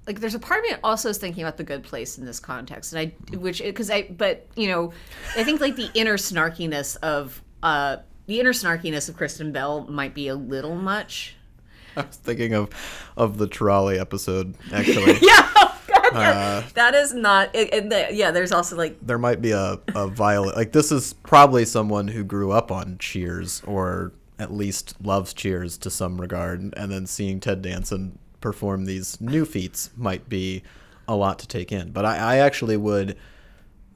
like, 0.06 0.20
there's 0.20 0.34
a 0.34 0.38
part 0.38 0.60
of 0.60 0.64
me 0.64 0.70
that 0.70 0.80
also 0.82 1.10
is 1.10 1.18
thinking 1.18 1.42
about 1.42 1.58
the 1.58 1.64
good 1.64 1.82
place 1.82 2.16
in 2.16 2.24
this 2.24 2.40
context. 2.40 2.94
And 2.94 3.12
I, 3.32 3.36
which, 3.36 3.60
because 3.62 3.90
I, 3.90 4.02
but, 4.02 4.46
you 4.56 4.68
know, 4.68 4.92
I 5.36 5.44
think, 5.44 5.60
like, 5.60 5.76
the 5.76 5.90
inner 5.94 6.16
snarkiness 6.16 6.96
of, 7.02 7.42
uh, 7.62 7.98
the 8.30 8.38
inner 8.38 8.52
snarkiness 8.52 9.08
of 9.08 9.16
Kristen 9.16 9.50
Bell 9.50 9.88
might 9.88 10.14
be 10.14 10.28
a 10.28 10.36
little 10.36 10.76
much. 10.76 11.34
I 11.96 12.02
was 12.02 12.14
thinking 12.14 12.54
of 12.54 12.70
of 13.16 13.38
the 13.38 13.48
trolley 13.48 13.98
episode, 13.98 14.54
actually. 14.72 15.14
Yeah, 15.20 15.50
oh 15.56 15.80
God, 15.88 16.12
yeah. 16.12 16.30
Uh, 16.30 16.62
that 16.74 16.94
is 16.94 17.12
not, 17.12 17.54
and 17.56 17.90
the, 17.90 18.06
yeah, 18.12 18.30
there's 18.30 18.52
also, 18.52 18.76
like, 18.76 19.04
there 19.04 19.18
might 19.18 19.42
be 19.42 19.50
a, 19.50 19.80
a 19.96 20.06
violent 20.06 20.56
like 20.56 20.70
this 20.70 20.92
is 20.92 21.12
probably 21.12 21.64
someone 21.64 22.06
who 22.06 22.22
grew 22.22 22.52
up 22.52 22.70
on 22.70 22.98
cheers 22.98 23.62
or 23.66 24.12
at 24.38 24.52
least 24.52 24.94
loves 25.04 25.34
cheers 25.34 25.76
to 25.78 25.90
some 25.90 26.20
regard 26.20 26.60
and 26.60 26.90
then 26.90 27.06
seeing 27.06 27.40
ted 27.40 27.60
danson 27.60 28.18
perform 28.40 28.86
these 28.86 29.20
new 29.20 29.44
feats 29.44 29.90
might 29.96 30.28
be 30.30 30.62
a 31.06 31.14
lot 31.14 31.38
to 31.38 31.46
take 31.46 31.70
in 31.72 31.90
but 31.90 32.06
i, 32.06 32.16
I 32.16 32.36
actually 32.38 32.78
would 32.78 33.18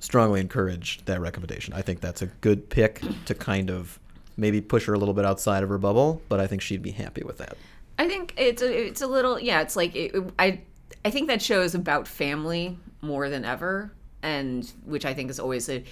strongly 0.00 0.42
encourage 0.42 1.02
that 1.06 1.18
recommendation 1.18 1.72
i 1.72 1.80
think 1.80 2.00
that's 2.02 2.20
a 2.20 2.26
good 2.26 2.68
pick 2.68 3.00
to 3.24 3.34
kind 3.34 3.70
of 3.70 3.98
maybe 4.36 4.60
push 4.60 4.86
her 4.86 4.94
a 4.94 4.98
little 4.98 5.14
bit 5.14 5.24
outside 5.24 5.62
of 5.62 5.68
her 5.68 5.78
bubble 5.78 6.20
but 6.28 6.40
i 6.40 6.46
think 6.46 6.60
she'd 6.62 6.82
be 6.82 6.90
happy 6.92 7.22
with 7.22 7.38
that 7.38 7.56
I 7.96 8.08
think 8.08 8.34
it's 8.36 8.60
a, 8.60 8.86
it's 8.88 9.02
a 9.02 9.06
little 9.06 9.38
yeah. 9.38 9.60
It's 9.60 9.76
like 9.76 9.94
it, 9.94 10.12
I 10.36 10.60
I 11.04 11.10
think 11.10 11.28
that 11.28 11.40
show 11.40 11.62
is 11.62 11.76
about 11.76 12.08
family 12.08 12.76
more 13.02 13.28
than 13.28 13.44
ever, 13.44 13.92
and 14.20 14.68
which 14.84 15.04
I 15.04 15.14
think 15.14 15.30
is 15.30 15.38
always 15.38 15.68
a 15.68 15.84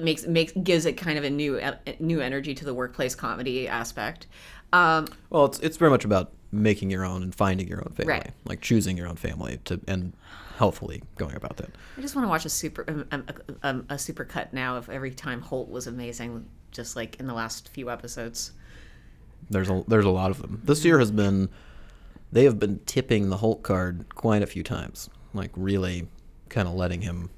makes 0.00 0.26
makes 0.26 0.52
gives 0.64 0.86
it 0.86 0.94
kind 0.94 1.18
of 1.18 1.22
a 1.24 1.30
new 1.30 1.56
a 1.58 1.78
new 2.00 2.20
energy 2.20 2.52
to 2.56 2.64
the 2.64 2.74
workplace 2.74 3.14
comedy 3.14 3.68
aspect. 3.68 4.26
Um, 4.72 5.06
well 5.30 5.44
it's, 5.44 5.60
it's 5.60 5.76
very 5.76 5.90
much 5.92 6.04
about 6.04 6.32
making 6.50 6.90
your 6.90 7.04
own 7.04 7.22
and 7.22 7.32
finding 7.32 7.68
your 7.68 7.78
own 7.78 7.92
family 7.94 8.12
Right. 8.12 8.30
like 8.44 8.60
choosing 8.60 8.96
your 8.96 9.06
own 9.06 9.16
family 9.16 9.60
to 9.66 9.80
and 9.86 10.14
healthfully 10.56 11.02
going 11.16 11.36
about 11.36 11.58
that 11.58 11.70
I 11.96 12.00
just 12.00 12.16
want 12.16 12.24
to 12.24 12.28
watch 12.28 12.44
a 12.44 12.48
super 12.48 12.84
um, 12.88 13.06
um, 13.12 13.24
um, 13.62 13.86
a 13.88 13.98
super 13.98 14.24
cut 14.24 14.52
now 14.52 14.76
of 14.76 14.90
every 14.90 15.12
time 15.12 15.40
Holt 15.42 15.68
was 15.70 15.86
amazing, 15.86 16.46
just 16.76 16.94
like 16.94 17.18
in 17.18 17.26
the 17.26 17.34
last 17.34 17.68
few 17.70 17.90
episodes. 17.90 18.52
There's 19.50 19.70
a 19.70 19.82
there's 19.88 20.04
a 20.04 20.10
lot 20.10 20.30
of 20.30 20.42
them. 20.42 20.60
This 20.64 20.84
year 20.84 20.98
has 20.98 21.10
been 21.10 21.48
they 22.30 22.44
have 22.44 22.58
been 22.58 22.80
tipping 22.86 23.30
the 23.30 23.38
Holt 23.38 23.62
card 23.62 24.14
quite 24.14 24.42
a 24.42 24.46
few 24.46 24.62
times, 24.62 25.08
like 25.32 25.50
really 25.56 26.06
kind 26.48 26.68
of 26.68 26.74
letting 26.74 27.00
him 27.00 27.30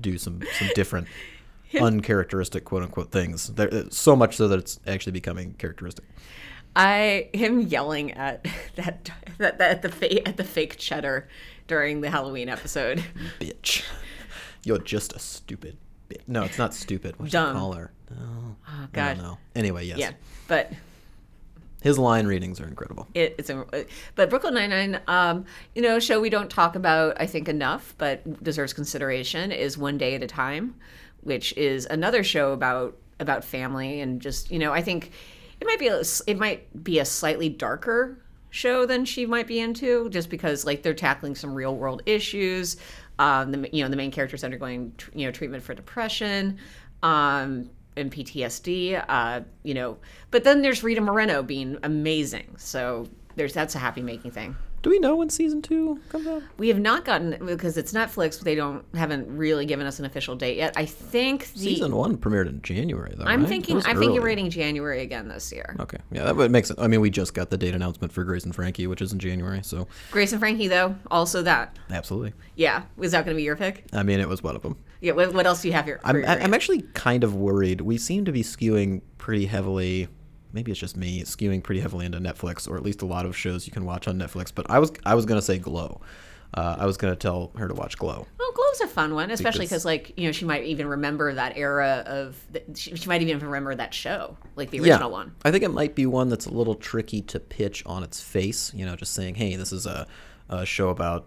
do 0.00 0.16
some 0.16 0.42
some 0.58 0.68
different 0.74 1.08
uncharacteristic 1.80 2.64
quote 2.64 2.82
unquote 2.82 3.10
things. 3.10 3.48
There, 3.48 3.72
uh, 3.72 3.84
so 3.90 4.14
much 4.14 4.36
so 4.36 4.48
that 4.48 4.58
it's 4.58 4.78
actually 4.86 5.12
becoming 5.12 5.54
characteristic. 5.54 6.04
I 6.76 7.30
him 7.32 7.62
yelling 7.62 8.12
at 8.12 8.46
that 8.76 9.10
that, 9.38 9.58
that 9.58 9.70
at 9.70 9.82
the 9.82 9.90
fake 9.90 10.28
at 10.28 10.36
the 10.36 10.44
fake 10.44 10.76
cheddar 10.78 11.28
during 11.66 12.00
the 12.00 12.10
Halloween 12.10 12.48
episode. 12.48 13.02
Bitch, 13.40 13.84
you're 14.64 14.78
just 14.78 15.14
a 15.14 15.18
stupid. 15.18 15.78
No, 16.26 16.42
it's 16.44 16.58
not 16.58 16.74
stupid. 16.74 17.18
What 17.18 17.26
should 17.28 17.32
Dumb. 17.32 17.56
I 17.56 17.58
call 17.58 17.72
her? 17.74 17.92
No, 18.10 18.16
Oh 18.66 18.72
I 18.84 18.86
God. 18.92 19.14
don't 19.16 19.24
know. 19.24 19.38
Anyway, 19.54 19.86
yes, 19.86 19.98
Yeah, 19.98 20.12
but 20.48 20.72
his 21.82 21.98
line 21.98 22.26
readings 22.26 22.60
are 22.60 22.66
incredible. 22.66 23.06
it, 23.14 23.34
it's 23.38 23.50
a 23.50 23.64
but 24.14 24.30
Brooklyn 24.30 24.54
Nine 24.54 24.70
Nine, 24.70 25.00
um, 25.06 25.44
you 25.74 25.82
know, 25.82 25.96
a 25.96 26.00
show 26.00 26.20
we 26.20 26.30
don't 26.30 26.50
talk 26.50 26.76
about 26.76 27.20
I 27.20 27.26
think 27.26 27.48
enough, 27.48 27.94
but 27.98 28.42
deserves 28.42 28.72
consideration 28.72 29.52
is 29.52 29.76
One 29.76 29.98
Day 29.98 30.14
at 30.14 30.22
a 30.22 30.26
Time, 30.26 30.76
which 31.22 31.52
is 31.56 31.86
another 31.90 32.24
show 32.24 32.52
about 32.52 32.96
about 33.20 33.44
family 33.44 34.00
and 34.00 34.20
just 34.20 34.50
you 34.50 34.58
know 34.58 34.72
I 34.72 34.82
think 34.82 35.12
it 35.60 35.66
might 35.66 35.78
be 35.78 35.88
a, 35.88 36.02
it 36.26 36.38
might 36.38 36.82
be 36.84 36.98
a 36.98 37.04
slightly 37.04 37.48
darker 37.48 38.18
show 38.50 38.86
than 38.86 39.04
she 39.04 39.26
might 39.26 39.46
be 39.46 39.58
into 39.60 40.08
just 40.10 40.30
because 40.30 40.64
like 40.64 40.82
they're 40.82 40.94
tackling 40.94 41.34
some 41.34 41.54
real 41.54 41.74
world 41.76 42.02
issues 42.06 42.76
um 43.18 43.52
the 43.52 43.68
you 43.72 43.82
know 43.82 43.88
the 43.88 43.96
main 43.96 44.10
character's 44.10 44.44
undergoing 44.44 44.92
tr- 44.96 45.10
you 45.14 45.26
know 45.26 45.32
treatment 45.32 45.62
for 45.62 45.74
depression 45.74 46.58
um 47.02 47.70
and 47.96 48.10
PTSD 48.10 49.04
uh 49.08 49.40
you 49.62 49.74
know 49.74 49.96
but 50.30 50.44
then 50.44 50.62
there's 50.62 50.82
Rita 50.82 51.00
Moreno 51.00 51.42
being 51.42 51.78
amazing. 51.82 52.54
So 52.58 53.08
there's 53.36 53.52
that's 53.52 53.74
a 53.74 53.78
happy 53.78 54.02
making 54.02 54.32
thing 54.32 54.56
Do 54.84 54.90
we 54.90 54.98
know 54.98 55.16
when 55.16 55.30
season 55.30 55.62
two 55.62 55.98
comes 56.10 56.26
out? 56.26 56.42
we 56.58 56.68
have 56.68 56.78
not 56.78 57.06
gotten 57.06 57.38
because 57.46 57.78
it's 57.78 57.94
Netflix. 57.94 58.38
They 58.38 58.54
don't 58.54 58.84
haven't 58.94 59.34
really 59.34 59.64
given 59.64 59.86
us 59.86 59.98
an 59.98 60.04
official 60.04 60.36
date 60.36 60.58
yet. 60.58 60.74
I 60.76 60.84
think 60.84 61.46
the 61.54 61.58
Season 61.58 61.96
one 61.96 62.18
premiered 62.18 62.48
in 62.48 62.60
January, 62.60 63.14
though. 63.16 63.24
I'm 63.24 63.40
right? 63.40 63.48
Thinking 63.48 63.78
I'm 63.78 63.96
thinking 63.96 64.10
early. 64.10 64.20
rating 64.20 64.50
January 64.50 65.00
again 65.00 65.26
this 65.26 65.50
year. 65.50 65.74
Okay, 65.80 65.96
yeah, 66.12 66.24
that 66.24 66.36
would 66.36 66.50
make 66.50 66.66
sense. 66.66 66.78
I 66.78 66.86
mean, 66.86 67.00
we 67.00 67.08
just 67.08 67.32
got 67.32 67.48
the 67.48 67.56
date 67.56 67.74
announcement 67.74 68.12
for 68.12 68.24
Grace 68.24 68.44
and 68.44 68.54
Frankie, 68.54 68.86
which 68.86 69.00
is 69.00 69.10
in 69.10 69.18
January, 69.18 69.62
so 69.62 69.88
Grace 70.10 70.32
and 70.32 70.38
Frankie 70.38 70.68
though, 70.68 70.94
also 71.10 71.40
that. 71.40 71.78
absolutely. 71.90 72.34
Yeah, 72.54 72.82
was 72.98 73.12
that 73.12 73.24
going 73.24 73.34
to 73.34 73.38
be 73.38 73.42
your 73.42 73.56
pick? 73.56 73.86
I 73.94 74.02
mean, 74.02 74.20
it 74.20 74.28
was 74.28 74.42
one 74.42 74.54
of 74.54 74.60
them. 74.60 74.76
Yeah. 75.00 75.12
What, 75.12 75.32
what 75.32 75.46
else 75.46 75.62
do 75.62 75.68
you 75.68 75.74
have 75.74 75.86
here? 75.86 75.98
I'm, 76.04 76.22
I'm 76.26 76.52
actually 76.52 76.82
kind 76.92 77.24
of 77.24 77.34
worried. 77.34 77.80
We 77.80 77.96
seem 77.96 78.26
to 78.26 78.32
be 78.32 78.42
skewing 78.42 79.00
pretty 79.16 79.46
heavily. 79.46 80.08
Maybe 80.54 80.70
it's 80.70 80.80
just 80.80 80.96
me 80.96 81.22
skewing 81.24 81.62
pretty 81.62 81.80
heavily 81.80 82.06
into 82.06 82.18
Netflix, 82.18 82.68
or 82.68 82.76
at 82.76 82.82
least 82.84 83.02
a 83.02 83.06
lot 83.06 83.26
of 83.26 83.36
shows 83.36 83.66
you 83.66 83.72
can 83.72 83.84
watch 83.84 84.06
on 84.06 84.16
Netflix. 84.18 84.52
But 84.54 84.70
I 84.70 84.78
was 84.78 84.92
I 85.04 85.14
was 85.16 85.26
gonna 85.26 85.42
say 85.42 85.58
Glow. 85.58 86.00
Uh, 86.56 86.76
I 86.78 86.86
was 86.86 86.96
gonna 86.96 87.16
tell 87.16 87.50
her 87.56 87.66
to 87.66 87.74
watch 87.74 87.98
Glow. 87.98 88.28
Well, 88.38 88.52
Glow's 88.52 88.80
a 88.82 88.86
fun 88.86 89.12
one, 89.14 89.32
especially 89.32 89.64
Because- 89.66 89.84
like, 89.84 90.12
you 90.16 90.26
know, 90.26 90.30
she 90.32 90.44
might 90.44 90.62
even 90.62 90.86
remember 90.86 91.34
that 91.34 91.56
era 91.56 92.04
of. 92.06 92.36
The, 92.52 92.62
she, 92.76 92.94
she 92.94 93.08
might 93.08 93.20
even 93.22 93.40
remember 93.40 93.74
that 93.74 93.92
show, 93.92 94.36
like 94.54 94.70
the 94.70 94.78
original 94.78 95.10
one. 95.10 95.32
I 95.44 95.50
think 95.50 95.64
it 95.64 95.72
might 95.72 95.96
be 95.96 96.06
one 96.06 96.28
that's 96.28 96.46
a 96.46 96.52
little 96.52 96.76
tricky 96.76 97.20
to 97.22 97.40
pitch 97.40 97.82
on 97.84 98.04
its 98.04 98.20
face. 98.22 98.72
You 98.72 98.86
know, 98.86 98.94
just 98.94 99.12
saying, 99.14 99.34
"Hey, 99.34 99.56
this 99.56 99.72
is 99.72 99.84
a, 99.86 100.06
a 100.48 100.64
show 100.64 100.90
about 100.90 101.26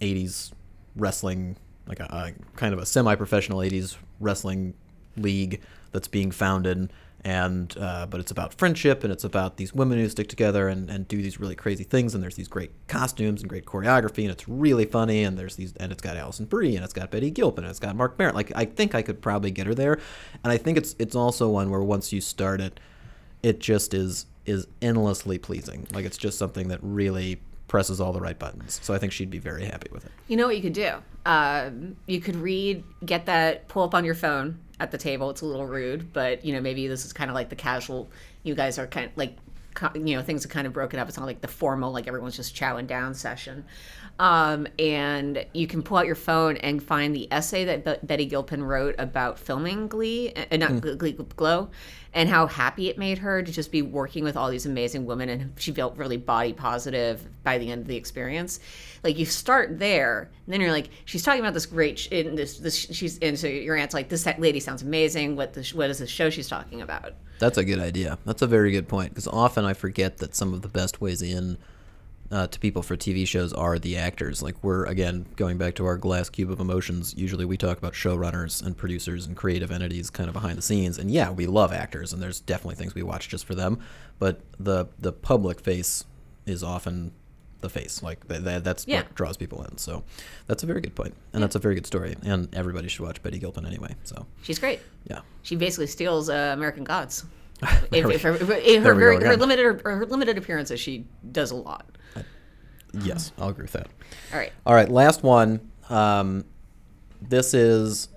'80s 0.00 0.50
wrestling, 0.96 1.56
like 1.86 2.00
a, 2.00 2.04
a 2.04 2.32
kind 2.56 2.74
of 2.74 2.80
a 2.80 2.86
semi-professional 2.86 3.60
'80s 3.60 3.96
wrestling 4.18 4.74
league 5.16 5.60
that's 5.92 6.08
being 6.08 6.32
founded." 6.32 6.92
And 7.26 7.76
uh, 7.76 8.06
but 8.06 8.20
it's 8.20 8.30
about 8.30 8.54
friendship 8.54 9.02
and 9.02 9.12
it's 9.12 9.24
about 9.24 9.56
these 9.56 9.74
women 9.74 9.98
who 9.98 10.08
stick 10.08 10.28
together 10.28 10.68
and, 10.68 10.88
and 10.88 11.08
do 11.08 11.20
these 11.20 11.40
really 11.40 11.56
crazy 11.56 11.82
things 11.82 12.14
and 12.14 12.22
there's 12.22 12.36
these 12.36 12.46
great 12.46 12.70
costumes 12.86 13.40
and 13.40 13.50
great 13.50 13.64
choreography 13.64 14.22
and 14.22 14.30
it's 14.30 14.48
really 14.48 14.84
funny 14.84 15.24
and 15.24 15.36
there's 15.36 15.56
these 15.56 15.74
and 15.78 15.90
it's 15.90 16.00
got 16.00 16.16
Alison 16.16 16.44
Brie 16.44 16.76
and 16.76 16.84
it's 16.84 16.92
got 16.92 17.10
Betty 17.10 17.32
Gilpin 17.32 17.64
and 17.64 17.70
it's 17.72 17.80
got 17.80 17.96
Marc 17.96 18.16
Maron. 18.16 18.36
Like 18.36 18.52
I 18.54 18.64
think 18.64 18.94
I 18.94 19.02
could 19.02 19.20
probably 19.20 19.50
get 19.50 19.66
her 19.66 19.74
there, 19.74 19.98
and 20.44 20.52
I 20.52 20.56
think 20.56 20.78
it's 20.78 20.94
it's 21.00 21.16
also 21.16 21.48
one 21.48 21.68
where 21.68 21.82
once 21.82 22.12
you 22.12 22.20
start 22.20 22.60
it, 22.60 22.78
it 23.42 23.58
just 23.58 23.92
is 23.92 24.26
is 24.44 24.68
endlessly 24.80 25.36
pleasing. 25.36 25.88
Like 25.92 26.04
it's 26.04 26.16
just 26.16 26.38
something 26.38 26.68
that 26.68 26.78
really 26.80 27.40
presses 27.66 28.00
all 28.00 28.12
the 28.12 28.20
right 28.20 28.38
buttons. 28.38 28.78
So 28.84 28.94
I 28.94 28.98
think 28.98 29.10
she'd 29.10 29.30
be 29.30 29.40
very 29.40 29.64
happy 29.64 29.88
with 29.90 30.04
it. 30.04 30.12
You 30.28 30.36
know 30.36 30.46
what 30.46 30.54
you 30.54 30.62
could 30.62 30.74
do? 30.74 30.92
Um, 31.24 31.96
you 32.06 32.20
could 32.20 32.36
read, 32.36 32.84
get 33.04 33.26
that, 33.26 33.66
pull 33.66 33.82
up 33.82 33.96
on 33.96 34.04
your 34.04 34.14
phone 34.14 34.60
at 34.80 34.90
the 34.90 34.98
table. 34.98 35.30
It's 35.30 35.40
a 35.40 35.46
little 35.46 35.66
rude, 35.66 36.12
but 36.12 36.44
you 36.44 36.52
know 36.52 36.60
maybe 36.60 36.86
this 36.88 37.04
is 37.04 37.12
kind 37.12 37.30
of 37.30 37.34
like 37.34 37.48
the 37.48 37.56
casual. 37.56 38.10
You 38.42 38.54
guys 38.54 38.78
are 38.78 38.86
kind 38.86 39.06
of 39.06 39.16
like, 39.16 39.36
you 39.94 40.16
know, 40.16 40.22
things 40.22 40.44
are 40.44 40.48
kind 40.48 40.66
of 40.66 40.72
broken 40.72 40.98
up. 40.98 41.08
It's 41.08 41.16
not 41.16 41.26
like 41.26 41.40
the 41.40 41.48
formal, 41.48 41.92
like 41.92 42.06
everyone's 42.06 42.36
just 42.36 42.54
chowing 42.54 42.86
down 42.86 43.14
session. 43.14 43.64
Um, 44.18 44.66
and 44.78 45.44
you 45.52 45.66
can 45.66 45.82
pull 45.82 45.98
out 45.98 46.06
your 46.06 46.14
phone 46.14 46.56
and 46.58 46.82
find 46.82 47.14
the 47.14 47.30
essay 47.30 47.64
that 47.66 47.84
Be- 47.84 48.06
Betty 48.06 48.24
Gilpin 48.24 48.62
wrote 48.62 48.94
about 48.98 49.38
filming 49.38 49.88
Glee, 49.88 50.32
uh, 50.32 50.56
not 50.56 50.80
Glee, 50.80 51.12
Glow, 51.12 51.68
and 52.16 52.30
how 52.30 52.46
happy 52.46 52.88
it 52.88 52.96
made 52.96 53.18
her 53.18 53.42
to 53.42 53.52
just 53.52 53.70
be 53.70 53.82
working 53.82 54.24
with 54.24 54.38
all 54.38 54.48
these 54.48 54.64
amazing 54.64 55.04
women, 55.04 55.28
and 55.28 55.52
she 55.58 55.70
felt 55.70 55.98
really 55.98 56.16
body 56.16 56.54
positive 56.54 57.22
by 57.42 57.58
the 57.58 57.70
end 57.70 57.82
of 57.82 57.86
the 57.86 57.94
experience. 57.94 58.58
Like 59.04 59.18
you 59.18 59.26
start 59.26 59.78
there, 59.78 60.30
and 60.46 60.52
then 60.54 60.62
you're 60.62 60.72
like, 60.72 60.88
she's 61.04 61.22
talking 61.22 61.40
about 61.40 61.52
this 61.52 61.66
great, 61.66 61.98
sh- 61.98 62.08
in 62.08 62.34
this, 62.34 62.56
this, 62.56 62.74
she's, 62.74 63.18
and 63.18 63.38
so 63.38 63.46
your 63.46 63.76
aunt's 63.76 63.92
like, 63.92 64.08
this 64.08 64.26
lady 64.38 64.60
sounds 64.60 64.80
amazing. 64.80 65.36
What 65.36 65.52
the, 65.52 65.70
what 65.74 65.90
is 65.90 65.98
this 65.98 66.08
show 66.08 66.30
she's 66.30 66.48
talking 66.48 66.80
about? 66.80 67.12
That's 67.38 67.58
a 67.58 67.64
good 67.64 67.80
idea. 67.80 68.16
That's 68.24 68.40
a 68.40 68.46
very 68.46 68.70
good 68.70 68.88
point 68.88 69.10
because 69.10 69.28
often 69.28 69.66
I 69.66 69.74
forget 69.74 70.16
that 70.16 70.34
some 70.34 70.54
of 70.54 70.62
the 70.62 70.68
best 70.68 71.02
ways 71.02 71.20
in 71.20 71.58
uh, 72.30 72.46
to 72.48 72.58
people 72.58 72.82
for 72.82 72.96
TV 72.96 73.26
shows 73.26 73.52
are 73.52 73.78
the 73.78 73.96
actors. 73.96 74.42
Like 74.42 74.62
we're 74.62 74.84
again 74.86 75.26
going 75.36 75.58
back 75.58 75.74
to 75.76 75.86
our 75.86 75.96
glass 75.96 76.28
cube 76.28 76.50
of 76.50 76.60
emotions. 76.60 77.14
Usually 77.16 77.44
we 77.44 77.56
talk 77.56 77.78
about 77.78 77.92
showrunners 77.92 78.64
and 78.64 78.76
producers 78.76 79.26
and 79.26 79.36
creative 79.36 79.70
entities 79.70 80.10
kind 80.10 80.28
of 80.28 80.32
behind 80.32 80.58
the 80.58 80.62
scenes. 80.62 80.98
And 80.98 81.10
yeah, 81.10 81.30
we 81.30 81.46
love 81.46 81.72
actors 81.72 82.12
and 82.12 82.22
there's 82.22 82.40
definitely 82.40 82.74
things 82.76 82.94
we 82.94 83.02
watch 83.02 83.28
just 83.28 83.44
for 83.44 83.54
them. 83.54 83.78
But 84.18 84.40
the 84.58 84.86
the 84.98 85.12
public 85.12 85.60
face 85.60 86.04
is 86.46 86.62
often 86.62 87.12
the 87.60 87.68
face. 87.70 88.02
Like 88.02 88.26
th- 88.28 88.42
th- 88.44 88.62
that's 88.62 88.86
Yeah. 88.86 88.98
what 89.02 89.14
draws 89.14 89.36
people 89.36 89.62
in. 89.64 89.78
So 89.78 90.04
that's 90.46 90.62
a 90.62 90.66
very 90.66 90.80
good 90.80 90.94
point, 90.94 91.14
and 91.32 91.42
that's 91.42 91.54
a 91.54 91.58
very 91.58 91.74
good 91.74 91.86
story. 91.86 92.16
And 92.22 92.54
everybody 92.54 92.88
should 92.88 93.04
watch 93.04 93.22
Betty 93.22 93.38
Gilpin 93.38 93.66
anyway. 93.66 93.94
So 94.04 94.26
She's 94.42 94.58
great. 94.58 94.80
yeah. 95.08 95.20
She 95.42 95.56
basically 95.56 95.86
steals 95.86 96.28
uh, 96.28 96.50
American 96.54 96.84
Gods. 96.84 97.24
If, 97.90 98.04
if 98.10 98.20
her, 98.22 98.34
if 98.34 98.82
her, 98.82 98.94
go 98.94 99.20
her 99.26 99.36
limited 99.38 99.80
her 99.82 100.04
limited 100.06 100.36
appearances, 100.36 100.78
she 100.78 101.06
does 101.32 101.50
a 101.52 101.56
lot. 101.56 101.86
Yes, 103.02 103.32
I'll 103.38 103.48
agree 103.48 103.62
with 103.64 103.72
that. 103.72 103.88
All 104.32 104.38
right. 104.38 104.52
All 104.64 104.74
right, 104.74 104.88
last 104.88 105.22
one. 105.22 105.70
Um, 105.88 106.44
this 107.20 107.54
is 107.54 108.08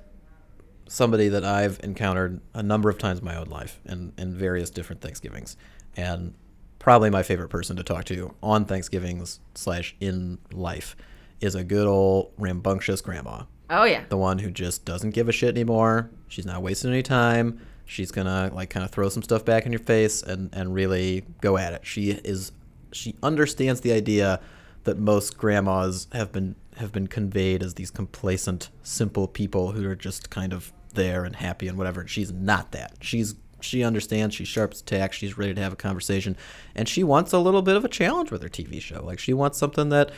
somebody 0.88 1.30
that 1.30 1.44
I've 1.46 1.80
encountered 1.84 2.42
a 2.54 2.64
number 2.64 2.90
of 2.90 2.98
times 2.98 3.20
in 3.20 3.26
my 3.26 3.36
own 3.36 3.48
life 3.48 3.80
and 3.86 4.12
in 4.18 4.34
various 4.36 4.70
different 4.70 5.02
Thanksgivings, 5.02 5.56
and 5.96 6.34
probably 6.80 7.10
my 7.10 7.24
favorite 7.24 7.50
person 7.50 7.76
to 7.76 7.84
talk 7.84 8.06
to 8.06 8.34
on 8.42 8.66
Thanksgivings 8.66 9.40
slash 9.54 9.96
in 10.00 10.38
life 10.52 10.96
is 11.42 11.56
a 11.56 11.64
good 11.64 11.88
old 11.88 12.32
rambunctious 12.38 13.02
grandma, 13.02 13.44
Oh 13.70 13.84
yeah. 13.84 14.04
the 14.10 14.18
one 14.18 14.40
who 14.40 14.50
just 14.52 14.84
doesn't 14.86 15.12
give 15.12 15.30
a 15.30 15.32
shit 15.32 15.50
anymore. 15.56 16.10
She's 16.28 16.46
not 16.46 16.62
wasting 16.62 16.92
any 16.92 17.04
time. 17.04 17.60
She's 17.86 18.12
gonna 18.12 18.52
like 18.54 18.70
kind 18.70 18.84
of 18.84 18.92
throw 18.92 19.10
some 19.10 19.24
stuff 19.24 19.46
back 19.46 19.66
in 19.66 19.72
your 19.72 19.80
face 19.80 20.22
and 20.24 20.50
and 20.54 20.74
really 20.74 21.26
go 21.42 21.58
at 21.58 21.74
it. 21.74 21.86
She 21.86 22.12
is 22.12 22.52
she 22.92 23.16
understands 23.24 23.82
the 23.82 23.92
idea 23.94 24.40
that 24.84 24.98
most 24.98 25.38
grandmas 25.38 26.08
have 26.14 26.32
been 26.32 26.56
have 26.78 26.92
been 26.94 27.08
conveyed 27.08 27.62
as 27.62 27.74
these 27.74 27.92
complacent, 27.92 28.70
simple 28.84 29.28
people 29.28 29.74
who 29.74 29.88
are 29.90 29.96
just 29.96 30.30
kind 30.30 30.54
of 30.54 30.72
there 30.94 31.26
and 31.26 31.36
happy 31.36 31.68
and 31.68 31.78
whatever. 31.78 32.08
She's 32.08 32.32
not 32.32 32.72
that. 32.72 32.96
She's 33.02 33.36
she 33.62 33.84
understands. 33.84 34.36
She's 34.36 34.48
sharp 34.48 34.72
as 34.72 34.82
tack. 34.82 35.12
She's 35.12 35.38
ready 35.38 35.54
to 35.54 35.62
have 35.62 35.74
a 35.74 35.78
conversation, 35.78 36.38
and 36.76 36.88
she 36.88 37.04
wants 37.04 37.34
a 37.34 37.40
little 37.40 37.62
bit 37.62 37.76
of 37.76 37.84
a 37.84 37.90
challenge 37.90 38.32
with 38.32 38.42
her 38.42 38.50
TV 38.50 38.82
show. 38.82 39.04
Like 39.04 39.20
she 39.20 39.34
wants 39.34 39.58
something 39.58 39.90
that, 39.90 40.12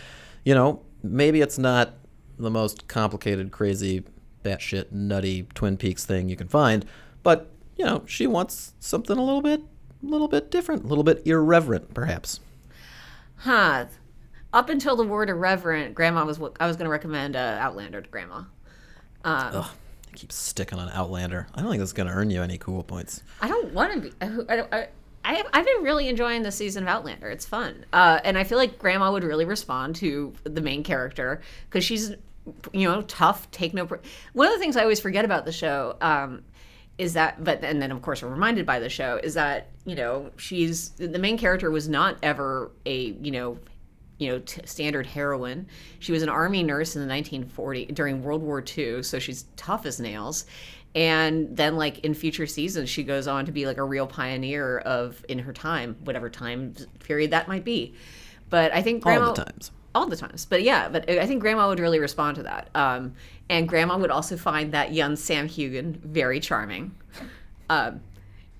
you 0.43 0.53
know, 0.53 0.81
maybe 1.03 1.41
it's 1.41 1.57
not 1.57 1.93
the 2.37 2.51
most 2.51 2.87
complicated, 2.87 3.51
crazy, 3.51 4.03
batshit, 4.43 4.91
nutty 4.91 5.47
Twin 5.53 5.77
Peaks 5.77 6.05
thing 6.05 6.29
you 6.29 6.35
can 6.35 6.47
find, 6.47 6.85
but 7.23 7.51
you 7.77 7.85
know, 7.85 8.03
she 8.05 8.27
wants 8.27 8.73
something 8.79 9.17
a 9.17 9.23
little 9.23 9.41
bit, 9.41 9.61
a 9.61 10.05
little 10.05 10.27
bit 10.27 10.51
different, 10.51 10.83
a 10.83 10.87
little 10.87 11.03
bit 11.03 11.25
irreverent, 11.25 11.93
perhaps. 11.93 12.39
Huh. 13.37 13.85
Up 14.53 14.69
until 14.69 14.95
the 14.95 15.03
word 15.05 15.29
irreverent, 15.29 15.95
Grandma 15.95 16.25
was 16.25 16.37
what 16.39 16.55
I 16.59 16.67
was 16.67 16.75
going 16.75 16.85
to 16.85 16.91
recommend 16.91 17.35
uh, 17.35 17.57
Outlander 17.59 18.01
to 18.01 18.09
Grandma. 18.09 18.43
Um, 19.23 19.51
Ugh, 19.55 19.65
I 20.11 20.15
keep 20.17 20.31
sticking 20.31 20.77
on 20.79 20.89
Outlander. 20.89 21.47
I 21.55 21.61
don't 21.61 21.69
think 21.69 21.79
that's 21.79 21.93
gonna 21.93 22.11
earn 22.11 22.29
you 22.29 22.41
any 22.41 22.57
cool 22.57 22.83
points. 22.83 23.23
I 23.41 23.47
don't 23.47 23.73
want 23.73 23.93
to 23.93 23.99
be. 24.01 24.11
I, 24.19 24.25
I, 24.49 24.55
don't- 24.57 24.73
I, 24.73 24.87
I 25.23 25.35
have, 25.35 25.47
I've 25.53 25.65
been 25.65 25.83
really 25.83 26.07
enjoying 26.09 26.41
the 26.41 26.51
season 26.51 26.83
of 26.83 26.89
Outlander. 26.89 27.29
It's 27.29 27.45
fun, 27.45 27.85
uh, 27.93 28.19
and 28.25 28.37
I 28.37 28.43
feel 28.43 28.57
like 28.57 28.77
Grandma 28.79 29.11
would 29.11 29.23
really 29.23 29.45
respond 29.45 29.95
to 29.97 30.33
the 30.43 30.59
main 30.61 30.83
character 30.83 31.41
because 31.69 31.83
she's, 31.85 32.09
you 32.73 32.89
know, 32.89 33.03
tough. 33.03 33.49
Take 33.51 33.73
no. 33.75 33.85
pr- 33.85 33.97
One 34.33 34.47
of 34.47 34.53
the 34.53 34.59
things 34.59 34.75
I 34.75 34.81
always 34.81 34.99
forget 34.99 35.23
about 35.23 35.45
the 35.45 35.51
show 35.51 35.95
um, 36.01 36.41
is 36.97 37.13
that, 37.13 37.43
but 37.43 37.63
and 37.63 37.79
then 37.81 37.91
of 37.91 38.01
course 38.01 38.23
we're 38.23 38.29
reminded 38.29 38.65
by 38.65 38.79
the 38.79 38.89
show 38.89 39.19
is 39.23 39.35
that 39.35 39.69
you 39.85 39.95
know 39.95 40.31
she's 40.37 40.89
the 40.89 41.19
main 41.19 41.37
character 41.37 41.69
was 41.69 41.87
not 41.87 42.17
ever 42.23 42.71
a 42.87 43.11
you 43.21 43.29
know 43.31 43.59
you 44.21 44.29
know, 44.29 44.39
t- 44.39 44.61
standard 44.65 45.07
heroine. 45.07 45.65
She 45.97 46.11
was 46.11 46.21
an 46.21 46.29
army 46.29 46.61
nurse 46.61 46.95
in 46.95 47.01
the 47.01 47.07
1940 47.07 47.87
during 47.87 48.21
World 48.23 48.43
War 48.43 48.63
II, 48.77 49.01
so 49.01 49.17
she's 49.17 49.45
tough 49.55 49.87
as 49.87 49.99
nails. 49.99 50.45
And 50.93 51.57
then, 51.57 51.75
like 51.75 51.99
in 52.05 52.13
future 52.13 52.45
seasons, 52.45 52.87
she 52.89 53.03
goes 53.03 53.27
on 53.27 53.47
to 53.47 53.51
be 53.51 53.65
like 53.65 53.77
a 53.77 53.83
real 53.83 54.05
pioneer 54.05 54.77
of 54.79 55.25
in 55.27 55.39
her 55.39 55.53
time, 55.53 55.95
whatever 56.03 56.29
time 56.29 56.75
period 56.99 57.31
that 57.31 57.47
might 57.47 57.65
be. 57.65 57.95
But 58.51 58.71
I 58.73 58.83
think 58.83 59.01
grandma 59.01 59.27
All 59.29 59.33
the 59.33 59.43
times. 59.45 59.71
all 59.95 60.05
the 60.05 60.17
times. 60.17 60.45
But 60.45 60.61
yeah, 60.61 60.87
but 60.89 61.09
I 61.09 61.25
think 61.25 61.41
grandma 61.41 61.67
would 61.69 61.79
really 61.79 61.99
respond 61.99 62.35
to 62.37 62.43
that. 62.43 62.69
Um, 62.75 63.15
and 63.49 63.67
grandma 63.67 63.97
would 63.97 64.11
also 64.11 64.37
find 64.37 64.71
that 64.73 64.93
young 64.93 65.15
Sam 65.15 65.47
Heughan 65.47 65.99
very 66.03 66.39
charming. 66.39 66.93
Um, 67.69 68.01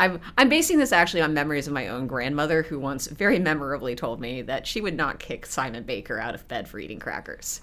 I'm, 0.02 0.20
I'm 0.36 0.50
basing 0.50 0.80
this 0.80 0.92
actually 0.92 1.22
on 1.22 1.36
memories 1.36 1.68
of 1.68 1.74
my 1.74 1.88
own 1.88 2.08
grandmother, 2.08 2.64
who 2.64 2.80
once 2.80 3.06
very 3.06 3.38
memorably 3.38 3.96
told 3.96 4.20
me 4.20 4.42
that 4.42 4.66
she 4.66 4.82
would 4.82 4.98
not 4.98 5.20
kick 5.20 5.46
Simon 5.46 5.84
Baker 5.84 6.18
out 6.20 6.34
of 6.34 6.48
bed 6.48 6.68
for 6.68 6.80
eating 6.80 6.98
crackers. 6.98 7.62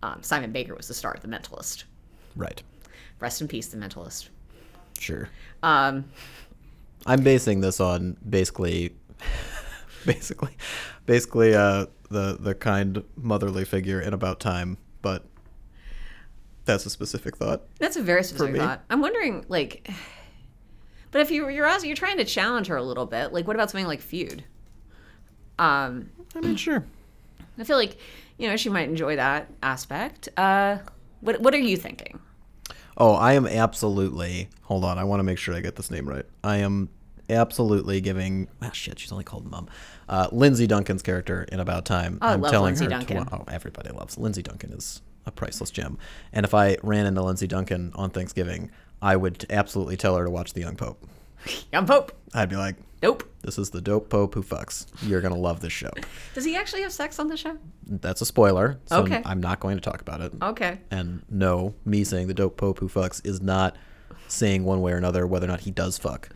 Um, 0.00 0.22
Simon 0.22 0.52
Baker 0.52 0.76
was 0.76 0.86
the 0.86 0.94
star 0.94 1.12
of 1.14 1.22
The 1.22 1.28
Mentalist. 1.28 1.82
Right. 2.36 2.62
Rest 3.18 3.40
in 3.40 3.48
peace, 3.48 3.66
The 3.66 3.78
Mentalist. 3.78 4.28
Sure. 5.00 5.28
Um, 5.64 6.04
I'm 7.04 7.24
basing 7.24 7.62
this 7.62 7.80
on 7.80 8.16
basically, 8.28 8.94
basically, 10.06 10.56
basically 11.04 11.56
uh, 11.56 11.86
the 12.10 12.36
the 12.38 12.54
kind 12.54 13.02
motherly 13.16 13.64
figure 13.64 14.00
in 14.00 14.14
About 14.14 14.38
Time, 14.38 14.78
but 15.02 15.24
that's 16.64 16.86
a 16.86 16.90
specific 16.90 17.36
thought. 17.36 17.62
that's 17.80 17.96
a 17.96 18.02
very 18.02 18.22
specific 18.22 18.56
thought. 18.56 18.84
I'm 18.88 19.00
wondering, 19.00 19.44
like, 19.48 19.90
but 21.10 21.20
if 21.20 21.30
you, 21.30 21.48
you're 21.48 21.66
asking, 21.66 21.88
you're 21.88 21.96
trying 21.96 22.18
to 22.18 22.24
challenge 22.24 22.66
her 22.66 22.76
a 22.76 22.82
little 22.82 23.06
bit. 23.06 23.32
Like, 23.32 23.46
what 23.46 23.56
about 23.56 23.70
something 23.70 23.86
like 23.86 24.00
Feud? 24.00 24.44
Um, 25.58 26.10
I 26.34 26.40
mean, 26.40 26.56
sure. 26.56 26.84
I 27.58 27.64
feel 27.64 27.76
like 27.78 27.96
you 28.38 28.48
know 28.48 28.56
she 28.56 28.68
might 28.68 28.88
enjoy 28.88 29.16
that 29.16 29.50
aspect. 29.62 30.28
Uh, 30.36 30.78
what 31.20 31.40
what 31.40 31.54
are 31.54 31.58
you 31.58 31.76
thinking? 31.76 32.20
Oh, 32.96 33.12
I 33.12 33.34
am 33.34 33.46
absolutely. 33.46 34.48
Hold 34.62 34.84
on, 34.84 34.98
I 34.98 35.04
want 35.04 35.20
to 35.20 35.24
make 35.24 35.38
sure 35.38 35.54
I 35.54 35.60
get 35.60 35.76
this 35.76 35.90
name 35.90 36.08
right. 36.08 36.24
I 36.42 36.58
am 36.58 36.88
absolutely 37.28 38.00
giving. 38.00 38.48
Ah, 38.62 38.70
shit, 38.70 38.98
she's 38.98 39.12
only 39.12 39.24
called 39.24 39.50
Mom. 39.50 39.68
Uh, 40.08 40.28
Lindsay 40.32 40.66
Duncan's 40.66 41.02
character 41.02 41.46
in 41.50 41.60
About 41.60 41.84
Time. 41.84 42.18
Oh, 42.22 42.28
I 42.28 42.32
I'm 42.34 42.40
love 42.40 42.52
telling 42.52 42.66
Lindsay 42.66 42.84
her 42.84 42.90
Duncan. 42.90 43.26
To, 43.26 43.34
oh, 43.34 43.44
everybody 43.48 43.90
loves 43.90 44.18
Lindsay 44.18 44.42
Duncan 44.42 44.72
is 44.72 45.02
a 45.26 45.30
priceless 45.30 45.70
gem. 45.70 45.98
And 46.32 46.44
if 46.44 46.54
I 46.54 46.76
ran 46.82 47.06
into 47.06 47.22
Lindsay 47.22 47.46
Duncan 47.46 47.92
on 47.96 48.10
Thanksgiving, 48.10 48.70
I 49.02 49.16
would 49.16 49.44
absolutely 49.50 49.96
tell 49.96 50.16
her 50.16 50.24
to 50.24 50.30
watch 50.30 50.52
The 50.52 50.60
Young 50.60 50.76
Pope. 50.76 51.06
Young 51.72 51.86
Pope. 51.86 52.12
I'd 52.34 52.48
be 52.48 52.56
like, 52.56 52.76
Nope. 53.02 53.24
"This 53.42 53.58
is 53.58 53.70
the 53.70 53.80
dope 53.82 54.08
Pope 54.08 54.34
who 54.34 54.42
fucks. 54.42 54.86
You're 55.02 55.20
gonna 55.20 55.36
love 55.36 55.60
this 55.60 55.72
show." 55.72 55.90
Does 56.34 56.44
he 56.44 56.56
actually 56.56 56.82
have 56.82 56.92
sex 56.92 57.18
on 57.18 57.28
the 57.28 57.36
show? 57.36 57.56
That's 57.86 58.20
a 58.22 58.26
spoiler, 58.26 58.78
so 58.86 59.02
Okay. 59.02 59.22
I'm 59.24 59.40
not 59.40 59.60
going 59.60 59.76
to 59.76 59.80
talk 59.82 60.00
about 60.00 60.20
it. 60.22 60.32
Okay. 60.42 60.78
And 60.90 61.22
no, 61.28 61.74
me 61.84 62.02
saying 62.04 62.26
the 62.26 62.34
dope 62.34 62.56
Pope 62.56 62.78
who 62.80 62.88
fucks 62.88 63.24
is 63.24 63.40
not 63.40 63.76
saying 64.28 64.64
one 64.64 64.80
way 64.80 64.92
or 64.92 64.96
another 64.96 65.26
whether 65.26 65.44
or 65.46 65.48
not 65.48 65.60
he 65.60 65.70
does 65.70 65.98
fuck. 65.98 66.30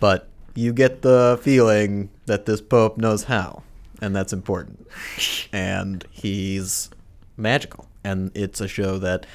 But 0.00 0.28
you 0.54 0.72
get 0.72 1.02
the 1.02 1.38
feeling 1.42 2.08
that 2.26 2.46
this 2.46 2.60
Pope 2.62 2.96
knows 2.96 3.24
how, 3.24 3.62
and 4.00 4.14
that's 4.16 4.32
important. 4.32 4.86
and 5.52 6.04
he's 6.10 6.88
magical. 7.36 7.86
And 8.04 8.30
it's 8.34 8.60
a 8.60 8.68
show 8.68 8.98
that 9.00 9.26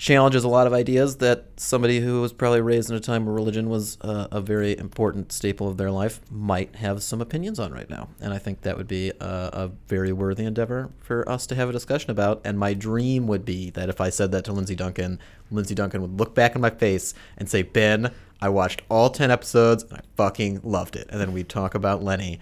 challenges 0.00 0.44
a 0.44 0.48
lot 0.48 0.66
of 0.66 0.72
ideas 0.72 1.18
that 1.18 1.44
somebody 1.58 2.00
who 2.00 2.22
was 2.22 2.32
probably 2.32 2.62
raised 2.62 2.88
in 2.88 2.96
a 2.96 3.00
time 3.00 3.26
where 3.26 3.34
religion 3.34 3.68
was 3.68 3.98
a 4.00 4.40
very 4.40 4.76
important 4.78 5.30
staple 5.30 5.68
of 5.68 5.76
their 5.76 5.90
life 5.90 6.22
might 6.30 6.74
have 6.76 7.02
some 7.02 7.20
opinions 7.20 7.60
on 7.60 7.70
right 7.70 7.90
now. 7.90 8.08
And 8.18 8.32
I 8.32 8.38
think 8.38 8.62
that 8.62 8.78
would 8.78 8.88
be 8.88 9.10
a, 9.20 9.50
a 9.52 9.70
very 9.88 10.10
worthy 10.14 10.44
endeavor 10.44 10.90
for 11.00 11.28
us 11.28 11.46
to 11.48 11.54
have 11.54 11.68
a 11.68 11.72
discussion 11.72 12.10
about. 12.10 12.40
And 12.46 12.58
my 12.58 12.72
dream 12.72 13.26
would 13.26 13.44
be 13.44 13.68
that 13.72 13.90
if 13.90 14.00
I 14.00 14.08
said 14.08 14.32
that 14.32 14.46
to 14.46 14.54
Lindsay 14.54 14.74
Duncan, 14.74 15.18
Lindsay 15.50 15.74
Duncan 15.74 16.00
would 16.00 16.18
look 16.18 16.34
back 16.34 16.54
in 16.54 16.62
my 16.62 16.70
face 16.70 17.12
and 17.36 17.46
say, 17.46 17.60
Ben, 17.60 18.10
I 18.40 18.48
watched 18.48 18.80
all 18.88 19.10
10 19.10 19.30
episodes 19.30 19.82
and 19.82 19.98
I 19.98 20.00
fucking 20.16 20.62
loved 20.64 20.96
it. 20.96 21.08
And 21.10 21.20
then 21.20 21.34
we'd 21.34 21.50
talk 21.50 21.74
about 21.74 22.02
Lenny 22.02 22.40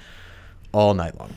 all 0.70 0.94
night 0.94 1.18
long. 1.18 1.36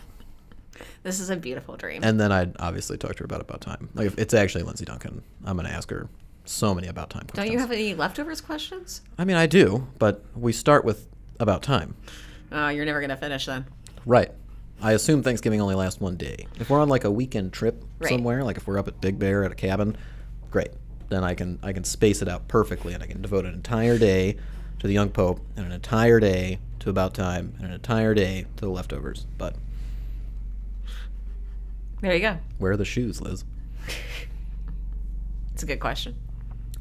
This 1.04 1.20
is 1.20 1.30
a 1.30 1.36
beautiful 1.36 1.76
dream. 1.78 2.04
And 2.04 2.20
then 2.20 2.32
I'd 2.32 2.56
obviously 2.60 2.98
talk 2.98 3.14
to 3.14 3.20
her 3.20 3.26
about 3.26 3.42
About 3.42 3.62
Time. 3.62 3.90
Like 3.96 4.08
if 4.08 4.18
it's 4.20 4.34
actually 4.34 4.64
Lindsay 4.64 4.86
Duncan, 4.86 5.24
I'm 5.46 5.56
going 5.58 5.68
to 5.68 5.74
ask 5.74 5.90
her 5.90 6.08
so 6.46 6.74
many 6.76 6.88
About 6.88 7.10
Time 7.10 7.22
questions. 7.22 7.38
Don't 7.46 7.52
you 7.54 7.60
have 7.60 7.72
any 7.72 7.94
leftovers 7.96 8.42
questions? 8.42 9.02
I 9.18 9.26
mean, 9.26 9.36
I 9.38 9.48
do, 9.48 9.88
but 10.00 10.24
we 10.36 10.52
start 10.54 10.86
with 10.86 11.08
About 11.40 11.64
Time. 11.64 11.96
Oh, 12.52 12.68
you're 12.70 12.86
never 12.86 13.00
gonna 13.00 13.16
finish 13.16 13.46
then. 13.46 13.66
Right. 14.06 14.32
I 14.82 14.92
assume 14.94 15.24
Thanksgiving 15.24 15.62
only 15.62 15.76
lasts 15.76 16.02
one 16.02 16.18
day. 16.18 16.48
If 16.60 16.70
we're 16.70 16.82
on 16.82 16.90
like 16.90 17.04
a 17.06 17.12
weekend 17.12 17.54
trip 17.54 17.84
Right. 18.00 18.10
somewhere, 18.10 18.44
like 18.44 18.58
if 18.58 18.68
we're 18.68 18.78
up 18.80 18.88
at 18.90 19.00
Big 19.00 19.18
Bear 19.20 19.44
at 19.46 19.52
a 19.52 19.56
cabin, 19.56 19.96
great. 20.50 20.72
Then 21.10 21.24
I 21.24 21.34
can 21.36 21.60
I 21.64 21.72
can 21.72 21.84
space 21.84 22.22
it 22.22 22.28
out 22.28 22.48
perfectly, 22.48 22.94
and 22.94 23.02
I 23.04 23.06
can 23.06 23.22
devote 23.22 23.46
an 23.46 23.54
entire 23.54 23.98
day 23.98 24.36
to 24.80 24.88
the 24.88 24.94
Young 24.94 25.10
Pope, 25.10 25.40
and 25.56 25.66
an 25.66 25.72
entire 25.72 26.20
day 26.20 26.60
to 26.80 26.90
About 26.90 27.14
Time, 27.14 27.54
and 27.58 27.68
an 27.68 27.74
entire 27.74 28.14
day 28.14 28.46
to 28.58 28.66
the 28.66 28.70
leftovers. 28.72 29.26
But 29.38 29.56
There 32.02 32.14
you 32.14 32.20
go. 32.20 32.38
where 32.58 32.72
are 32.74 32.78
the 32.78 32.86
shoes, 32.86 33.22
Liz? 33.22 33.44
It's 35.54 35.64
a 35.64 35.66
good 35.68 35.80
question. 35.80 36.16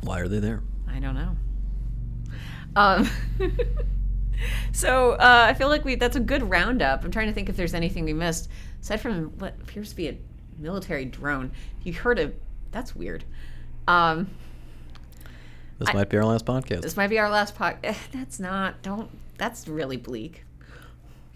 Why 0.03 0.21
are 0.21 0.29
they 0.29 0.39
there? 0.39 0.62
I 0.89 1.01
don't 1.01 1.14
know. 1.14 1.37
Um, 2.77 3.11
so 4.73 5.12
uh, 5.12 5.45
I 5.49 5.55
feel 5.55 5.68
like 5.68 5.85
we 5.85 5.97
that's 5.97 6.16
a 6.16 6.21
good 6.21 6.49
roundup. 6.49 7.05
I'm 7.05 7.11
trying 7.11 7.27
to 7.27 7.33
think 7.35 7.49
if 7.49 7.57
there's 7.57 7.75
anything 7.75 8.05
we 8.05 8.12
missed 8.14 8.49
aside 8.81 9.01
from 9.01 9.25
what 9.39 9.55
appears 9.61 9.91
to 9.91 9.97
be 9.97 10.09
a 10.09 10.16
military 10.59 11.05
drone. 11.05 11.51
You 11.83 11.93
heard 11.93 12.18
of 12.18 12.33
that's 12.71 12.95
weird. 12.97 13.25
Um, 13.89 14.29
This 15.79 15.93
might 15.93 16.09
be 16.09 16.16
our 16.16 16.25
last 16.25 16.47
podcast. 16.47 16.81
this 16.83 16.97
might 16.97 17.09
be 17.11 17.18
our 17.18 17.29
last 17.29 17.55
pod. 17.57 17.77
eh, 17.85 17.95
That's 18.12 18.39
not. 18.41 18.81
Don't. 18.83 19.11
That's 19.37 19.66
really 19.68 19.97
bleak. 19.97 20.45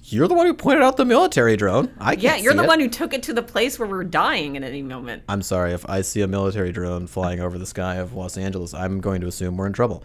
You're 0.06 0.28
the 0.28 0.34
one 0.34 0.46
who 0.46 0.52
pointed 0.52 0.82
out 0.82 0.98
the 0.98 1.06
military 1.06 1.56
drone. 1.56 1.90
I 1.98 2.10
can't 2.10 2.22
Yeah, 2.22 2.36
you're 2.36 2.52
the 2.52 2.64
it. 2.64 2.68
one 2.68 2.78
who 2.78 2.88
took 2.90 3.14
it 3.14 3.22
to 3.24 3.32
the 3.32 3.42
place 3.42 3.78
where 3.78 3.88
we're 3.88 4.04
dying 4.04 4.54
at 4.54 4.62
any 4.62 4.82
moment. 4.82 5.22
I'm 5.30 5.40
sorry 5.40 5.72
if 5.72 5.88
I 5.88 6.02
see 6.02 6.20
a 6.20 6.26
military 6.26 6.72
drone 6.72 7.06
flying 7.06 7.40
over 7.40 7.56
the 7.56 7.64
sky 7.64 7.94
of 7.94 8.12
Los 8.12 8.36
Angeles. 8.36 8.74
I'm 8.74 9.00
going 9.00 9.22
to 9.22 9.26
assume 9.26 9.56
we're 9.56 9.66
in 9.66 9.72
trouble. 9.72 10.04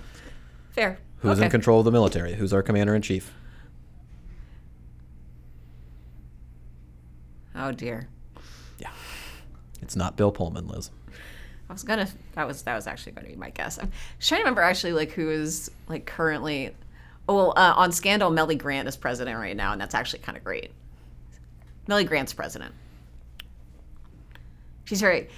Fair. 0.72 1.00
Who's 1.18 1.38
okay. 1.40 1.46
in 1.46 1.52
control 1.52 1.80
of 1.80 1.86
the 1.86 1.92
military? 1.92 2.34
Who's 2.36 2.54
our 2.54 2.64
commander 2.64 2.96
in 2.96 3.02
chief? 3.02 3.34
Oh 7.54 7.74
dear. 7.74 8.08
Yeah, 8.78 8.92
it's 9.82 9.98
not 9.98 10.16
Bill 10.16 10.32
Pullman, 10.32 10.68
Liz. 10.68 10.92
I 11.70 11.74
was 11.74 11.84
gonna. 11.84 12.08
That 12.36 12.48
was 12.48 12.62
that 12.64 12.76
was 12.76 12.88
actually 12.88 13.12
going 13.12 13.26
to 13.26 13.32
be 13.34 13.38
my 13.38 13.50
guess. 13.50 13.78
I'm 13.78 13.92
trying 14.22 14.40
to 14.40 14.44
remember 14.44 14.62
actually 14.62 14.94
like 14.94 15.12
who 15.12 15.30
is 15.30 15.70
like 15.90 16.06
currently. 16.06 16.74
Well, 17.30 17.54
uh, 17.56 17.74
on 17.76 17.92
Scandal, 17.92 18.32
Mellie 18.32 18.56
Grant 18.56 18.88
is 18.88 18.98
president 18.98 19.38
right 19.38 19.56
now, 19.56 19.72
and 19.72 19.80
that's 19.80 19.94
actually 19.94 20.20
kind 20.20 20.36
of 20.36 20.44
great. 20.44 20.72
Mellie 21.88 22.04
Grant's 22.04 22.34
president. 22.34 22.74
She's 24.86 25.00
very. 25.00 25.30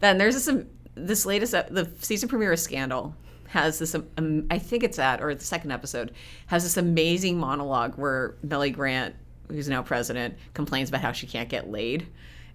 Then 0.00 0.16
there's 0.16 0.34
this 0.34 0.48
um, 0.48 0.66
this 0.94 1.26
latest 1.26 1.52
ep- 1.52 1.68
the 1.68 1.90
season 2.00 2.28
premiere 2.28 2.52
of 2.52 2.58
Scandal 2.58 3.14
has 3.48 3.78
this 3.78 3.94
um, 3.94 4.06
um, 4.16 4.46
I 4.50 4.58
think 4.58 4.82
it's 4.82 4.96
that 4.96 5.22
or 5.22 5.34
the 5.34 5.44
second 5.44 5.72
episode 5.72 6.12
has 6.46 6.62
this 6.62 6.76
amazing 6.78 7.38
monologue 7.38 7.94
where 7.96 8.36
Mellie 8.42 8.70
Grant, 8.70 9.14
who's 9.48 9.68
now 9.68 9.82
president, 9.82 10.36
complains 10.54 10.88
about 10.88 11.02
how 11.02 11.12
she 11.12 11.26
can't 11.26 11.50
get 11.50 11.70
laid, 11.70 12.06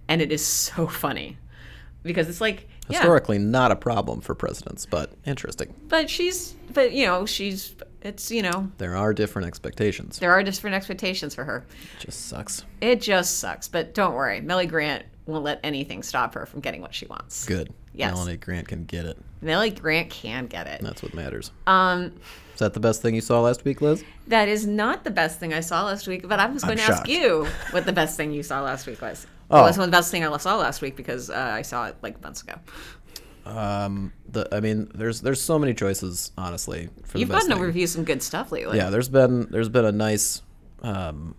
and 0.08 0.20
it 0.20 0.32
is 0.32 0.44
so 0.44 0.86
funny 0.88 1.36
because 2.02 2.28
it's 2.28 2.40
like 2.40 2.68
yeah, 2.88 2.98
Historically, 2.98 3.38
not 3.38 3.70
a 3.70 3.76
problem 3.76 4.20
for 4.20 4.34
presidents, 4.34 4.86
but 4.86 5.12
interesting. 5.24 5.72
but 5.88 6.10
she's 6.10 6.54
but 6.72 6.92
you 6.92 7.06
know 7.06 7.24
she's 7.26 7.74
it's 8.04 8.30
you 8.30 8.42
know 8.42 8.70
There 8.78 8.96
are 8.96 9.12
different 9.14 9.48
expectations. 9.48 10.18
there 10.18 10.32
are 10.32 10.42
different 10.42 10.76
expectations 10.76 11.34
for 11.34 11.44
her. 11.44 11.64
It 11.98 12.04
just 12.06 12.26
sucks. 12.26 12.64
It 12.80 13.00
just 13.00 13.38
sucks, 13.38 13.66
but 13.68 13.94
don't 13.94 14.14
worry, 14.14 14.40
Mellie 14.40 14.66
Grant 14.66 15.04
won't 15.26 15.44
let 15.44 15.58
anything 15.64 16.02
stop 16.02 16.34
her 16.34 16.44
from 16.46 16.60
getting 16.60 16.82
what 16.82 16.94
she 16.94 17.06
wants. 17.06 17.46
Good. 17.46 17.72
Yes. 17.94 18.12
Melanie 18.12 18.36
Grant 18.36 18.68
can 18.68 18.84
get 18.84 19.06
it. 19.06 19.16
Mellie 19.40 19.70
Grant 19.70 20.10
can 20.10 20.46
get 20.46 20.66
it. 20.66 20.80
That's 20.82 21.02
what 21.02 21.14
matters. 21.14 21.50
Um, 21.66 22.12
Is 22.52 22.58
that 22.58 22.74
the 22.74 22.80
best 22.80 23.00
thing 23.02 23.14
you 23.14 23.20
saw 23.20 23.40
last 23.40 23.64
week, 23.64 23.80
Liz? 23.80 24.04
that 24.26 24.48
is 24.48 24.66
not 24.66 25.04
the 25.04 25.10
best 25.10 25.38
thing 25.38 25.52
I 25.54 25.60
saw 25.60 25.84
last 25.84 26.06
week, 26.08 26.28
but 26.28 26.40
I 26.40 26.46
was 26.46 26.62
going 26.64 26.76
to 26.78 26.84
I'm 26.84 26.90
ask 26.90 26.98
shocked. 27.00 27.08
you 27.10 27.46
what 27.70 27.86
the 27.86 27.92
best 27.92 28.16
thing 28.16 28.32
you 28.32 28.42
saw 28.42 28.62
last 28.62 28.86
week 28.86 29.00
was. 29.00 29.26
Oh. 29.50 29.56
Well, 29.56 29.64
that's 29.66 29.76
one 29.76 29.84
of 29.84 29.90
the 29.90 29.96
best 29.98 30.10
thing 30.10 30.24
I 30.24 30.34
saw 30.38 30.56
last 30.56 30.80
week 30.80 30.96
because 30.96 31.28
uh, 31.28 31.34
I 31.34 31.60
saw 31.60 31.86
it 31.88 31.96
like 32.02 32.20
months 32.22 32.40
ago. 32.42 32.54
Um, 33.44 34.12
the 34.28 34.48
I 34.52 34.60
mean, 34.60 34.90
there's 34.94 35.20
there's 35.20 35.40
so 35.40 35.58
many 35.58 35.74
choices, 35.74 36.32
honestly. 36.38 36.88
For 37.04 37.18
You've 37.18 37.28
the 37.28 37.34
best 37.34 37.48
gotten 37.48 37.60
to 37.60 37.66
review 37.66 37.86
some 37.86 38.04
good 38.04 38.22
stuff 38.22 38.52
lately. 38.52 38.78
Yeah, 38.78 38.90
there's 38.90 39.08
been 39.08 39.48
there's 39.50 39.68
been 39.68 39.84
a 39.84 39.92
nice 39.92 40.42
um, 40.82 41.34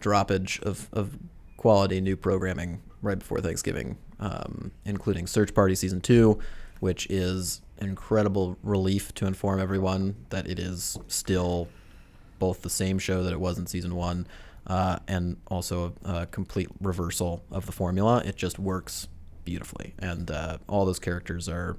droppage 0.00 0.60
of, 0.62 0.88
of 0.92 1.16
quality 1.56 2.00
new 2.00 2.16
programming 2.16 2.82
right 3.00 3.18
before 3.18 3.40
Thanksgiving, 3.40 3.96
um, 4.20 4.72
including 4.84 5.26
Search 5.26 5.54
Party 5.54 5.74
season 5.74 6.00
two, 6.00 6.38
which 6.80 7.06
is 7.08 7.60
incredible 7.78 8.56
relief 8.62 9.14
to 9.14 9.26
inform 9.26 9.60
everyone 9.60 10.16
that 10.30 10.48
it 10.48 10.58
is 10.58 10.98
still 11.08 11.68
both 12.38 12.62
the 12.62 12.70
same 12.70 12.98
show 12.98 13.22
that 13.22 13.32
it 13.32 13.40
was 13.40 13.58
in 13.58 13.66
season 13.66 13.94
one, 13.94 14.26
uh, 14.66 14.98
and 15.08 15.36
also 15.48 15.94
a, 16.04 16.12
a 16.14 16.26
complete 16.26 16.68
reversal 16.80 17.42
of 17.50 17.66
the 17.66 17.72
formula. 17.72 18.22
It 18.24 18.36
just 18.36 18.58
works 18.58 19.08
beautifully, 19.44 19.94
and 19.98 20.30
uh, 20.30 20.58
all 20.68 20.84
those 20.84 20.98
characters 20.98 21.48
are 21.48 21.76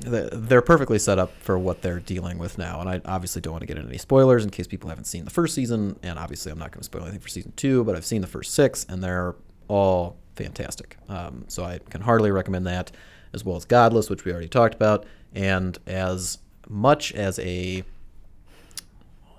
they- 0.00 0.28
they're 0.32 0.62
perfectly 0.62 0.98
set 0.98 1.18
up 1.18 1.32
for 1.40 1.58
what 1.58 1.82
they're 1.82 1.98
dealing 1.98 2.38
with 2.38 2.56
now. 2.56 2.80
And 2.80 2.88
I 2.88 3.00
obviously 3.04 3.42
don't 3.42 3.52
want 3.52 3.62
to 3.62 3.66
get 3.66 3.76
into 3.76 3.88
any 3.88 3.98
spoilers 3.98 4.44
in 4.44 4.50
case 4.50 4.68
people 4.68 4.88
haven't 4.90 5.06
seen 5.06 5.24
the 5.24 5.30
first 5.30 5.54
season. 5.54 5.98
And 6.04 6.18
obviously, 6.20 6.52
I'm 6.52 6.58
not 6.58 6.70
going 6.70 6.80
to 6.80 6.84
spoil 6.84 7.02
anything 7.02 7.18
for 7.18 7.28
season 7.28 7.52
two, 7.56 7.82
but 7.82 7.96
I've 7.96 8.04
seen 8.04 8.20
the 8.20 8.28
first 8.28 8.54
six, 8.54 8.86
and 8.88 9.02
they're 9.02 9.34
all 9.66 10.16
fantastic. 10.36 10.96
Um, 11.08 11.46
so 11.48 11.64
I 11.64 11.80
can 11.90 12.02
hardly 12.02 12.30
recommend 12.30 12.64
that, 12.68 12.92
as 13.32 13.44
well 13.44 13.56
as 13.56 13.64
Godless, 13.64 14.08
which 14.08 14.24
we 14.24 14.30
already 14.30 14.46
talked 14.48 14.74
about. 14.74 15.04
And 15.34 15.76
as 15.86 16.38
much 16.68 17.12
as 17.12 17.40
a 17.40 17.82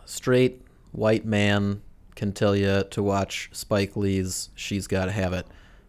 straight 0.05 0.61
white 0.91 1.25
man 1.25 1.81
can 2.15 2.33
tell 2.33 2.55
you 2.55 2.83
to 2.89 3.01
watch 3.01 3.49
Spike 3.53 3.95
Lee's 3.95 4.49
She's 4.55 4.87
Gotta 4.87 5.11
Have 5.11 5.31
It, 5.31 5.47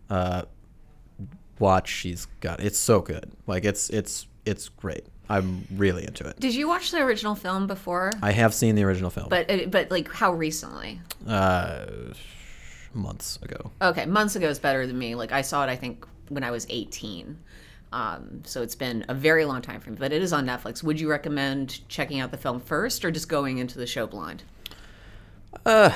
uh, 0.08 0.42
watch 1.60 1.88
She's 1.88 2.26
Got 2.40 2.58
It's 2.60 2.78
so 2.78 3.00
good. 3.00 3.30
Like 3.46 3.64
it's 3.64 3.88
it's 3.90 4.26
it's 4.44 4.68
great. 4.68 5.06
I'm 5.28 5.64
really 5.76 6.04
into 6.04 6.26
it. 6.26 6.40
Did 6.40 6.56
you 6.56 6.66
watch 6.66 6.90
the 6.90 6.98
original 7.02 7.36
film 7.36 7.68
before? 7.68 8.10
I 8.20 8.32
have 8.32 8.52
seen 8.52 8.74
the 8.74 8.82
original 8.82 9.10
film, 9.10 9.28
But 9.28 9.48
uh, 9.48 9.66
but 9.68 9.88
like 9.92 10.10
how 10.10 10.32
recently? 10.32 11.00
uh, 11.28 11.86
months 12.94 13.38
ago. 13.42 13.70
Okay, 13.80 14.06
months 14.06 14.34
ago 14.34 14.48
is 14.48 14.58
better 14.58 14.86
than 14.88 14.98
me. 14.98 15.14
Like 15.14 15.30
I 15.30 15.42
saw 15.42 15.62
it, 15.62 15.68
I 15.70 15.76
think 15.76 16.04
when 16.30 16.42
I 16.42 16.50
was 16.50 16.66
18. 16.68 17.38
Um, 17.92 18.42
so 18.44 18.62
it's 18.62 18.74
been 18.76 19.04
a 19.08 19.14
very 19.14 19.44
long 19.44 19.62
time 19.62 19.80
for 19.80 19.90
me, 19.90 19.96
but 19.98 20.12
it 20.12 20.22
is 20.22 20.32
on 20.32 20.46
Netflix. 20.46 20.82
Would 20.82 21.00
you 21.00 21.10
recommend 21.10 21.86
checking 21.88 22.20
out 22.20 22.30
the 22.30 22.36
film 22.36 22.60
first, 22.60 23.04
or 23.04 23.10
just 23.10 23.28
going 23.28 23.58
into 23.58 23.78
the 23.78 23.86
show 23.86 24.06
blind? 24.06 24.42
Uh, 25.66 25.90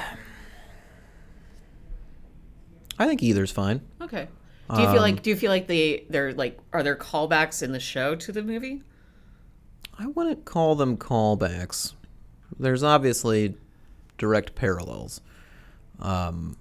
I 2.99 3.07
think 3.07 3.23
either's 3.23 3.51
fine. 3.53 3.81
Okay. 4.01 4.29
Do 4.73 4.83
you 4.83 4.89
feel 4.89 5.01
Um, 5.01 5.03
like 5.03 5.23
do 5.23 5.31
you 5.31 5.37
feel 5.37 5.51
like 5.51 5.67
they 5.69 6.07
they're 6.11 6.33
like 6.33 6.59
are 6.73 6.83
there 6.83 6.97
callbacks 6.97 7.63
in 7.63 7.73
the 7.73 7.81
show 7.81 8.15
to 8.17 8.33
the 8.33 8.43
movie? 8.43 8.83
I 9.99 10.07
wouldn't 10.07 10.45
call 10.45 10.75
them 10.75 10.97
callbacks. 10.97 11.95
There's 12.59 12.83
obviously 12.83 13.57
direct 14.19 14.55
parallels. 14.55 15.21
Um, 16.01 16.57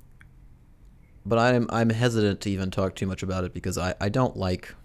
but 1.26 1.40
I'm 1.40 1.68
I'm 1.70 1.90
hesitant 1.90 2.42
to 2.42 2.50
even 2.50 2.72
talk 2.72 2.96
too 2.96 3.08
much 3.08 3.24
about 3.24 3.44
it 3.44 3.54
because 3.54 3.78
I, 3.78 3.96
I 4.00 4.10
don't 4.10 4.36
like 4.38 4.76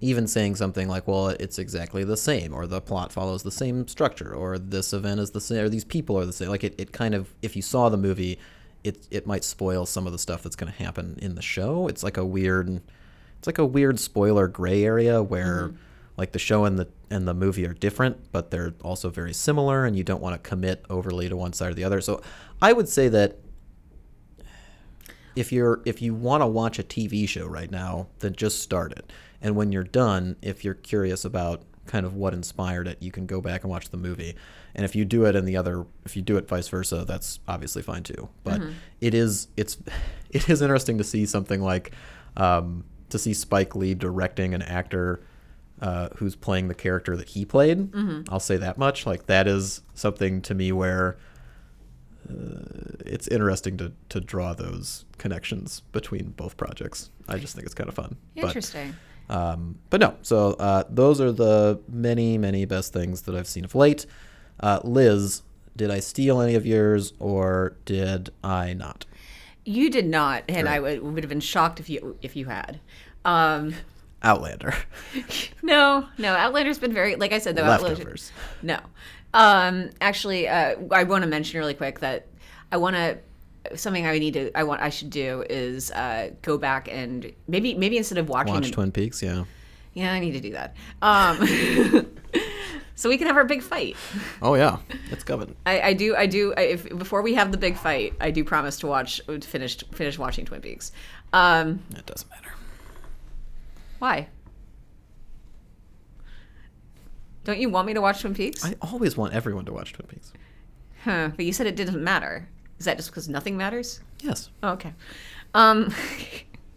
even 0.00 0.26
saying 0.26 0.56
something 0.56 0.86
like, 0.88 1.08
well, 1.08 1.28
it's 1.28 1.58
exactly 1.58 2.04
the 2.04 2.16
same, 2.16 2.52
or 2.52 2.66
the 2.66 2.80
plot 2.80 3.10
follows 3.12 3.42
the 3.42 3.50
same 3.50 3.88
structure, 3.88 4.34
or 4.34 4.58
this 4.58 4.92
event 4.92 5.20
is 5.20 5.30
the 5.30 5.40
same, 5.40 5.64
or 5.64 5.68
these 5.68 5.84
people 5.84 6.18
are 6.18 6.26
the 6.26 6.32
same. 6.32 6.48
Like 6.50 6.64
it, 6.64 6.74
it 6.76 6.92
kind 6.92 7.14
of, 7.14 7.32
if 7.40 7.56
you 7.56 7.62
saw 7.62 7.88
the 7.88 7.96
movie, 7.96 8.38
it 8.84 9.08
it 9.10 9.26
might 9.26 9.42
spoil 9.42 9.86
some 9.86 10.06
of 10.06 10.12
the 10.12 10.18
stuff 10.18 10.42
that's 10.42 10.56
going 10.56 10.70
to 10.70 10.78
happen 10.78 11.18
in 11.20 11.34
the 11.34 11.42
show. 11.42 11.88
It's 11.88 12.02
like 12.02 12.16
a 12.16 12.24
weird, 12.24 12.82
it's 13.38 13.46
like 13.46 13.58
a 13.58 13.64
weird 13.66 13.98
spoiler 13.98 14.46
gray 14.46 14.84
area 14.84 15.22
where, 15.22 15.68
mm-hmm. 15.68 15.76
like 16.18 16.32
the 16.32 16.38
show 16.38 16.64
and 16.66 16.78
the 16.78 16.88
and 17.10 17.26
the 17.26 17.34
movie 17.34 17.66
are 17.66 17.72
different, 17.72 18.30
but 18.30 18.50
they're 18.50 18.74
also 18.82 19.08
very 19.08 19.32
similar, 19.32 19.84
and 19.84 19.96
you 19.96 20.04
don't 20.04 20.22
want 20.22 20.40
to 20.40 20.48
commit 20.48 20.84
overly 20.90 21.28
to 21.28 21.36
one 21.36 21.54
side 21.54 21.70
or 21.70 21.74
the 21.74 21.84
other. 21.84 22.00
So, 22.00 22.22
I 22.60 22.72
would 22.72 22.88
say 22.88 23.08
that 23.08 23.38
if 25.34 25.50
you're 25.50 25.80
if 25.84 26.02
you 26.02 26.14
want 26.14 26.42
to 26.42 26.46
watch 26.46 26.78
a 26.78 26.84
TV 26.84 27.26
show 27.26 27.46
right 27.46 27.70
now, 27.70 28.08
then 28.20 28.34
just 28.34 28.60
start 28.60 28.92
it. 28.92 29.10
And 29.40 29.56
when 29.56 29.72
you're 29.72 29.84
done, 29.84 30.36
if 30.42 30.64
you're 30.64 30.74
curious 30.74 31.24
about 31.24 31.62
kind 31.86 32.06
of 32.06 32.14
what 32.14 32.32
inspired 32.32 32.88
it, 32.88 32.98
you 33.00 33.10
can 33.10 33.26
go 33.26 33.40
back 33.40 33.62
and 33.62 33.70
watch 33.70 33.90
the 33.90 33.96
movie. 33.96 34.34
And 34.74 34.84
if 34.84 34.96
you 34.96 35.04
do 35.04 35.24
it 35.26 35.36
in 35.36 35.44
the 35.44 35.56
other 35.56 35.86
if 36.04 36.16
you 36.16 36.22
do 36.22 36.36
it 36.36 36.48
vice 36.48 36.68
versa, 36.68 37.04
that's 37.04 37.40
obviously 37.46 37.82
fine 37.82 38.02
too. 38.02 38.28
But 38.42 38.60
it 39.00 39.14
is 39.14 39.48
it's 39.56 39.78
it 40.30 40.48
is 40.48 40.62
interesting 40.62 40.98
to 40.98 41.04
see 41.04 41.26
something 41.26 41.60
like 41.60 41.92
um, 42.36 42.84
to 43.10 43.18
see 43.18 43.34
Spike 43.34 43.76
Lee 43.76 43.94
directing 43.94 44.54
an 44.54 44.62
actor 44.62 45.20
uh, 45.80 46.08
who's 46.16 46.34
playing 46.36 46.68
the 46.68 46.74
character 46.74 47.16
that 47.16 47.28
he 47.28 47.44
played. 47.44 47.94
I'll 48.28 48.40
say 48.40 48.56
that 48.56 48.78
much. 48.78 49.06
Like 49.06 49.26
that 49.26 49.46
is 49.46 49.82
something 49.94 50.40
to 50.42 50.54
me 50.54 50.72
where 50.72 51.16
it's 53.04 53.28
interesting 53.28 53.76
to, 53.76 53.92
to 54.08 54.20
draw 54.20 54.54
those 54.54 55.04
connections 55.18 55.80
between 55.92 56.30
both 56.30 56.56
projects. 56.56 57.10
I 57.28 57.38
just 57.38 57.54
think 57.54 57.66
it's 57.66 57.74
kind 57.74 57.88
of 57.88 57.94
fun. 57.94 58.16
Interesting. 58.34 58.90
But, 58.90 58.98
um, 59.28 59.78
but 59.90 60.00
no, 60.00 60.16
so 60.22 60.52
uh, 60.54 60.84
those 60.88 61.20
are 61.20 61.32
the 61.32 61.80
many, 61.88 62.38
many 62.38 62.64
best 62.64 62.92
things 62.92 63.22
that 63.22 63.34
I've 63.34 63.48
seen 63.48 63.64
of 63.64 63.74
late. 63.74 64.06
Uh, 64.60 64.80
Liz, 64.84 65.42
did 65.76 65.90
I 65.90 66.00
steal 66.00 66.40
any 66.40 66.54
of 66.54 66.64
yours 66.64 67.12
or 67.18 67.76
did 67.84 68.30
I 68.42 68.72
not? 68.74 69.06
you 69.64 69.90
did 69.90 70.06
not, 70.06 70.44
and. 70.48 70.68
I 70.68 70.80
would, 70.80 71.02
would 71.02 71.22
have 71.22 71.28
been 71.28 71.40
shocked 71.40 71.80
if 71.80 71.88
you 71.88 72.16
if 72.22 72.36
you 72.36 72.46
had. 72.46 72.80
Um, 73.24 73.74
Outlander. 74.22 74.74
no, 75.62 76.08
no. 76.18 76.34
Outlander's 76.34 76.78
been 76.78 76.92
very 76.92 77.16
like 77.16 77.32
I 77.32 77.38
said 77.38 77.56
though. 77.56 77.64
Outlander, 77.64 77.96
Leftovers. 77.96 78.32
No. 78.62 78.78
Um, 79.32 79.90
actually, 80.00 80.48
uh, 80.48 80.76
I 80.90 81.04
want 81.04 81.22
to 81.24 81.28
mention 81.28 81.58
really 81.58 81.74
quick 81.74 82.00
that 82.00 82.26
I 82.70 82.76
want 82.76 82.96
to 82.96 83.18
something 83.74 84.06
I 84.06 84.18
need 84.18 84.34
to 84.34 84.50
I 84.56 84.64
want 84.64 84.80
I 84.82 84.90
should 84.90 85.10
do 85.10 85.44
is 85.48 85.90
uh, 85.92 86.30
go 86.42 86.58
back 86.58 86.88
and 86.90 87.32
maybe 87.48 87.74
maybe 87.74 87.96
instead 87.96 88.18
of 88.18 88.28
watching 88.28 88.54
Watch 88.54 88.66
the- 88.66 88.72
Twin 88.72 88.92
Peaks, 88.92 89.22
yeah. 89.22 89.44
yeah 89.94 90.12
I 90.12 90.20
need 90.20 90.32
to 90.32 90.40
do 90.40 90.52
that 90.52 90.74
um, 91.02 91.38
so 92.94 93.08
we 93.08 93.16
can 93.18 93.26
have 93.26 93.36
our 93.36 93.44
big 93.44 93.62
fight. 93.62 93.96
Oh, 94.42 94.54
yeah. 94.54 94.78
It's 95.10 95.24
coming. 95.24 95.54
I, 95.66 95.80
I 95.80 95.92
do 95.94 96.14
I 96.16 96.26
do 96.26 96.52
I, 96.56 96.60
if 96.62 96.88
before 96.98 97.22
we 97.22 97.34
have 97.34 97.50
the 97.52 97.58
big 97.58 97.76
fight 97.76 98.14
I 98.20 98.30
do 98.30 98.44
promise 98.44 98.78
to 98.80 98.86
watch 98.86 99.20
finish 99.42 99.78
finish 99.92 100.18
watching 100.18 100.44
Twin 100.44 100.60
Peaks. 100.60 100.92
Um, 101.32 101.80
It 101.96 102.06
doesn't 102.06 102.30
matter. 102.30 102.52
why? 103.98 104.28
Don't 107.44 107.58
you 107.58 107.68
want 107.68 107.86
me 107.86 107.94
to 107.94 108.00
watch 108.00 108.20
Twin 108.22 108.34
Peaks? 108.34 108.64
I 108.64 108.74
always 108.80 109.16
want 109.16 109.34
everyone 109.34 109.64
to 109.66 109.72
watch 109.72 109.92
Twin 109.92 110.06
Peaks. 110.08 110.32
Huh, 111.04 111.30
but 111.36 111.44
you 111.44 111.52
said 111.52 111.66
it 111.66 111.76
didn't 111.76 112.02
matter. 112.02 112.48
Is 112.78 112.86
that 112.86 112.96
just 112.96 113.10
because 113.10 113.28
nothing 113.28 113.56
matters? 113.56 114.00
Yes. 114.20 114.50
Oh, 114.62 114.70
okay. 114.70 114.92
Um, 115.54 115.94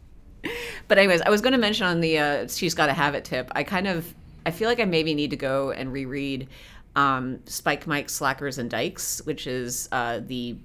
but 0.87 0.97
anyways, 0.97 1.21
I 1.21 1.29
was 1.29 1.41
going 1.41 1.53
to 1.53 1.59
mention 1.59 1.85
on 1.85 2.01
the 2.01 2.17
uh, 2.19 2.47
"She's 2.47 2.73
Got 2.73 2.87
to 2.87 2.93
Have 2.93 3.15
It" 3.15 3.25
tip. 3.25 3.51
I 3.55 3.63
kind 3.63 3.87
of 3.87 4.13
I 4.45 4.51
feel 4.51 4.69
like 4.69 4.79
I 4.79 4.85
maybe 4.85 5.13
need 5.13 5.31
to 5.31 5.35
go 5.35 5.71
and 5.71 5.91
reread 5.91 6.47
um, 6.95 7.39
Spike, 7.45 7.87
Mike, 7.87 8.09
Slackers, 8.09 8.57
and 8.57 8.69
Dykes, 8.69 9.21
which 9.25 9.47
is 9.47 9.89
uh, 9.91 10.21
the 10.25 10.57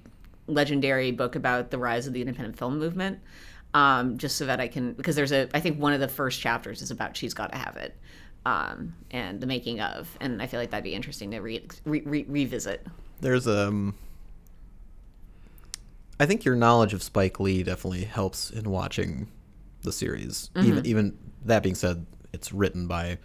legendary 0.47 1.11
book 1.11 1.35
about 1.35 1.71
the 1.71 1.77
rise 1.77 2.07
of 2.07 2.13
the 2.13 2.21
independent 2.21 2.57
film 2.57 2.79
movement. 2.79 3.19
Um, 3.73 4.17
just 4.17 4.37
so 4.37 4.45
that 4.45 4.59
I 4.59 4.67
can 4.67 4.93
because 4.93 5.15
there's 5.15 5.31
a 5.31 5.49
I 5.53 5.59
think 5.59 5.79
one 5.79 5.93
of 5.93 5.99
the 5.99 6.07
first 6.07 6.39
chapters 6.39 6.81
is 6.81 6.91
about 6.91 7.17
"She's 7.17 7.33
Got 7.33 7.51
to 7.51 7.57
Have 7.57 7.75
It." 7.77 7.95
Um, 8.45 8.93
and 9.09 9.39
the 9.39 9.47
making 9.47 9.79
of, 9.79 10.15
and 10.19 10.41
I 10.41 10.47
feel 10.47 10.59
like 10.59 10.69
that'd 10.71 10.83
be 10.83 10.93
interesting 10.93 11.31
to 11.31 11.39
re- 11.39 11.65
re- 11.85 12.03
re- 12.05 12.25
revisit. 12.27 12.85
There's 13.21 13.47
um 13.47 13.95
I 16.19 16.25
think 16.25 16.45
your 16.45 16.55
knowledge 16.55 16.93
of 16.93 17.01
Spike 17.01 17.39
Lee 17.39 17.63
definitely 17.63 18.03
helps 18.03 18.49
in 18.49 18.69
watching 18.69 19.27
the 19.81 19.91
series. 19.91 20.49
Even 20.65 20.85
even 20.85 21.17
that 21.45 21.63
being 21.63 21.75
said, 21.75 22.05
it's 22.31 22.51
written 22.51 22.87
by 22.87 23.17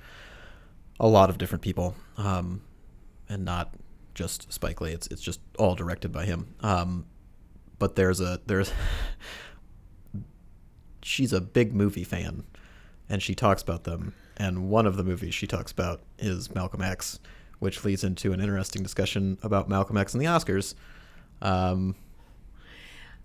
a 1.01 1.07
lot 1.07 1.31
of 1.31 1.39
different 1.39 1.63
people, 1.63 1.95
um, 2.17 2.63
and 3.29 3.45
not 3.45 3.75
just 4.15 4.53
Spike 4.53 4.81
Lee. 4.81 4.93
It's 4.93 5.07
it's 5.09 5.23
just 5.23 5.41
all 5.59 5.75
directed 5.75 6.13
by 6.13 6.25
him. 6.25 6.55
Um, 6.61 7.07
but 7.79 7.95
there's 7.95 8.21
a 8.21 8.41
there's 8.47 8.73
she's 11.03 11.33
a 11.33 11.41
big 11.41 11.75
movie 11.75 12.05
fan, 12.05 12.45
and 13.09 13.23
she 13.23 13.35
talks 13.35 13.63
about 13.63 13.85
them. 13.85 14.15
And 14.37 14.69
one 14.69 14.87
of 14.87 14.97
the 14.97 15.03
movies 15.03 15.35
she 15.35 15.47
talks 15.47 15.73
about 15.73 16.01
is 16.19 16.55
Malcolm 16.55 16.81
X, 16.81 17.19
which 17.59 17.85
leads 17.85 18.05
into 18.05 18.33
an 18.33 18.41
interesting 18.41 18.83
discussion 18.83 19.37
about 19.43 19.69
Malcolm 19.69 19.97
X 19.97 20.15
and 20.15 20.21
the 20.21 20.27
Oscars. 20.27 20.75
Um, 21.43 21.97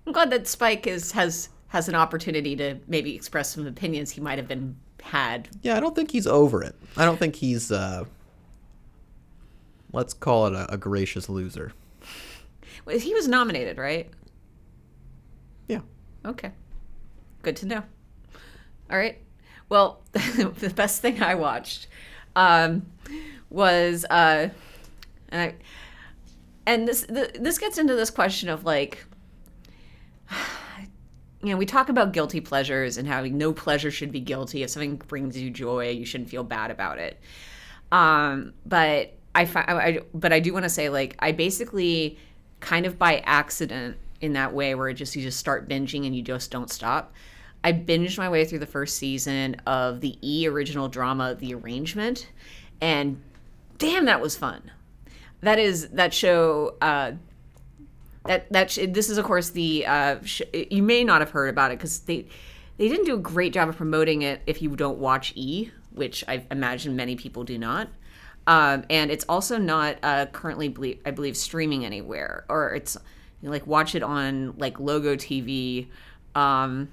I'm 0.06 0.14
glad 0.14 0.30
that 0.32 0.48
Spike 0.48 0.88
is 0.88 1.12
has 1.14 1.50
has 1.68 1.90
an 1.90 1.96
opportunity 1.96 2.56
to 2.56 2.78
maybe 2.88 3.16
express 3.16 3.50
some 3.54 3.66
opinions 3.66 4.12
he 4.12 4.22
might 4.22 4.38
have 4.38 4.48
been 4.48 4.76
had. 5.02 5.50
yeah, 5.64 5.76
I 5.76 5.80
don't 5.80 5.96
think 5.96 6.12
he's 6.12 6.28
over 6.28 6.64
it. 6.64 6.76
I 6.96 7.06
don't 7.06 7.18
think 7.18 7.36
he's. 7.36 7.72
Uh, 7.72 8.06
let's 9.92 10.14
call 10.14 10.48
it 10.48 10.54
a, 10.54 10.74
a 10.74 10.78
gracious 10.78 11.30
loser. 11.30 11.74
Well, 12.86 12.98
He 12.98 13.14
was 13.14 13.28
nominated, 13.28 13.78
right? 13.78 14.10
Yeah. 15.68 15.82
Okay, 16.26 16.52
good 17.42 17.56
to 17.58 17.66
know. 17.66 17.84
All 18.90 18.98
right. 18.98 19.20
Well, 19.70 20.02
the 20.12 20.72
best 20.76 21.02
thing 21.02 21.22
I 21.24 21.36
watched 21.36 21.88
um, 22.36 22.86
was, 23.50 24.06
uh, 24.10 24.50
and 25.30 25.42
I, 25.42 25.56
and 26.66 26.88
this 26.88 27.02
the, 27.02 27.32
this 27.40 27.58
gets 27.58 27.78
into 27.78 27.96
this 27.96 28.10
question 28.10 28.50
of 28.50 28.66
like, 28.66 29.06
you 31.44 31.50
know, 31.50 31.58
we 31.58 31.66
talk 31.66 31.90
about 31.90 32.14
guilty 32.14 32.40
pleasures 32.40 32.98
and 32.98 33.08
how 33.08 33.22
no 33.24 33.52
pleasure 33.52 33.92
should 33.92 34.12
be 34.12 34.22
guilty. 34.22 34.64
If 34.64 34.70
something 34.70 34.96
brings 34.96 35.38
you 35.38 35.50
joy, 35.50 35.90
you 35.90 36.06
shouldn't 36.06 36.30
feel 36.30 36.44
bad 36.44 36.72
about 36.72 37.00
it. 37.00 37.20
Um, 37.92 38.54
but 38.66 39.14
I, 39.36 39.46
fi- 39.46 39.66
I 39.68 40.00
but 40.14 40.32
I 40.32 40.40
do 40.40 40.54
want 40.54 40.64
to 40.64 40.70
say 40.70 40.90
like 40.90 41.16
I 41.20 41.34
basically 41.34 42.18
kind 42.62 42.86
of 42.86 42.98
by 42.98 43.18
accident 43.26 43.98
in 44.22 44.34
that 44.34 44.54
way 44.54 44.74
where 44.74 44.88
it 44.88 44.94
just 44.94 45.16
you 45.18 45.22
just 45.22 45.38
start 45.38 45.68
binging 45.68 46.06
and 46.06 46.16
you 46.16 46.22
just 46.22 46.50
don't 46.50 46.72
stop. 46.72 47.14
I 47.64 47.74
binged 47.74 48.18
my 48.18 48.30
way 48.30 48.46
through 48.46 48.60
the 48.60 48.66
first 48.66 48.98
season 48.98 49.56
of 49.68 50.00
the 50.00 50.18
E 50.22 50.48
original 50.48 50.88
drama 50.88 51.36
The 51.36 51.54
Arrangement 51.54 52.30
and 52.80 53.22
damn 53.78 54.06
that 54.06 54.22
was 54.22 54.38
fun. 54.38 54.72
That 55.42 55.60
is 55.60 55.90
that 55.90 56.14
show 56.14 56.78
uh 56.82 57.14
that 58.26 58.52
that 58.52 58.72
sh- 58.72 58.80
this 58.90 59.10
is 59.10 59.18
of 59.18 59.26
course 59.26 59.50
the 59.50 59.86
uh 59.86 60.20
sh- 60.24 60.42
you 60.54 60.82
may 60.84 61.04
not 61.04 61.22
have 61.22 61.32
heard 61.32 61.50
about 61.50 61.72
it 61.72 61.80
cuz 61.80 62.00
they 62.00 62.28
they 62.78 62.88
didn't 62.88 63.06
do 63.06 63.16
a 63.16 63.20
great 63.20 63.54
job 63.54 63.70
of 63.70 63.78
promoting 63.78 64.24
it 64.24 64.42
if 64.48 64.62
you 64.62 64.76
don't 64.76 64.98
watch 64.98 65.32
E, 65.36 65.72
which 65.92 66.24
I 66.28 66.44
imagine 66.50 66.96
many 66.96 67.16
people 67.16 67.44
do 67.44 67.58
not. 67.58 67.90
Um, 68.48 68.84
and 68.90 69.12
it's 69.12 69.26
also 69.30 69.58
not 69.58 69.98
uh, 70.04 70.26
currently, 70.28 70.68
ble- 70.68 70.96
I 71.06 71.12
believe, 71.12 71.38
streaming 71.38 71.86
anywhere, 71.86 72.46
or 72.50 72.74
it's 72.74 72.96
you 73.42 73.48
know, 73.48 73.52
like 73.52 73.66
watch 73.68 73.96
it 73.96 74.04
on 74.04 74.56
like 74.58 74.80
Logo 74.80 75.16
TV, 75.16 75.88
um, 76.36 76.90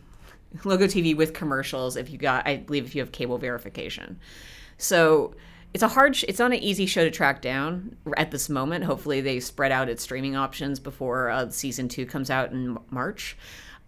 Logo 0.65 0.85
TV 0.85 1.17
with 1.17 1.33
commercials 1.33 1.97
if 1.97 2.11
you 2.11 2.19
got, 2.19 2.47
I 2.47 2.59
believe, 2.59 2.85
if 2.85 2.95
you 2.95 3.01
have 3.01 3.11
cable 3.11 3.39
verification. 3.39 4.19
So 4.79 5.35
it's 5.73 5.83
a 5.83 5.89
hard. 5.89 6.17
Sh- 6.17 6.25
it's 6.29 6.39
not 6.39 6.53
an 6.53 6.59
easy 6.59 6.87
show 6.87 7.05
to 7.05 7.11
track 7.11 7.43
down 7.43 7.97
at 8.17 8.31
this 8.31 8.49
moment. 8.49 8.85
Hopefully, 8.85 9.21
they 9.21 9.41
spread 9.41 9.73
out 9.73 9.89
its 9.89 10.03
streaming 10.03 10.37
options 10.37 10.81
before 10.81 11.31
uh, 11.31 11.49
season 11.51 11.89
two 11.89 12.07
comes 12.07 12.31
out 12.31 12.51
in 12.53 12.79
March. 12.91 13.37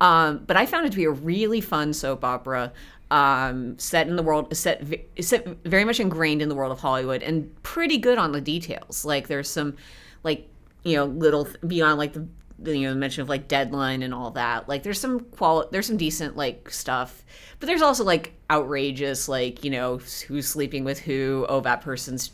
Um, 0.00 0.44
but 0.46 0.56
I 0.56 0.66
found 0.66 0.86
it 0.86 0.90
to 0.90 0.96
be 0.96 1.04
a 1.04 1.10
really 1.10 1.60
fun 1.60 1.92
soap 1.92 2.24
opera. 2.24 2.72
Um, 3.10 3.78
set 3.78 4.08
in 4.08 4.16
the 4.16 4.22
world, 4.22 4.56
set, 4.56 4.82
set 5.20 5.46
very 5.64 5.84
much 5.84 6.00
ingrained 6.00 6.40
in 6.40 6.48
the 6.48 6.54
world 6.54 6.72
of 6.72 6.80
Hollywood, 6.80 7.22
and 7.22 7.62
pretty 7.62 7.98
good 7.98 8.16
on 8.16 8.32
the 8.32 8.40
details. 8.40 9.04
Like 9.04 9.28
there's 9.28 9.50
some, 9.50 9.76
like 10.24 10.48
you 10.82 10.96
know, 10.96 11.04
little 11.04 11.46
beyond 11.66 11.98
like 11.98 12.14
the 12.14 12.26
the, 12.41 12.41
you 12.66 12.82
know 12.86 12.90
the 12.94 12.98
mention 12.98 13.22
of 13.22 13.28
like 13.28 13.48
deadline 13.48 14.02
and 14.02 14.12
all 14.14 14.30
that 14.30 14.68
like 14.68 14.82
there's 14.82 15.00
some 15.00 15.20
quali- 15.20 15.66
there's 15.70 15.86
some 15.86 15.96
decent 15.96 16.36
like 16.36 16.70
stuff 16.70 17.24
but 17.60 17.66
there's 17.66 17.82
also 17.82 18.04
like 18.04 18.32
outrageous 18.50 19.28
like 19.28 19.64
you 19.64 19.70
know 19.70 19.98
who's 20.28 20.46
sleeping 20.46 20.84
with 20.84 20.98
who 21.00 21.46
oh 21.48 21.60
that 21.60 21.80
person's 21.80 22.30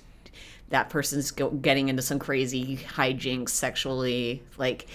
that 0.71 0.91
person's 0.91 1.31
go- 1.31 1.51
getting 1.51 1.89
into 1.89 2.03
some 2.03 2.19
crazy 2.19 2.77
hijinks 2.77 3.51
sexually 3.51 4.43
like 4.59 4.87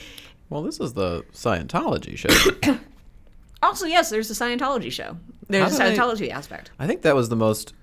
Well, 0.50 0.62
this 0.62 0.80
is 0.80 0.94
the 0.94 1.24
Scientology 1.34 2.16
show. 2.18 2.78
also 3.64 3.86
yes 3.86 4.10
there's 4.10 4.30
a 4.30 4.34
scientology 4.34 4.92
show 4.92 5.18
there's 5.48 5.78
a 5.78 5.84
How 5.84 5.90
do 5.90 5.96
they- 5.96 5.98
scientology 6.28 6.30
aspect 6.32 6.72
I 6.80 6.88
think 6.88 7.02
that 7.04 7.16
was 7.16 7.30
the 7.30 7.36
most 7.36 7.74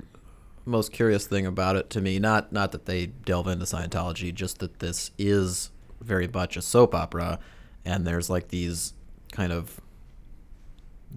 most 0.66 0.92
curious 0.92 1.26
thing 1.26 1.46
about 1.46 1.74
it 1.76 1.88
to 1.90 2.00
me. 2.02 2.18
Not 2.18 2.52
not 2.52 2.70
that 2.72 2.84
they 2.84 3.06
delve 3.06 3.48
into 3.48 3.64
Scientology, 3.64 4.32
just 4.32 4.58
that 4.58 4.78
this 4.78 5.10
is 5.18 5.70
very 6.00 6.28
much 6.28 6.56
a 6.56 6.62
soap 6.62 6.94
opera, 6.94 7.38
and 7.84 8.06
there's 8.06 8.30
like 8.30 8.48
these 8.48 8.94
kind 9.32 9.52
of 9.52 9.80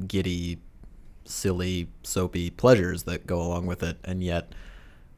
giddy, 0.07 0.59
silly, 1.25 1.89
soapy 2.03 2.49
pleasures 2.49 3.03
that 3.03 3.27
go 3.27 3.41
along 3.41 3.65
with 3.65 3.83
it, 3.83 3.97
and 4.03 4.23
yet 4.23 4.53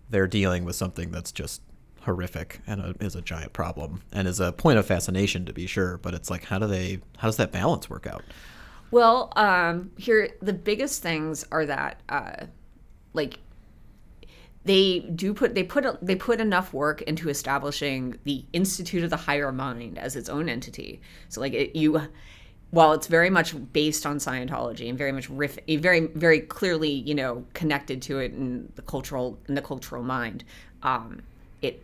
they're 0.09 0.27
dealing 0.27 0.65
with 0.65 0.75
something 0.75 1.11
that's 1.11 1.31
just 1.31 1.61
horrific 2.01 2.61
and 2.67 2.79
a, 2.79 2.93
is 2.99 3.15
a 3.15 3.21
giant 3.21 3.51
problem 3.51 4.01
and 4.13 4.27
is 4.27 4.39
a 4.39 4.51
point 4.51 4.77
of 4.77 4.85
fascination 4.85 5.43
to 5.45 5.53
be 5.53 5.65
sure. 5.65 5.97
But 5.97 6.13
it's 6.13 6.29
like, 6.29 6.43
how 6.43 6.59
do 6.59 6.67
they? 6.67 6.99
How 7.17 7.27
does 7.27 7.37
that 7.37 7.51
balance 7.51 7.89
work 7.89 8.05
out? 8.07 8.23
Well, 8.91 9.33
um, 9.35 9.91
here 9.97 10.29
the 10.41 10.53
biggest 10.53 11.01
things 11.01 11.45
are 11.51 11.65
that, 11.65 12.01
uh, 12.07 12.45
like, 13.13 13.39
they 14.65 14.99
do 14.99 15.33
put 15.33 15.53
they 15.53 15.63
put 15.63 15.85
they 16.01 16.15
put 16.15 16.41
enough 16.41 16.73
work 16.73 17.01
into 17.03 17.29
establishing 17.29 18.17
the 18.23 18.43
Institute 18.51 19.03
of 19.03 19.11
the 19.11 19.17
Higher 19.17 19.51
Mind 19.51 19.97
as 19.97 20.15
its 20.15 20.27
own 20.27 20.49
entity. 20.49 20.99
So, 21.29 21.39
like, 21.39 21.53
it, 21.53 21.75
you, 21.75 22.01
while 22.71 22.93
it's 22.93 23.07
very 23.07 23.29
much 23.29 23.55
based 23.73 24.05
on 24.07 24.17
Scientology 24.17 24.89
and 24.89 24.97
very 24.97 25.11
much 25.11 25.29
riff, 25.29 25.59
very 25.67 26.07
very 26.07 26.39
clearly, 26.41 26.89
you 26.89 27.13
know, 27.13 27.45
connected 27.53 28.01
to 28.03 28.19
it 28.19 28.33
in 28.33 28.71
the 28.75 28.81
cultural 28.81 29.37
in 29.47 29.53
the 29.53 29.61
cultural 29.61 30.03
mind, 30.03 30.43
um, 30.81 31.21
it 31.61 31.83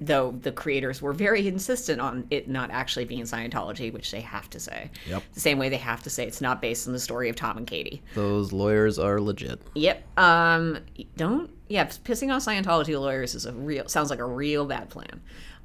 though 0.00 0.32
the 0.42 0.52
creators 0.52 1.00
were 1.02 1.12
very 1.12 1.46
insistent 1.46 2.00
on 2.00 2.26
it 2.30 2.48
not 2.48 2.70
actually 2.70 3.04
being 3.04 3.22
Scientology, 3.22 3.92
which 3.92 4.10
they 4.10 4.20
have 4.20 4.48
to 4.50 4.60
say. 4.60 4.90
Yep. 5.06 5.22
The 5.34 5.40
same 5.40 5.58
way 5.58 5.68
they 5.68 5.76
have 5.76 6.02
to 6.04 6.10
say 6.10 6.26
it's 6.26 6.40
not 6.40 6.60
based 6.60 6.86
on 6.86 6.92
the 6.92 6.98
story 6.98 7.28
of 7.28 7.36
Tom 7.36 7.56
and 7.56 7.66
Katie. 7.66 8.02
Those 8.14 8.52
lawyers 8.52 8.98
are 8.98 9.20
legit. 9.20 9.60
Yep. 9.74 10.18
Um. 10.18 10.78
Don't. 11.16 11.50
Yeah. 11.68 11.86
Pissing 11.86 12.34
off 12.34 12.44
Scientology 12.44 12.98
lawyers 12.98 13.34
is 13.34 13.46
a 13.46 13.52
real. 13.52 13.88
Sounds 13.88 14.10
like 14.10 14.20
a 14.20 14.26
real 14.26 14.64
bad 14.66 14.90
plan. 14.90 15.20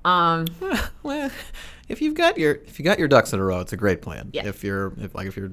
Um. 0.06 0.48
well, 1.04 1.32
if 1.90 2.02
you've 2.02 2.16
got 2.16 2.38
your 2.38 2.54
if 2.54 2.80
you 2.80 2.86
got 2.86 3.00
your 3.00 3.08
ducks 3.08 3.34
in 3.34 3.40
a 3.40 3.44
row, 3.44 3.60
it's 3.60 3.74
a 3.74 3.78
great 3.78 4.02
plan. 4.02 4.30
Yeah. 4.34 4.48
If 4.48 4.64
you're 4.64 4.94
if 5.00 5.16
like 5.16 5.28
if 5.28 5.38
you're 5.38 5.52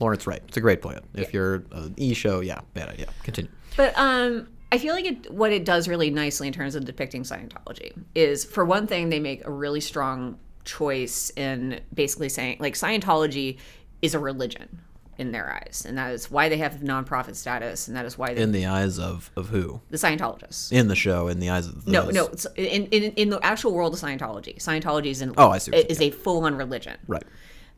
Lawrence 0.00 0.26
Wright, 0.26 0.42
it's 0.46 0.56
a 0.56 0.60
great 0.60 0.82
plan. 0.82 1.00
If 1.14 1.34
you're 1.34 1.64
an 1.72 1.94
E 1.96 2.14
show, 2.14 2.40
yeah, 2.40 2.60
bad 2.74 2.88
idea. 2.88 3.08
Continue. 3.22 3.50
But 3.76 3.96
um, 3.98 4.48
I 4.70 4.78
feel 4.78 4.94
like 4.94 5.06
it, 5.06 5.32
what 5.32 5.52
it 5.52 5.64
does 5.64 5.88
really 5.88 6.10
nicely 6.10 6.46
in 6.46 6.52
terms 6.52 6.74
of 6.74 6.84
depicting 6.84 7.22
Scientology 7.22 7.92
is, 8.14 8.44
for 8.44 8.64
one 8.64 8.86
thing, 8.86 9.08
they 9.08 9.20
make 9.20 9.46
a 9.46 9.50
really 9.50 9.80
strong 9.80 10.38
choice 10.64 11.30
in 11.36 11.80
basically 11.94 12.28
saying, 12.28 12.58
like, 12.60 12.74
Scientology 12.74 13.58
is 14.02 14.14
a 14.14 14.18
religion 14.18 14.80
in 15.16 15.32
their 15.32 15.50
eyes, 15.50 15.84
and 15.88 15.98
that 15.98 16.12
is 16.12 16.30
why 16.30 16.48
they 16.48 16.58
have 16.58 16.74
nonprofit 16.74 17.34
status, 17.34 17.88
and 17.88 17.96
that 17.96 18.04
is 18.04 18.16
why 18.16 18.34
they, 18.34 18.40
In 18.42 18.52
the 18.52 18.66
eyes 18.66 18.98
of 19.00 19.30
of 19.34 19.48
who? 19.48 19.80
the 19.90 19.96
Scientologists. 19.96 20.70
In 20.70 20.86
the 20.86 20.94
show, 20.94 21.26
in 21.26 21.40
the 21.40 21.50
eyes 21.50 21.66
of 21.66 21.84
the 21.84 21.90
No, 21.90 22.08
no. 22.10 22.30
In, 22.54 22.86
in 22.86 23.12
in 23.14 23.30
the 23.30 23.40
actual 23.44 23.72
world 23.72 23.94
of 23.94 23.98
Scientology, 24.00 24.58
Scientology 24.58 25.06
is 25.06 25.20
an 25.20 25.34
Oh, 25.36 25.50
I 25.50 25.58
see 25.58 25.72
is 25.74 26.00
a 26.00 26.10
full 26.10 26.44
on 26.44 26.54
religion. 26.54 26.96
Right. 27.08 27.24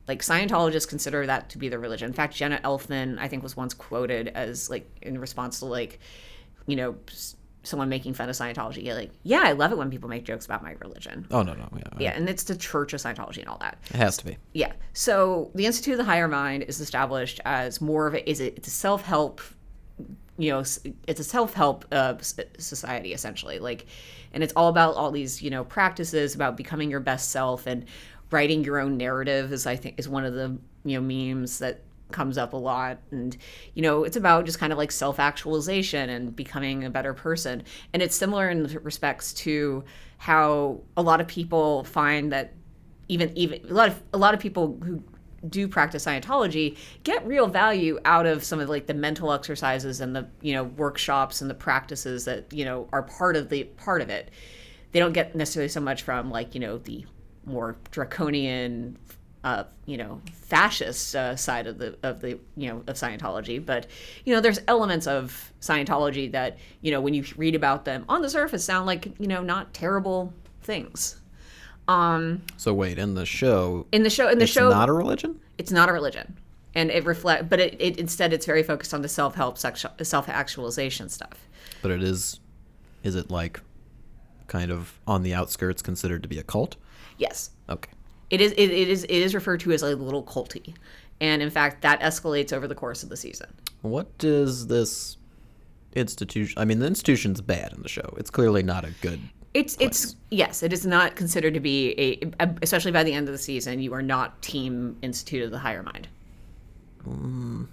Like 0.07 0.21
Scientologists 0.21 0.87
consider 0.89 1.25
that 1.27 1.49
to 1.51 1.59
be 1.59 1.69
their 1.71 1.79
religion. 1.79 2.09
In 2.09 2.13
fact, 2.13 2.35
Jenna 2.35 2.61
Elfman, 2.63 3.19
I 3.19 3.29
think, 3.29 3.43
was 3.43 3.57
once 3.57 3.73
quoted 3.73 4.29
as 4.29 4.69
like 4.69 4.91
in 5.01 5.19
response 5.19 5.61
to 5.61 5.65
like, 5.67 5.99
you 6.67 6.77
know, 6.77 6.97
someone 7.63 7.89
making 7.89 8.15
fun 8.15 8.29
of 8.29 8.37
Scientology. 8.37 8.95
Like, 8.95 9.11
yeah, 9.23 9.43
I 9.45 9.53
love 9.53 9.73
it 9.73 9.79
when 9.79 9.91
people 9.91 10.09
make 10.09 10.25
jokes 10.25 10.45
about 10.47 10.63
my 10.63 10.73
religion. 10.81 11.27
Oh 11.31 11.43
no 11.43 11.55
no 11.55 11.69
yeah, 11.77 11.83
Yeah, 11.99 12.11
and 12.13 12.29
it's 12.29 12.45
the 12.45 12.57
Church 12.57 12.93
of 12.93 13.01
Scientology 13.01 13.39
and 13.39 13.49
all 13.49 13.59
that. 13.59 13.79
It 13.91 13.97
has 13.97 14.17
to 14.19 14.25
be. 14.25 14.39
Yeah. 14.53 14.73
So 14.93 15.51
the 15.55 15.67
Institute 15.67 15.93
of 15.93 15.99
the 15.99 16.05
Higher 16.05 16.29
Mind 16.29 16.65
is 16.65 16.81
established 16.81 17.41
as 17.45 17.81
more 17.81 18.07
of 18.07 18.15
a 18.15 18.29
is 18.29 18.41
it, 18.41 18.55
it's 18.57 18.69
a 18.69 18.73
self 18.73 19.03
help, 19.03 19.41
you 20.39 20.51
know, 20.51 20.61
it's 20.61 21.21
a 21.21 21.25
self 21.25 21.55
help 21.55 21.85
uh, 21.93 22.15
society 22.19 23.13
essentially. 23.13 23.59
Like, 23.59 23.87
and 24.33 24.43
it's 24.43 24.53
all 24.57 24.69
about 24.69 24.95
all 24.97 25.11
these 25.11 25.43
you 25.43 25.51
know 25.51 25.65
practices 25.65 26.35
about 26.35 26.57
becoming 26.57 26.91
your 26.91 27.01
best 27.01 27.31
self 27.31 27.67
and 27.67 27.85
writing 28.31 28.65
your 28.65 28.79
own 28.79 28.97
narrative. 28.97 29.53
Is 29.53 29.67
I 29.67 29.77
think 29.77 29.99
is 29.99 30.09
one 30.09 30.25
of 30.25 30.35
the 30.35 30.57
you 30.85 31.01
know 31.01 31.03
memes 31.03 31.59
that 31.59 31.83
comes 32.13 32.39
up 32.39 32.53
a 32.53 32.57
lot 32.57 32.99
and 33.11 33.37
you 33.75 33.83
know 33.83 34.05
it's 34.05 34.17
about 34.17 34.45
just 34.45 34.59
kind 34.59 34.73
of 34.73 34.79
like 34.79 34.93
self-actualization 34.93 36.11
and 36.11 36.35
becoming 36.37 36.85
a 36.85 36.91
better 36.91 37.15
person 37.15 37.63
and 37.93 38.03
it's 38.03 38.15
similar 38.15 38.49
in 38.51 38.65
respects 38.83 39.33
to 39.33 39.85
how 40.19 40.81
a 40.97 41.03
lot 41.03 41.21
of 41.21 41.27
people 41.27 41.85
find 41.85 42.33
that 42.33 42.55
even 43.09 43.37
even 43.37 43.61
a 43.69 43.75
lot 43.75 43.89
of 43.89 44.03
a 44.13 44.19
lot 44.19 44.35
of 44.35 44.41
people 44.41 44.79
who 44.85 45.03
do 45.49 45.67
practice 45.67 46.05
Scientology 46.05 46.77
get 47.03 47.27
real 47.27 47.47
value 47.47 47.99
out 48.05 48.27
of 48.27 48.45
some 48.45 48.61
of 48.61 48.69
like 48.69 48.87
the 48.87 48.95
mental 48.95 49.33
exercises 49.33 50.01
and 50.01 50.15
the 50.15 50.29
you 50.43 50.53
know 50.53 50.65
workshops 50.65 51.41
and 51.41 51.49
the 51.49 51.55
practices 51.55 52.25
that 52.27 52.53
you 52.53 52.65
know 52.65 52.89
are 52.93 53.03
part 53.03 53.37
of 53.37 53.49
the 53.49 53.65
part 53.65 54.03
of 54.03 54.11
it. 54.11 54.31
They 54.93 54.99
don't 54.99 55.13
get 55.13 55.35
necessarily 55.35 55.69
so 55.69 55.81
much 55.81 56.03
from 56.03 56.31
like 56.31 56.55
you 56.55 56.61
know 56.61 56.79
the 56.79 57.07
more 57.47 57.77
draconian, 57.91 58.99
uh, 59.43 59.65
you 59.87 59.97
know, 59.97 60.21
fascist 60.33 61.17
uh, 61.17 61.35
side 61.37 61.67
of 61.67 61.79
the 61.79 61.97
of 62.03 62.21
the 62.21 62.39
you 62.57 62.69
know 62.69 62.79
of 62.87 62.97
Scientology, 62.97 63.65
but 63.65 63.87
you 64.25 64.35
know 64.35 64.41
there's 64.41 64.61
elements 64.69 65.07
of 65.07 65.53
Scientology 65.61 66.31
that 66.33 66.59
you 66.83 66.91
know 66.91 67.01
when 67.01 67.15
you 67.15 67.25
read 67.37 67.55
about 67.55 67.85
them 67.85 68.05
on 68.09 68.21
the 68.23 68.29
surface 68.31 68.65
sound 68.65 68.87
like 68.87 69.07
you 69.19 69.27
know 69.27 69.43
not 69.43 69.73
terrible 69.73 70.33
things. 70.63 71.17
Um, 71.89 72.43
So 72.57 72.73
wait, 72.75 72.99
in 72.99 73.15
the 73.15 73.27
show, 73.27 73.87
in 73.93 74.03
the 74.03 74.11
show 74.11 74.29
in 74.29 74.39
the 74.39 74.45
it's 74.45 74.53
show 74.53 74.69
not 74.69 74.89
a 74.89 74.93
religion. 74.93 75.41
it's 75.59 75.73
not 75.73 75.89
a 75.89 75.93
religion 75.93 76.37
and 76.73 76.89
it 76.91 77.05
reflect 77.05 77.49
but 77.49 77.59
it, 77.59 77.75
it 77.81 77.99
instead 77.99 78.33
it's 78.33 78.47
very 78.47 78.63
focused 78.63 78.95
on 78.95 79.03
the 79.03 79.09
self-help 79.09 79.59
sexual, 79.59 79.91
self-actualization 80.01 81.09
stuff 81.09 81.49
But 81.83 81.91
it 81.91 82.01
is. 82.03 82.39
Is 83.03 83.17
it 83.17 83.29
like, 83.31 83.61
kind 84.47 84.71
of 84.71 85.01
on 85.07 85.23
the 85.25 85.35
outskirts, 85.35 85.83
considered 85.83 86.23
to 86.23 86.29
be 86.29 86.39
a 86.39 86.43
cult? 86.45 86.77
yes 87.19 87.51
Okay. 87.69 87.91
It 88.31 88.41
is 88.41 88.53
it, 88.53 88.71
it 88.71 88.89
is 88.89 89.05
it 89.05 89.11
is 89.11 89.35
referred 89.35 89.61
to 89.61 89.73
as 89.73 89.83
a 89.83 89.95
little 89.95 90.23
culty 90.23 90.75
and 91.21 91.43
in 91.43 91.51
fact 91.51 91.83
that 91.83 92.01
escalates 92.01 92.53
over 92.53 92.67
the 92.67 92.75
course 92.75 93.03
of 93.03 93.09
the 93.09 93.17
season 93.17 93.49
What 93.83 94.17
does 94.19 94.67
this 94.69 95.17
institution? 95.95 96.61
I 96.61 96.65
mean, 96.65 96.79
the 96.79 96.87
institution's 96.87 97.41
bad 97.41 97.73
in 97.73 97.83
the 97.83 97.89
show. 97.89 98.15
It's 98.17 98.31
clearly 98.31 98.63
not 98.63 98.85
a 98.85 98.91
good. 99.01 99.21
it's 99.55 99.77
it's 99.81 100.15
yes 100.31 100.63
it 100.63 100.73
is 100.73 100.87
not 100.87 101.17
considered 101.17 101.55
to 101.55 101.61
be 101.61 101.93
a 101.99 102.49
especially 102.63 102.93
by 102.93 103.03
the 103.03 103.13
end 103.13 103.27
of 103.27 103.33
the 103.33 103.39
season 103.39 103.81
you 103.81 103.93
are 103.93 104.03
not 104.03 104.41
team 104.43 104.97
institute 105.03 105.43
of 105.43 105.51
the 105.51 105.59
higher 105.59 105.83
mind 105.83 106.07
hmm. 107.03 107.65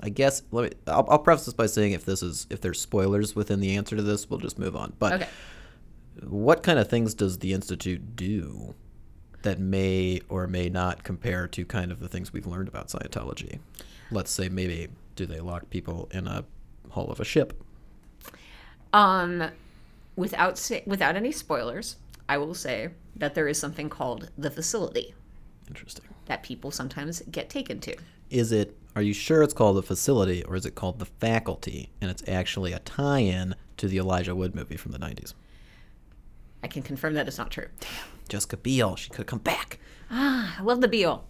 I 0.00 0.10
guess 0.10 0.42
let 0.52 0.70
me. 0.70 0.78
I'll, 0.86 1.06
I'll 1.08 1.18
preface 1.18 1.46
this 1.46 1.54
by 1.54 1.66
saying 1.66 1.92
if 1.92 2.04
this 2.04 2.22
is 2.22 2.46
if 2.50 2.60
there's 2.60 2.80
spoilers 2.80 3.34
within 3.34 3.60
the 3.60 3.76
answer 3.76 3.96
to 3.96 4.02
this, 4.02 4.30
we'll 4.30 4.38
just 4.38 4.56
move 4.56 4.76
on. 4.76 4.92
But 4.98 5.14
okay 5.14 5.28
what 6.26 6.62
kind 6.62 6.78
of 6.78 6.88
things 6.88 7.14
does 7.14 7.38
the 7.38 7.52
institute 7.52 8.16
do 8.16 8.74
that 9.42 9.58
may 9.58 10.20
or 10.28 10.46
may 10.46 10.68
not 10.68 11.04
compare 11.04 11.46
to 11.48 11.64
kind 11.64 11.92
of 11.92 12.00
the 12.00 12.08
things 12.08 12.32
we've 12.32 12.46
learned 12.46 12.68
about 12.68 12.88
Scientology? 12.88 13.60
Let's 14.10 14.30
say 14.30 14.48
maybe 14.48 14.88
do 15.16 15.26
they 15.26 15.40
lock 15.40 15.70
people 15.70 16.08
in 16.12 16.26
a 16.26 16.44
hull 16.90 17.10
of 17.10 17.20
a 17.20 17.24
ship? 17.24 17.62
um 18.94 19.50
without 20.16 20.56
say, 20.56 20.82
without 20.86 21.14
any 21.14 21.30
spoilers 21.30 21.96
i 22.28 22.38
will 22.38 22.54
say 22.54 22.88
that 23.14 23.34
there 23.34 23.46
is 23.46 23.58
something 23.58 23.90
called 23.90 24.30
the 24.38 24.50
facility 24.50 25.14
Interesting. 25.68 26.06
that 26.24 26.42
people 26.42 26.70
sometimes 26.70 27.20
get 27.30 27.50
taken 27.50 27.80
to 27.80 27.94
Is 28.30 28.50
it? 28.52 28.74
Are 28.96 29.02
you 29.02 29.12
sure 29.12 29.42
it's 29.42 29.52
called 29.52 29.76
the 29.76 29.82
facility 29.82 30.42
or 30.44 30.56
is 30.56 30.64
it 30.66 30.74
called 30.74 30.98
the 30.98 31.04
faculty? 31.06 31.90
And 32.00 32.10
it's 32.10 32.22
actually 32.26 32.72
a 32.72 32.78
tie-in 32.80 33.54
to 33.76 33.86
the 33.88 33.98
Elijah 33.98 34.34
Wood 34.34 34.54
movie 34.54 34.76
from 34.78 34.92
the 34.92 34.98
'90s. 34.98 35.34
I 36.62 36.66
can 36.66 36.82
confirm 36.82 37.14
that 37.14 37.26
it's 37.28 37.38
not 37.38 37.50
true 37.50 37.66
Damn, 37.80 37.90
Jessica 38.28 38.56
Biel, 38.58 38.94
she 38.96 39.08
could 39.08 39.18
have 39.20 39.26
come 39.26 39.38
back. 39.38 39.78
Ah, 40.10 40.56
I 40.58 40.62
love 40.62 40.82
the 40.82 40.88
Beal. 40.88 41.24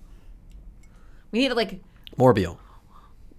We 1.31 1.39
need 1.41 1.49
to 1.51 1.55
like 1.55 1.81
More 2.17 2.33
Biel. 2.33 2.59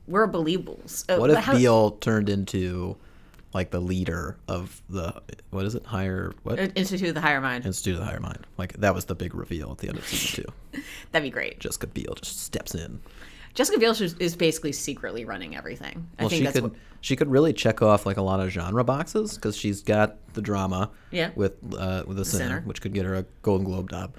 we're 0.07 0.27
believables. 0.27 1.03
Uh, 1.09 1.17
What 1.17 1.29
but 1.29 1.37
if 1.39 1.43
how- 1.43 1.97
turned 1.99 2.29
into 2.29 2.95
like 3.53 3.71
the 3.71 3.79
leader 3.81 4.37
of 4.47 4.81
the 4.89 5.21
what 5.49 5.65
is 5.65 5.75
it 5.75 5.85
higher 5.85 6.31
what 6.43 6.57
Institute 6.77 7.09
of 7.09 7.15
the 7.15 7.21
Higher 7.21 7.41
Mind. 7.41 7.65
Institute 7.65 7.95
of 7.95 7.99
the 7.99 8.05
Higher 8.05 8.19
Mind. 8.21 8.45
Like 8.57 8.73
that 8.77 8.93
was 8.93 9.05
the 9.05 9.15
big 9.15 9.33
reveal 9.35 9.71
at 9.71 9.79
the 9.79 9.89
end 9.89 9.97
of 9.97 10.07
season 10.07 10.45
two. 10.45 10.81
That'd 11.11 11.25
be 11.25 11.31
great. 11.31 11.59
Jessica 11.59 11.87
Biel 11.87 12.13
just 12.15 12.39
steps 12.41 12.75
in. 12.75 13.01
Jessica 13.59 13.77
Biel 13.77 13.91
is 13.91 14.37
basically 14.37 14.71
secretly 14.71 15.25
running 15.25 15.53
everything. 15.57 16.07
I 16.17 16.23
Well, 16.23 16.29
think 16.29 16.39
she 16.39 16.43
that's 16.45 16.53
could 16.55 16.63
what. 16.63 16.73
she 17.01 17.17
could 17.17 17.29
really 17.29 17.51
check 17.51 17.81
off 17.81 18.05
like 18.05 18.15
a 18.15 18.21
lot 18.21 18.39
of 18.39 18.49
genre 18.51 18.85
boxes 18.85 19.35
because 19.35 19.57
she's 19.57 19.81
got 19.83 20.15
the 20.33 20.41
drama 20.41 20.91
Yeah. 21.11 21.31
with 21.35 21.55
uh, 21.77 22.03
with 22.07 22.15
the 22.15 22.23
sinner, 22.23 22.45
Sinner. 22.45 22.61
which 22.61 22.81
could 22.81 22.93
get 22.93 23.03
her 23.05 23.15
a 23.15 23.25
Golden 23.41 23.65
Globe 23.65 23.91
nod. 23.91 24.13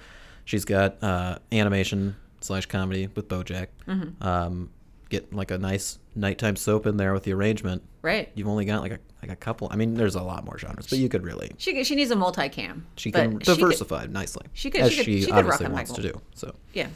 She's 0.45 0.67
got 0.67 1.03
uh, 1.03 1.39
animation 1.53 2.17
slash 2.43 2.67
comedy 2.67 3.09
with 3.15 3.29
BoJack. 3.29 3.69
Mm-hmm. 3.89 4.23
Um, 4.23 4.71
get 5.09 5.33
like 5.33 5.51
a 5.51 5.57
nice 5.57 5.99
nighttime 6.15 6.57
soap 6.57 6.85
in 6.87 6.99
there 6.99 7.15
with 7.15 7.23
the 7.23 7.33
arrangement. 7.33 7.83
Right. 8.03 8.31
You've 8.35 8.47
only 8.49 8.67
got 8.67 8.83
like 8.83 8.93
a 8.93 8.99
like 9.23 9.31
a 9.31 9.37
couple. 9.37 9.69
I 9.71 9.77
mean, 9.77 9.95
there's 9.95 10.17
a 10.17 10.23
lot 10.23 10.45
more 10.45 10.59
genres, 10.59 10.87
but 10.87 10.99
you 10.99 11.09
could 11.09 11.25
really 11.25 11.53
She 11.57 11.83
she 11.85 11.95
needs 11.95 12.11
a 12.11 12.15
multicam. 12.15 12.83
she 12.97 13.11
can 13.11 13.41
she 13.41 13.47
could- 13.47 13.59
diversify 13.59 14.05
nicely 14.11 14.45
she 14.53 14.69
could- 14.69 14.83
as 14.83 14.91
she 14.93 14.97
could- 14.99 15.05
she, 15.07 15.21
she 15.23 15.27
could 15.31 15.47
rock 15.47 15.61
obviously 15.61 15.67
a 15.67 15.71
wants 15.71 15.93
to 15.93 16.03
Michael. 16.03 16.21
do. 16.21 16.25
So 16.35 16.55
yeah. 16.75 16.89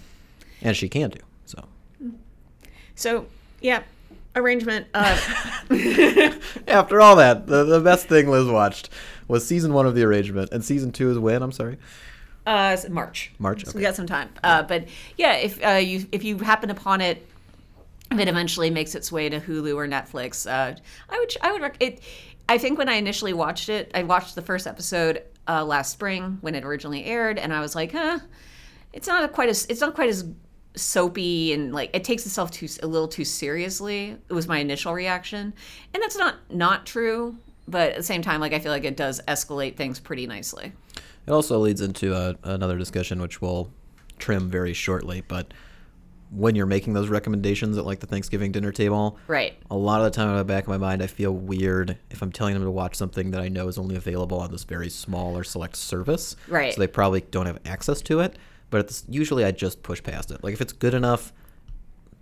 and 0.60 0.76
she 0.76 0.90
can 0.90 1.08
do 1.08 1.20
so. 2.94 3.26
Yeah, 3.60 3.82
arrangement. 4.36 4.86
Uh, 4.92 5.18
After 6.68 7.00
all 7.00 7.16
that, 7.16 7.46
the, 7.46 7.64
the 7.64 7.80
best 7.80 8.08
thing 8.08 8.28
Liz 8.28 8.46
watched 8.46 8.90
was 9.28 9.46
season 9.46 9.72
one 9.72 9.86
of 9.86 9.94
the 9.94 10.02
arrangement, 10.02 10.50
and 10.52 10.64
season 10.64 10.92
two 10.92 11.10
is 11.10 11.18
when? 11.18 11.42
I'm 11.42 11.52
sorry. 11.52 11.78
uh, 12.46 12.76
March. 12.90 13.32
March, 13.38 13.64
So 13.64 13.72
we 13.74 13.80
got 13.82 13.94
some 13.96 14.06
time. 14.06 14.28
Uh, 14.42 14.62
but 14.62 14.86
yeah, 15.16 15.34
if 15.36 15.64
uh, 15.64 15.70
you 15.72 16.06
if 16.12 16.24
you 16.24 16.38
happen 16.38 16.70
upon 16.70 17.00
it, 17.00 17.26
if 18.12 18.18
it 18.18 18.28
eventually 18.28 18.68
makes 18.70 18.94
its 18.94 19.10
way 19.10 19.28
to 19.30 19.40
Hulu 19.40 19.74
or 19.76 19.86
Netflix, 19.88 20.46
uh, 20.50 20.76
I 21.08 21.18
would 21.18 21.34
I 21.40 21.52
would 21.52 21.62
rec- 21.62 21.76
it. 21.80 22.00
I 22.48 22.58
think 22.58 22.76
when 22.78 22.90
I 22.90 22.94
initially 22.96 23.32
watched 23.32 23.70
it, 23.70 23.90
I 23.94 24.02
watched 24.02 24.34
the 24.34 24.42
first 24.42 24.66
episode 24.66 25.22
uh, 25.48 25.64
last 25.64 25.90
spring 25.92 26.36
when 26.42 26.54
it 26.54 26.64
originally 26.64 27.06
aired, 27.06 27.38
and 27.38 27.54
I 27.54 27.60
was 27.60 27.74
like, 27.74 27.92
huh, 27.92 28.18
it's 28.92 29.06
not 29.08 29.32
quite 29.32 29.48
as 29.48 29.64
it's 29.66 29.80
not 29.80 29.94
quite 29.94 30.10
as 30.10 30.24
soapy 30.76 31.52
and 31.52 31.72
like 31.72 31.90
it 31.94 32.04
takes 32.04 32.26
itself 32.26 32.50
too 32.50 32.68
a 32.82 32.86
little 32.86 33.08
too 33.08 33.24
seriously. 33.24 34.16
It 34.28 34.32
was 34.32 34.48
my 34.48 34.58
initial 34.58 34.92
reaction, 34.92 35.54
and 35.92 36.02
that's 36.02 36.16
not 36.18 36.36
not 36.50 36.86
true. 36.86 37.36
But 37.66 37.92
at 37.92 37.96
the 37.96 38.02
same 38.02 38.20
time, 38.22 38.40
like 38.40 38.52
I 38.52 38.58
feel 38.58 38.72
like 38.72 38.84
it 38.84 38.96
does 38.96 39.20
escalate 39.26 39.76
things 39.76 39.98
pretty 39.98 40.26
nicely. 40.26 40.72
It 41.26 41.30
also 41.30 41.58
leads 41.58 41.80
into 41.80 42.14
a, 42.14 42.36
another 42.42 42.76
discussion, 42.76 43.22
which 43.22 43.40
we'll 43.40 43.70
trim 44.18 44.50
very 44.50 44.74
shortly. 44.74 45.22
But 45.26 45.54
when 46.30 46.54
you're 46.56 46.66
making 46.66 46.92
those 46.92 47.08
recommendations 47.08 47.78
at 47.78 47.86
like 47.86 48.00
the 48.00 48.06
Thanksgiving 48.06 48.52
dinner 48.52 48.72
table, 48.72 49.18
Right. 49.28 49.54
a 49.70 49.76
lot 49.76 50.00
of 50.00 50.04
the 50.04 50.10
time 50.10 50.28
in 50.28 50.36
the 50.36 50.44
back 50.44 50.64
of 50.64 50.68
my 50.68 50.76
mind, 50.76 51.02
I 51.02 51.06
feel 51.06 51.32
weird 51.32 51.96
if 52.10 52.20
I'm 52.20 52.32
telling 52.32 52.52
them 52.54 52.64
to 52.64 52.70
watch 52.70 52.96
something 52.96 53.30
that 53.30 53.40
I 53.40 53.48
know 53.48 53.68
is 53.68 53.78
only 53.78 53.96
available 53.96 54.40
on 54.40 54.50
this 54.50 54.64
very 54.64 54.90
small 54.90 55.38
or 55.38 55.44
select 55.44 55.76
service. 55.76 56.36
Right. 56.48 56.74
So 56.74 56.80
they 56.80 56.86
probably 56.88 57.22
don't 57.22 57.46
have 57.46 57.60
access 57.64 58.02
to 58.02 58.20
it. 58.20 58.36
But 58.74 58.86
it's, 58.86 59.04
usually 59.08 59.44
I 59.44 59.52
just 59.52 59.84
push 59.84 60.02
past 60.02 60.32
it. 60.32 60.42
Like 60.42 60.52
if 60.52 60.60
it's 60.60 60.72
good 60.72 60.94
enough, 60.94 61.32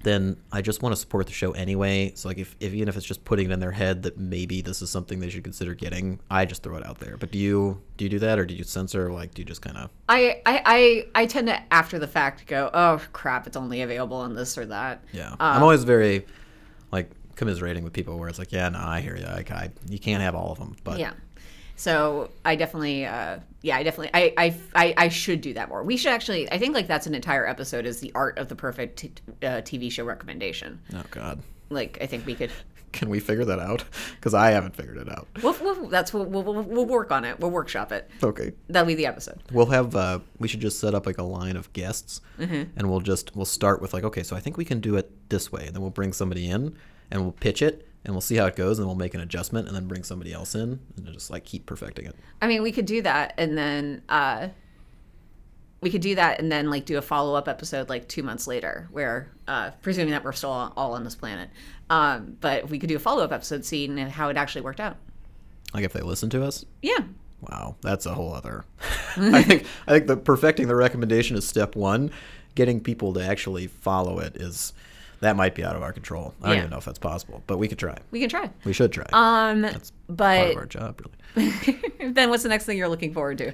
then 0.03 0.37
I 0.53 0.61
just 0.61 0.83
want 0.83 0.95
to 0.95 1.01
support 1.01 1.25
the 1.27 1.33
show 1.33 1.53
anyway. 1.53 2.13
So 2.15 2.29
like 2.29 2.37
if, 2.37 2.55
if 2.61 2.75
even 2.75 2.89
if 2.89 2.97
it's 2.99 3.07
just 3.07 3.25
putting 3.25 3.49
it 3.49 3.55
in 3.55 3.59
their 3.59 3.71
head 3.71 4.03
that 4.03 4.19
maybe 4.19 4.61
this 4.61 4.83
is 4.83 4.91
something 4.91 5.19
they 5.19 5.31
should 5.31 5.45
consider 5.45 5.73
getting, 5.73 6.21
I 6.31 6.45
just 6.45 6.63
throw 6.63 6.77
it 6.77 6.85
out 6.85 6.99
there. 6.99 7.17
But 7.17 7.31
do 7.33 7.39
you 7.39 7.81
do 7.97 8.05
you 8.05 8.11
do 8.11 8.19
that 8.19 8.39
or 8.39 8.45
do 8.45 8.53
you 8.53 8.65
censor? 8.65 9.11
Like 9.11 9.33
do 9.33 9.41
you 9.41 9.47
just 9.47 9.63
kind 9.63 9.79
of 9.79 9.89
I, 10.11 10.43
I, 10.45 10.63
I, 10.67 11.23
I 11.23 11.25
tend 11.27 11.47
to 11.47 11.73
after 11.73 11.99
the 11.99 12.07
fact 12.07 12.47
go, 12.47 12.69
oh 12.75 13.01
crap, 13.15 13.47
it's 13.47 13.57
only 13.57 13.81
available 13.81 14.19
on 14.19 14.35
this 14.35 14.59
or 14.59 14.67
that. 14.67 15.03
Yeah, 15.11 15.33
Uh, 15.33 15.37
I'm 15.41 15.63
always 15.63 15.85
very 15.85 16.27
like 16.91 17.11
commiserating 17.35 17.83
with 17.83 17.95
people 17.95 18.19
where 18.19 18.29
it's 18.29 18.39
like, 18.39 18.53
yeah, 18.53 18.69
no, 18.69 18.79
I 18.79 19.01
hear 19.01 19.17
you. 19.17 19.25
Like, 19.25 19.51
I 19.51 19.71
you 19.89 19.99
can't 19.99 20.23
have 20.23 20.35
all 20.35 20.53
of 20.53 20.59
them, 20.59 20.77
but 20.85 20.99
Yeah. 20.99 21.15
So 21.83 22.31
I 22.45 22.55
definitely, 22.55 23.07
uh, 23.07 23.41
yeah, 23.63 23.77
I 23.77 23.83
definitely, 23.83 24.11
I, 24.15 24.33
I, 24.39 24.55
I, 24.77 24.95
I 24.97 25.09
should 25.09 25.41
do 25.41 25.53
that 25.55 25.69
more. 25.69 25.83
We 25.83 25.97
should 25.97 26.13
actually, 26.13 26.49
I 26.53 26.57
think 26.59 26.75
like 26.77 26.87
that's 26.87 27.09
an 27.09 27.15
entire 27.17 27.45
episode 27.45 27.87
is 27.87 27.99
the 27.99 28.13
art 28.15 28.39
of 28.39 28.47
the 28.47 28.55
perfect 28.55 28.99
t- 29.01 29.13
uh, 29.43 29.63
TV 29.63 29.91
show 29.91 30.05
recommendation. 30.05 30.79
oh 30.95 31.03
god, 31.11 31.41
Like 31.71 31.99
I 32.01 32.07
think 32.07 32.25
we 32.25 32.37
could, 32.37 32.53
can 32.93 33.09
we 33.11 33.19
figure 33.19 33.45
that 33.47 33.59
out? 33.59 33.83
Because 34.15 34.33
I 34.33 34.53
haven't 34.53 34.77
figured 34.77 34.97
it 34.97 35.09
out. 35.09 35.27
we'll, 35.43 35.57
we'll, 35.61 35.89
that's 35.89 36.13
we'll, 36.15 36.25
we'll, 36.27 36.63
we'll 36.63 36.87
work 36.87 37.11
on 37.11 37.25
it. 37.25 37.41
We'll 37.41 37.51
workshop 37.51 37.91
it. 37.91 38.09
Okay, 38.23 38.53
That'll 38.69 38.87
be 38.87 38.95
the 38.95 39.07
episode. 39.07 39.43
we'll 39.51 39.67
have 39.67 39.97
uh, 39.97 40.21
we 40.39 40.47
should 40.47 40.61
just 40.61 40.79
set 40.79 40.95
up 40.95 41.05
like 41.05 41.19
a 41.19 41.25
line 41.25 41.57
of 41.57 41.73
guests, 41.73 42.21
Mm-hmm. 42.39 42.63
and 42.79 42.89
we'll 42.89 43.01
just 43.01 43.35
we'll 43.35 43.45
start 43.45 43.83
with 43.83 43.93
like, 43.93 44.05
okay, 44.05 44.23
so 44.23 44.37
I 44.37 44.41
think 44.41 44.57
we 44.57 44.65
can 44.65 44.79
do 44.79 44.95
it 44.95 45.11
this 45.31 45.51
way, 45.51 45.67
and 45.67 45.75
then 45.75 45.83
we'll 45.83 45.91
bring 45.91 46.13
somebody 46.13 46.49
in 46.49 46.77
and 47.11 47.23
we'll 47.23 47.33
pitch 47.33 47.61
it. 47.61 47.89
And 48.05 48.15
we'll 48.15 48.21
see 48.21 48.37
how 48.37 48.47
it 48.47 48.57
goes, 48.57 48.79
and 48.79 48.87
we'll 48.87 48.97
make 48.97 49.15
an 49.15 49.21
adjustment, 49.21 49.69
and 49.69 49.77
then 49.77 49.87
bring 49.87 50.03
somebody 50.03 50.33
else 50.33 50.55
in, 50.55 50.81
and 50.97 51.13
just 51.13 51.31
like 51.31 51.45
keep 51.45 51.67
perfecting 51.67 52.07
it. 52.07 52.17
I 52.41 52.49
mean, 52.49 52.63
we 52.63 52.73
could 52.73 52.87
do 52.87 53.03
that 53.03 53.35
and 53.39 53.57
then, 53.57 54.03
uh, 54.09 54.49
we 55.81 55.91
could 55.91 56.01
do 56.01 56.15
that 56.15 56.39
and 56.39 56.51
then 56.51 56.71
like 56.71 56.85
do 56.85 56.97
a 56.97 57.03
follow 57.03 57.35
up 57.35 57.49
episode 57.49 57.89
like 57.89 58.09
two 58.09 58.23
months 58.23 58.47
later, 58.47 58.89
where 58.93 59.33
uh, 59.49 59.71
presuming 59.83 60.13
that 60.13 60.25
we're 60.25 60.33
still 60.33 60.51
all 60.51 60.95
on 60.95 61.03
this 61.05 61.17
planet, 61.17 61.51
um, 61.91 62.37
but 62.41 62.69
we 62.69 62.79
could 62.79 62.89
do 62.89 62.97
a 62.97 63.01
follow 63.01 63.25
up 63.25 63.33
episode 63.33 63.65
seeing 63.65 63.97
how 63.97 64.29
it 64.29 64.37
actually 64.37 64.63
worked 64.63 64.81
out. 64.81 64.97
Like 65.75 65.85
if 65.85 65.93
they 65.93 66.01
listen 66.01 66.31
to 66.31 66.45
us, 66.45 66.65
Yeah, 66.83 67.01
Wow, 67.43 67.75
that's 67.81 68.07
a 68.07 68.15
whole 68.15 68.33
other. 68.33 68.65
I 69.17 69.43
think 69.43 69.67
I 69.87 69.93
think 69.93 70.07
the 70.07 70.17
perfecting 70.17 70.69
the 70.69 70.77
recommendation 70.77 71.37
is 71.37 71.47
step 71.47 71.75
one. 71.75 72.11
Getting 72.55 72.81
people 72.81 73.13
to 73.15 73.25
actually 73.25 73.67
follow 73.67 74.19
it 74.21 74.37
is 74.37 74.73
that 75.23 75.35
might 75.37 75.55
be 75.55 75.65
out 75.65 75.75
of 75.75 75.83
our 75.83 75.93
control. 75.93 76.35
I 76.43 76.47
don't 76.47 76.55
Yeah. 76.57 76.61
even 76.63 76.71
know 76.71 76.79
if 76.79 76.85
that's 76.85 76.99
possible, 76.99 77.43
but 77.47 77.59
we 77.59 77.67
could 77.69 77.79
try. 77.79 77.97
we 78.11 78.21
can 78.21 78.29
try. 78.29 78.51
We 78.65 78.73
should 78.73 78.93
try. 78.93 79.07
Um, 79.13 79.63
part 79.63 79.91
but 80.09 80.51
of 80.51 80.57
our 80.57 80.67
job, 80.67 81.01
really. 81.37 82.11
then 82.13 82.29
what's 82.31 82.43
the 82.43 82.49
next 82.49 82.65
thing 82.67 82.77
you're 82.79 82.89
looking 82.89 83.13
forward 83.15 83.39
to? 83.39 83.53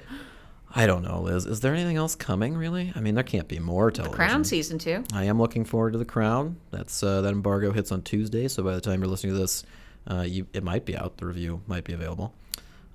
I 0.75 0.85
don't 0.85 1.01
know, 1.01 1.21
Liz. 1.21 1.45
Is 1.47 1.61
there 1.61 1.73
anything 1.73 1.97
else 1.97 2.13
coming? 2.15 2.55
Really? 2.55 2.93
I 2.95 2.99
mean, 3.01 3.15
there 3.15 3.23
can't 3.23 3.47
be 3.47 3.57
more 3.57 3.89
television. 3.89 4.11
The 4.11 4.15
Crown 4.15 4.43
season 4.43 4.77
two. 4.77 5.03
I 5.13 5.23
am 5.23 5.39
looking 5.39 5.65
forward 5.65 5.93
to 5.93 5.99
the 5.99 6.05
Crown. 6.05 6.57
That's 6.69 7.01
uh, 7.01 7.21
that 7.21 7.31
embargo 7.31 7.71
hits 7.71 7.91
on 7.91 8.03
Tuesday, 8.03 8.47
so 8.47 8.61
by 8.61 8.75
the 8.75 8.81
time 8.81 8.99
you're 9.01 9.09
listening 9.09 9.33
to 9.33 9.39
this, 9.39 9.63
uh, 10.09 10.21
you, 10.27 10.45
it 10.53 10.63
might 10.63 10.85
be 10.85 10.95
out. 10.95 11.17
The 11.17 11.25
review 11.25 11.61
might 11.65 11.85
be 11.85 11.93
available. 11.93 12.33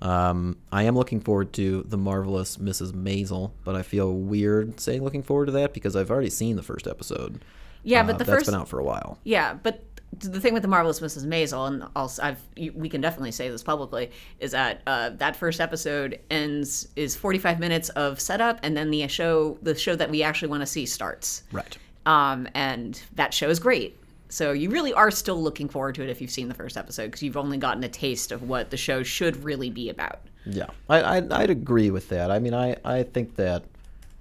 Um, 0.01 0.57
I 0.71 0.83
am 0.83 0.95
looking 0.95 1.19
forward 1.19 1.51
to 1.53 1.83
the 1.87 1.97
marvelous 1.97 2.57
Mrs. 2.57 2.91
Maisel, 2.93 3.51
but 3.63 3.75
I 3.75 3.81
feel 3.81 4.13
weird 4.13 4.79
saying 4.79 5.03
looking 5.03 5.23
forward 5.23 5.47
to 5.47 5.51
that 5.53 5.73
because 5.73 5.95
I've 5.95 6.11
already 6.11 6.29
seen 6.29 6.57
the 6.57 6.63
first 6.63 6.87
episode. 6.87 7.43
Yeah, 7.85 8.01
Uh, 8.01 8.07
but 8.07 8.17
the 8.17 8.23
that's 8.25 8.37
first 8.39 8.45
been 8.47 8.55
out 8.59 8.67
for 8.67 8.79
a 8.79 8.83
while. 8.83 9.17
yeah, 9.23 9.53
but 9.53 9.81
the 10.19 10.39
thing 10.39 10.53
with 10.53 10.61
the 10.61 10.67
marvelous 10.69 10.99
Mrs. 11.01 11.25
Maisel, 11.25 11.67
and 11.67 11.83
also 11.95 12.23
I've 12.23 12.41
we 12.75 12.87
can 12.89 13.01
definitely 13.01 13.31
say 13.31 13.49
this 13.49 13.63
publicly, 13.63 14.11
is 14.39 14.51
that 14.51 14.81
uh, 14.87 15.09
that 15.11 15.35
first 15.35 15.59
episode 15.61 16.19
ends 16.29 16.87
is 16.95 17.15
45 17.15 17.59
minutes 17.59 17.89
of 17.89 18.19
setup, 18.19 18.59
and 18.63 18.75
then 18.75 18.91
the 18.91 19.07
show 19.07 19.57
the 19.61 19.75
show 19.75 19.95
that 19.95 20.09
we 20.09 20.23
actually 20.23 20.47
want 20.49 20.61
to 20.61 20.65
see 20.67 20.85
starts. 20.85 21.43
Right. 21.51 21.77
Um, 22.05 22.47
and 22.53 23.01
that 23.15 23.33
show 23.33 23.49
is 23.49 23.59
great. 23.59 23.97
So 24.29 24.51
you 24.53 24.69
really 24.69 24.93
are 24.93 25.11
still 25.11 25.41
looking 25.41 25.69
forward 25.69 25.95
to 25.95 26.03
it 26.03 26.09
if 26.09 26.21
you've 26.21 26.31
seen 26.31 26.47
the 26.47 26.53
first 26.55 26.77
episode 26.77 27.05
because 27.07 27.21
you've 27.23 27.37
only 27.37 27.57
gotten 27.57 27.83
a 27.83 27.89
taste 27.89 28.31
of 28.31 28.43
what 28.43 28.69
the 28.69 28.77
show 28.77 29.03
should 29.03 29.43
really 29.43 29.69
be 29.69 29.89
about. 29.89 30.19
Yeah, 30.45 30.67
I, 30.89 31.01
I 31.01 31.41
I'd 31.41 31.49
agree 31.49 31.91
with 31.91 32.09
that. 32.09 32.31
I 32.31 32.39
mean, 32.39 32.53
I 32.53 32.75
I 32.85 33.03
think 33.03 33.35
that, 33.35 33.65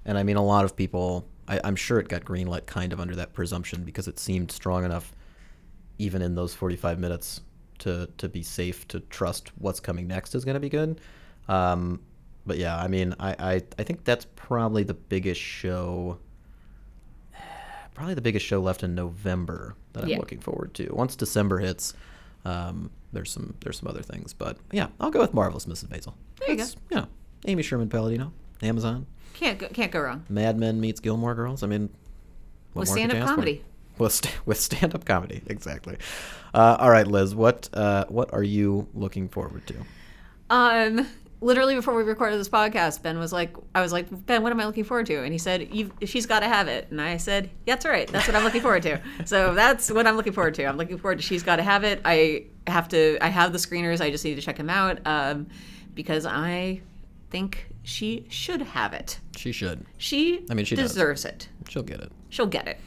and 0.04 0.18
I 0.18 0.22
mean, 0.24 0.36
a 0.36 0.44
lot 0.44 0.64
of 0.64 0.74
people. 0.74 1.24
I, 1.48 1.60
I'm 1.64 1.76
sure 1.76 1.98
it 1.98 2.08
got 2.08 2.24
greenlit 2.24 2.66
kind 2.66 2.92
of 2.92 3.00
under 3.00 3.14
that 3.16 3.32
presumption 3.32 3.84
because 3.84 4.08
it 4.08 4.18
seemed 4.18 4.50
strong 4.50 4.84
enough, 4.84 5.12
even 5.98 6.22
in 6.22 6.34
those 6.34 6.54
45 6.54 6.98
minutes, 6.98 7.40
to 7.80 8.08
to 8.18 8.28
be 8.28 8.42
safe 8.42 8.86
to 8.88 9.00
trust 9.00 9.50
what's 9.58 9.80
coming 9.80 10.06
next 10.06 10.34
is 10.34 10.44
going 10.44 10.54
to 10.54 10.60
be 10.60 10.68
good. 10.68 11.00
Um, 11.48 12.00
but 12.46 12.56
yeah, 12.58 12.76
I 12.78 12.88
mean, 12.88 13.14
I, 13.18 13.34
I 13.38 13.62
I 13.78 13.82
think 13.82 14.04
that's 14.04 14.26
probably 14.36 14.82
the 14.84 14.94
biggest 14.94 15.40
show. 15.40 16.18
Probably 17.94 18.14
the 18.14 18.20
biggest 18.22 18.44
show 18.44 18.60
left 18.60 18.82
in 18.82 18.94
November 18.94 19.76
that 19.92 20.02
I'm 20.04 20.10
Yeah. 20.10 20.18
looking 20.18 20.40
forward 20.40 20.74
to. 20.74 20.88
Once 20.92 21.14
December 21.14 21.58
hits, 21.60 21.94
um, 22.44 22.90
there's 23.12 23.30
some 23.30 23.54
there's 23.60 23.78
some 23.78 23.88
other 23.88 24.02
things, 24.02 24.32
but 24.32 24.56
yeah, 24.72 24.88
I'll 25.00 25.10
go 25.12 25.20
with 25.20 25.32
Marvelous 25.32 25.66
Mrs. 25.66 25.86
Maisel. 25.88 26.14
There 26.40 26.50
you 26.50 26.56
go. 26.56 26.64
You 26.90 26.96
know, 26.96 27.06
Amy 27.46 27.62
Sherman 27.62 27.88
Palladino, 27.88 28.32
Amazon, 28.62 29.06
Can't 29.34 29.58
go, 29.58 29.68
can't 29.68 29.92
go 29.92 30.00
wrong 30.00 30.24
Mad 30.28 30.58
Men 30.58 30.80
meets 30.80 31.00
Gilmore 31.00 31.34
Girls. 31.34 31.62
I 31.62 31.66
mean, 31.66 31.90
with 32.72 32.88
stand 32.88 33.12
up 33.12 33.18
for? 33.18 33.24
comedy. 33.26 33.62
With 33.98 34.12
st- 34.12 34.34
with 34.46 34.58
stand 34.60 34.94
up 34.94 35.04
comedy, 35.04 35.42
exactly. 35.46 35.98
Uh, 36.52 36.76
all 36.80 36.90
right, 36.90 37.06
Liz, 37.06 37.34
what 37.34 37.68
uh, 37.72 38.06
what 38.08 38.32
are 38.32 38.42
you 38.42 38.88
looking 38.94 39.28
forward 39.28 39.66
to? 39.66 39.74
Um, 40.50 41.06
literally 41.44 41.74
before 41.74 41.94
we 41.94 42.02
recorded 42.02 42.40
this 42.40 42.48
podcast, 42.48 43.02
Ben 43.02 43.18
was 43.18 43.32
like, 43.32 43.54
I 43.74 43.82
was 43.82 43.92
like, 43.92 44.06
Ben, 44.26 44.42
what 44.42 44.50
am 44.50 44.60
I 44.60 44.66
looking 44.66 44.82
forward 44.82 45.06
to? 45.06 45.22
And 45.22 45.32
he 45.32 45.38
said, 45.38 45.68
You've, 45.72 45.92
she's 46.04 46.26
got 46.26 46.40
to 46.40 46.48
have 46.48 46.68
it. 46.68 46.88
And 46.90 47.00
I 47.00 47.18
said, 47.18 47.50
yeah, 47.66 47.74
that's 47.74 47.84
right. 47.84 48.08
That's 48.08 48.26
what 48.26 48.34
I'm 48.34 48.44
looking 48.44 48.62
forward 48.62 48.82
to. 48.84 49.00
So 49.26 49.54
that's 49.54 49.90
what 49.90 50.06
I'm 50.06 50.16
looking 50.16 50.32
forward 50.32 50.54
to. 50.54 50.64
I'm 50.64 50.76
looking 50.76 50.98
forward 50.98 51.18
to 51.18 51.22
She's 51.22 51.42
Got 51.42 51.56
to 51.56 51.62
Have 51.62 51.84
It. 51.84 52.00
I 52.04 52.46
have 52.66 52.88
to, 52.88 53.18
I 53.20 53.28
have 53.28 53.52
the 53.52 53.58
screeners. 53.58 54.00
I 54.00 54.10
just 54.10 54.24
need 54.24 54.34
to 54.36 54.40
check 54.40 54.56
them 54.56 54.70
out 54.70 54.98
um, 55.06 55.46
because 55.94 56.26
I 56.26 56.80
think 57.30 57.66
she 57.82 58.26
should 58.28 58.62
have 58.62 58.92
it. 58.92 59.18
She 59.36 59.52
should. 59.52 59.84
She, 59.98 60.44
I 60.50 60.54
mean, 60.54 60.64
she 60.64 60.76
does. 60.76 60.92
deserves 60.92 61.24
it. 61.24 61.48
She'll 61.68 61.82
get 61.82 62.00
it. 62.00 62.12
She'll 62.30 62.46
get 62.46 62.66
it. 62.68 62.78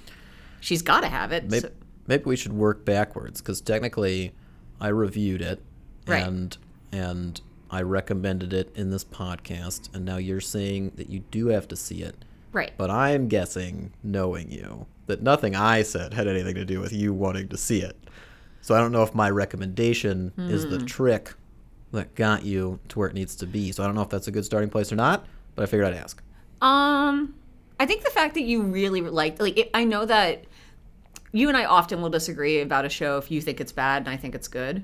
She's 0.60 0.82
got 0.82 1.02
to 1.02 1.08
have 1.08 1.32
it. 1.32 1.46
Maybe, 1.50 1.62
So- 1.62 1.72
maybe 2.08 2.24
we 2.26 2.36
should 2.36 2.54
work 2.54 2.84
backwards 2.86 3.42
because 3.42 3.62
technically, 3.62 4.34
I 4.80 4.88
reviewed 4.90 5.42
it, 5.42 5.62
Right. 6.08 6.26
and 6.26 6.58
and 6.92 7.42
I 7.70 7.82
recommended 7.82 8.54
it 8.54 8.72
in 8.76 8.90
this 8.92 9.04
podcast, 9.04 9.94
and 9.94 10.06
now 10.06 10.18
you're 10.18 10.40
saying 10.40 10.94
that 10.96 11.10
you 11.10 11.20
do 11.32 11.48
have 11.48 11.68
to 11.68 11.76
see 11.76 12.02
it. 12.02 12.24
Right. 12.54 12.72
But 12.78 12.90
I'm 12.90 13.28
guessing, 13.28 13.92
knowing 14.04 14.50
you, 14.50 14.86
that 15.08 15.22
nothing 15.22 15.54
I 15.56 15.84
said 15.84 16.14
had 16.14 16.28
anything 16.28 16.56
to 16.56 16.64
do 16.66 16.80
with 16.80 16.94
you 16.94 17.14
wanting 17.14 17.50
to 17.50 17.58
see 17.58 17.82
it. 17.82 17.98
So 18.62 18.74
I 18.74 18.80
don't 18.80 18.92
know 18.94 19.04
if 19.04 19.14
my 19.14 19.30
recommendation 19.30 20.32
is 20.38 20.64
Hmm. 20.64 20.72
the 20.72 20.80
trick 20.86 21.34
that 21.92 22.16
got 22.16 22.44
you 22.46 22.80
to 22.90 23.00
where 23.00 23.08
it 23.10 23.14
needs 23.14 23.36
to 23.38 23.46
be. 23.48 23.72
So 23.74 23.84
I 23.84 23.86
don't 23.86 23.96
know 23.96 24.02
if 24.02 24.10
that's 24.10 24.28
a 24.28 24.32
good 24.32 24.46
starting 24.46 24.70
place 24.70 24.92
or 24.92 24.96
not, 24.96 25.26
but 25.56 25.64
I 25.64 25.66
figured 25.66 25.88
I'd 25.88 25.94
ask. 26.00 26.22
Um, 26.62 27.36
I 27.80 27.86
think 27.86 28.04
the 28.04 28.10
fact 28.10 28.34
that 28.36 28.42
you 28.42 28.64
really 28.64 29.02
liked, 29.02 29.40
like, 29.40 29.58
it, 29.58 29.70
I 29.74 29.84
know 29.84 30.06
that 30.06 30.46
you 31.32 31.48
and 31.48 31.58
I 31.58 31.66
often 31.66 32.02
will 32.02 32.10
disagree 32.10 32.62
about 32.62 32.86
a 32.86 32.90
show 32.90 33.18
if 33.18 33.30
you 33.30 33.42
think 33.42 33.62
it's 33.62 33.72
bad 33.72 34.04
and 34.04 34.10
I 34.10 34.18
think 34.18 34.36
it's 34.36 34.48
good, 34.48 34.84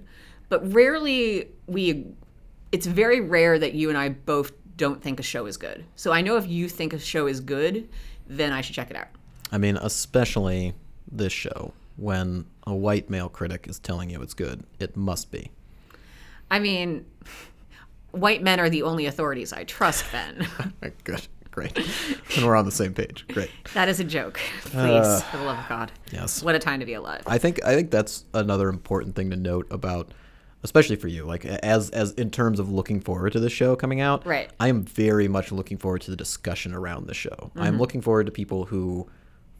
but 0.49 0.74
rarely 0.74 1.49
we. 1.67 2.07
It's 2.71 2.88
very 2.88 3.21
rare 3.21 3.59
that 3.59 3.74
you 3.74 3.89
and 3.89 3.97
I 3.97 4.09
both 4.09 4.51
don't 4.78 4.99
think 4.99 5.19
a 5.19 5.24
show 5.24 5.45
is 5.45 5.57
good. 5.57 5.86
So 5.95 6.11
I 6.11 6.21
know 6.21 6.38
if 6.38 6.47
you 6.47 6.67
think 6.67 6.93
a 6.93 6.99
show 6.99 7.28
is 7.28 7.39
good, 7.39 7.88
then 8.28 8.51
I 8.51 8.61
should 8.61 8.76
check 8.76 8.89
it 8.89 8.97
out. 8.97 9.09
I 9.51 9.59
mean, 9.59 9.78
especially 9.78 10.74
this 11.11 11.32
show, 11.32 11.74
when 11.97 12.45
a 12.65 12.74
white 12.74 13.09
male 13.09 13.30
critic 13.30 13.67
is 13.67 13.78
telling 13.78 14.09
you 14.09 14.21
it's 14.21 14.34
good, 14.34 14.63
it 14.80 14.97
must 14.97 15.32
be. 15.32 15.51
I 16.49 16.59
mean, 16.59 17.05
white 18.11 18.41
men 18.41 18.59
are 18.59 18.69
the 18.69 18.84
only 18.84 19.05
authorities 19.05 19.53
I 19.53 19.63
trust, 19.63 20.05
Ben. 20.11 20.47
good, 21.03 21.28
great. 21.54 21.78
and 22.36 22.45
we're 22.45 22.56
on 22.56 22.66
the 22.66 22.72
same 22.72 22.93
page. 22.93 23.26
Great. 23.30 23.49
that 23.74 23.88
is 23.88 23.99
a 23.99 24.04
joke. 24.04 24.39
Please, 24.62 25.24
for 25.24 25.38
the 25.38 25.43
love 25.43 25.60
of 25.60 25.70
God. 25.70 25.91
Yes. 26.12 26.43
What 26.43 26.56
a 26.56 26.60
time 26.60 26.80
to 26.82 26.86
be 26.86 26.93
alive. 26.95 27.22
I 27.26 27.38
think 27.38 27.64
I 27.66 27.74
think 27.76 27.91
that's 27.91 28.26
another 28.34 28.68
important 28.70 29.16
thing 29.16 29.30
to 29.30 29.38
note 29.38 29.68
about 29.72 30.12
especially 30.66 30.95
for 30.95 31.10
you 31.10 31.26
like 31.26 31.43
as 31.45 31.89
as 31.89 32.14
in 32.14 32.32
terms 32.32 32.58
of 32.58 32.72
looking 32.72 33.01
forward 33.01 33.34
to 33.34 33.39
the 33.41 33.49
show 33.49 33.76
coming 33.76 33.99
out 33.99 34.26
Right. 34.26 34.49
i 34.62 34.70
am 34.70 34.84
very 34.86 35.28
much 35.28 35.51
looking 35.51 35.78
forward 35.78 35.99
to 36.04 36.12
the 36.12 36.16
discussion 36.16 36.74
around 36.74 37.06
the 37.08 37.14
show 37.14 37.51
i'm 37.58 37.78
looking 37.78 37.99
forward 38.01 38.28
to 38.28 38.32
people 38.32 38.64
who 38.64 39.06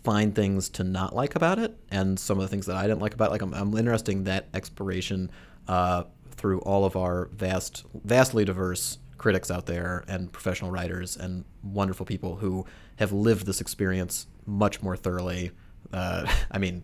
find 0.06 0.34
things 0.34 0.70
to 0.70 0.84
not 0.86 1.14
like 1.14 1.36
about 1.36 1.60
it 1.60 1.76
and 1.92 2.18
some 2.18 2.38
of 2.38 2.44
the 2.44 2.48
things 2.48 2.68
that 2.68 2.78
i 2.78 2.84
didn't 2.84 3.02
like 3.02 3.14
about 3.14 3.28
it 3.28 3.32
like 3.32 3.42
i'm, 3.42 3.54
I'm 3.54 3.78
interested 3.78 4.14
in 4.14 4.24
that 4.24 4.48
exploration 4.54 5.30
uh, 5.68 6.04
through 6.32 6.60
all 6.62 6.86
of 6.86 6.96
our 6.96 7.26
vast 7.34 7.84
vastly 8.06 8.46
diverse 8.46 8.98
critics 9.24 9.50
out 9.50 9.66
there 9.68 10.04
and 10.10 10.30
professional 10.34 10.70
writers 10.70 11.16
and 11.16 11.46
wonderful 11.64 12.06
people 12.06 12.36
who 12.36 12.66
have 12.98 13.14
lived 13.14 13.46
this 13.46 13.62
experience 13.62 14.28
much 14.46 14.84
more 14.84 14.98
thoroughly 14.98 15.50
uh, 15.94 16.30
i 16.52 16.58
mean 16.58 16.84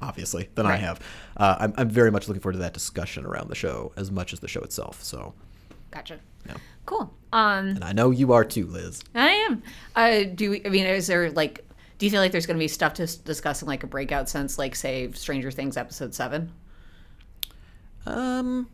obviously, 0.00 0.48
than 0.54 0.64
I 0.64 0.76
have. 0.76 1.00
Uh, 1.36 1.56
I'm, 1.58 1.74
I'm 1.76 1.88
very 1.88 2.12
much 2.12 2.28
looking 2.28 2.40
forward 2.40 2.52
to 2.54 2.58
that 2.60 2.72
discussion 2.72 3.24
around 3.26 3.48
the 3.48 3.56
show 3.56 3.92
as 3.96 4.12
much 4.12 4.32
as 4.32 4.38
the 4.38 4.46
show 4.46 4.60
itself. 4.60 5.02
So, 5.02 5.34
Gotcha. 5.90 6.20
yeah. 6.46 6.54
Cool. 6.86 7.12
Um, 7.32 7.68
And 7.70 7.84
I 7.84 7.92
know 7.92 8.12
you 8.12 8.32
are 8.32 8.44
too, 8.44 8.66
Liz. 8.66 9.02
I 9.14 9.30
am. 9.30 9.62
Uh, 9.96 10.22
do 10.34 10.50
we, 10.50 10.64
I 10.64 10.68
mean, 10.68 10.86
is 10.86 11.08
there 11.08 11.30
like, 11.32 11.64
do 11.98 12.06
you 12.06 12.10
feel 12.10 12.20
like 12.20 12.30
there's 12.30 12.46
going 12.46 12.56
to 12.56 12.62
be 12.62 12.68
stuff 12.68 12.94
to 12.94 13.06
discuss 13.24 13.62
in 13.62 13.66
like 13.68 13.82
a 13.82 13.88
breakout 13.88 14.28
sense, 14.28 14.56
like 14.56 14.76
say 14.76 15.10
Stranger 15.12 15.50
Things 15.50 15.76
episode 15.76 16.14
seven? 16.14 16.52
Um, 18.06 18.68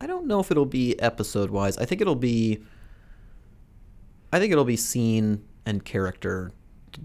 I 0.00 0.06
don't 0.06 0.26
know 0.26 0.40
if 0.40 0.50
it'll 0.50 0.66
be 0.66 0.98
episode 1.00 1.50
wise. 1.50 1.78
I 1.78 1.84
think 1.84 2.00
it'll 2.00 2.14
be. 2.14 2.62
I 4.32 4.38
think 4.38 4.52
it'll 4.52 4.64
be 4.64 4.76
scene 4.76 5.44
and 5.64 5.84
character 5.84 6.52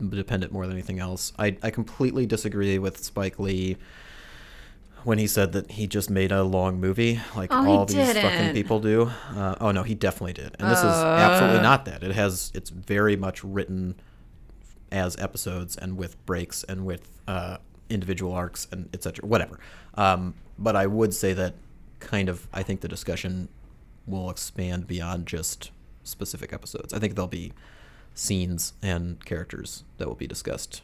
dependent 0.10 0.52
more 0.52 0.66
than 0.68 0.76
anything 0.76 1.00
else. 1.00 1.32
I 1.38 1.58
I 1.64 1.70
completely 1.70 2.26
disagree 2.26 2.80
with 2.80 2.98
Spike 3.04 3.40
Lee 3.40 3.78
when 5.06 5.18
he 5.18 5.28
said 5.28 5.54
that 5.54 5.72
he 5.72 5.88
just 5.88 6.10
made 6.10 6.32
a 6.32 6.44
long 6.44 6.80
movie 6.80 7.20
like 7.36 7.50
Oh, 7.54 7.66
all 7.70 7.86
these 7.86 7.96
fucking 7.98 8.22
didn't. 8.22 8.54
people 8.54 8.80
do. 8.82 9.10
Uh, 9.34 9.56
oh 9.62 9.72
no, 9.72 9.84
he 9.84 9.96
definitely 9.96 10.34
did. 10.34 10.56
And 10.60 10.70
this 10.70 10.80
is 10.80 10.86
absolutely 10.86 11.62
not 11.62 11.86
that. 11.86 12.04
It 12.04 12.12
has 12.12 12.52
it's 12.54 12.70
very 12.70 13.16
much 13.16 13.44
written 13.44 13.96
as 14.92 15.16
episodes 15.18 15.78
and 15.78 15.98
with 15.98 16.24
breaks 16.26 16.64
and 16.64 16.86
with 16.86 17.22
uh, 17.28 17.58
individual 17.90 18.34
arcs 18.34 18.68
and 18.72 18.90
etc. 18.94 19.26
Whatever. 19.26 19.60
Um, 19.96 20.34
but 20.58 20.76
I 20.76 20.88
would 20.88 21.14
say 21.14 21.34
that 21.34 21.54
kind 22.00 22.30
of 22.30 22.48
I 22.54 22.64
think 22.64 22.82
the 22.82 22.88
discussion 22.88 23.50
will 24.08 24.30
expand 24.30 24.88
beyond 24.88 25.28
just 25.28 25.72
specific 26.04 26.54
episodes. 26.54 26.94
I 26.94 27.00
think 27.00 27.16
there'll 27.16 27.28
be 27.28 27.54
scenes 28.16 28.74
and 28.82 29.24
characters 29.26 29.84
that 29.98 30.08
will 30.08 30.16
be 30.16 30.28
discussed 30.28 30.82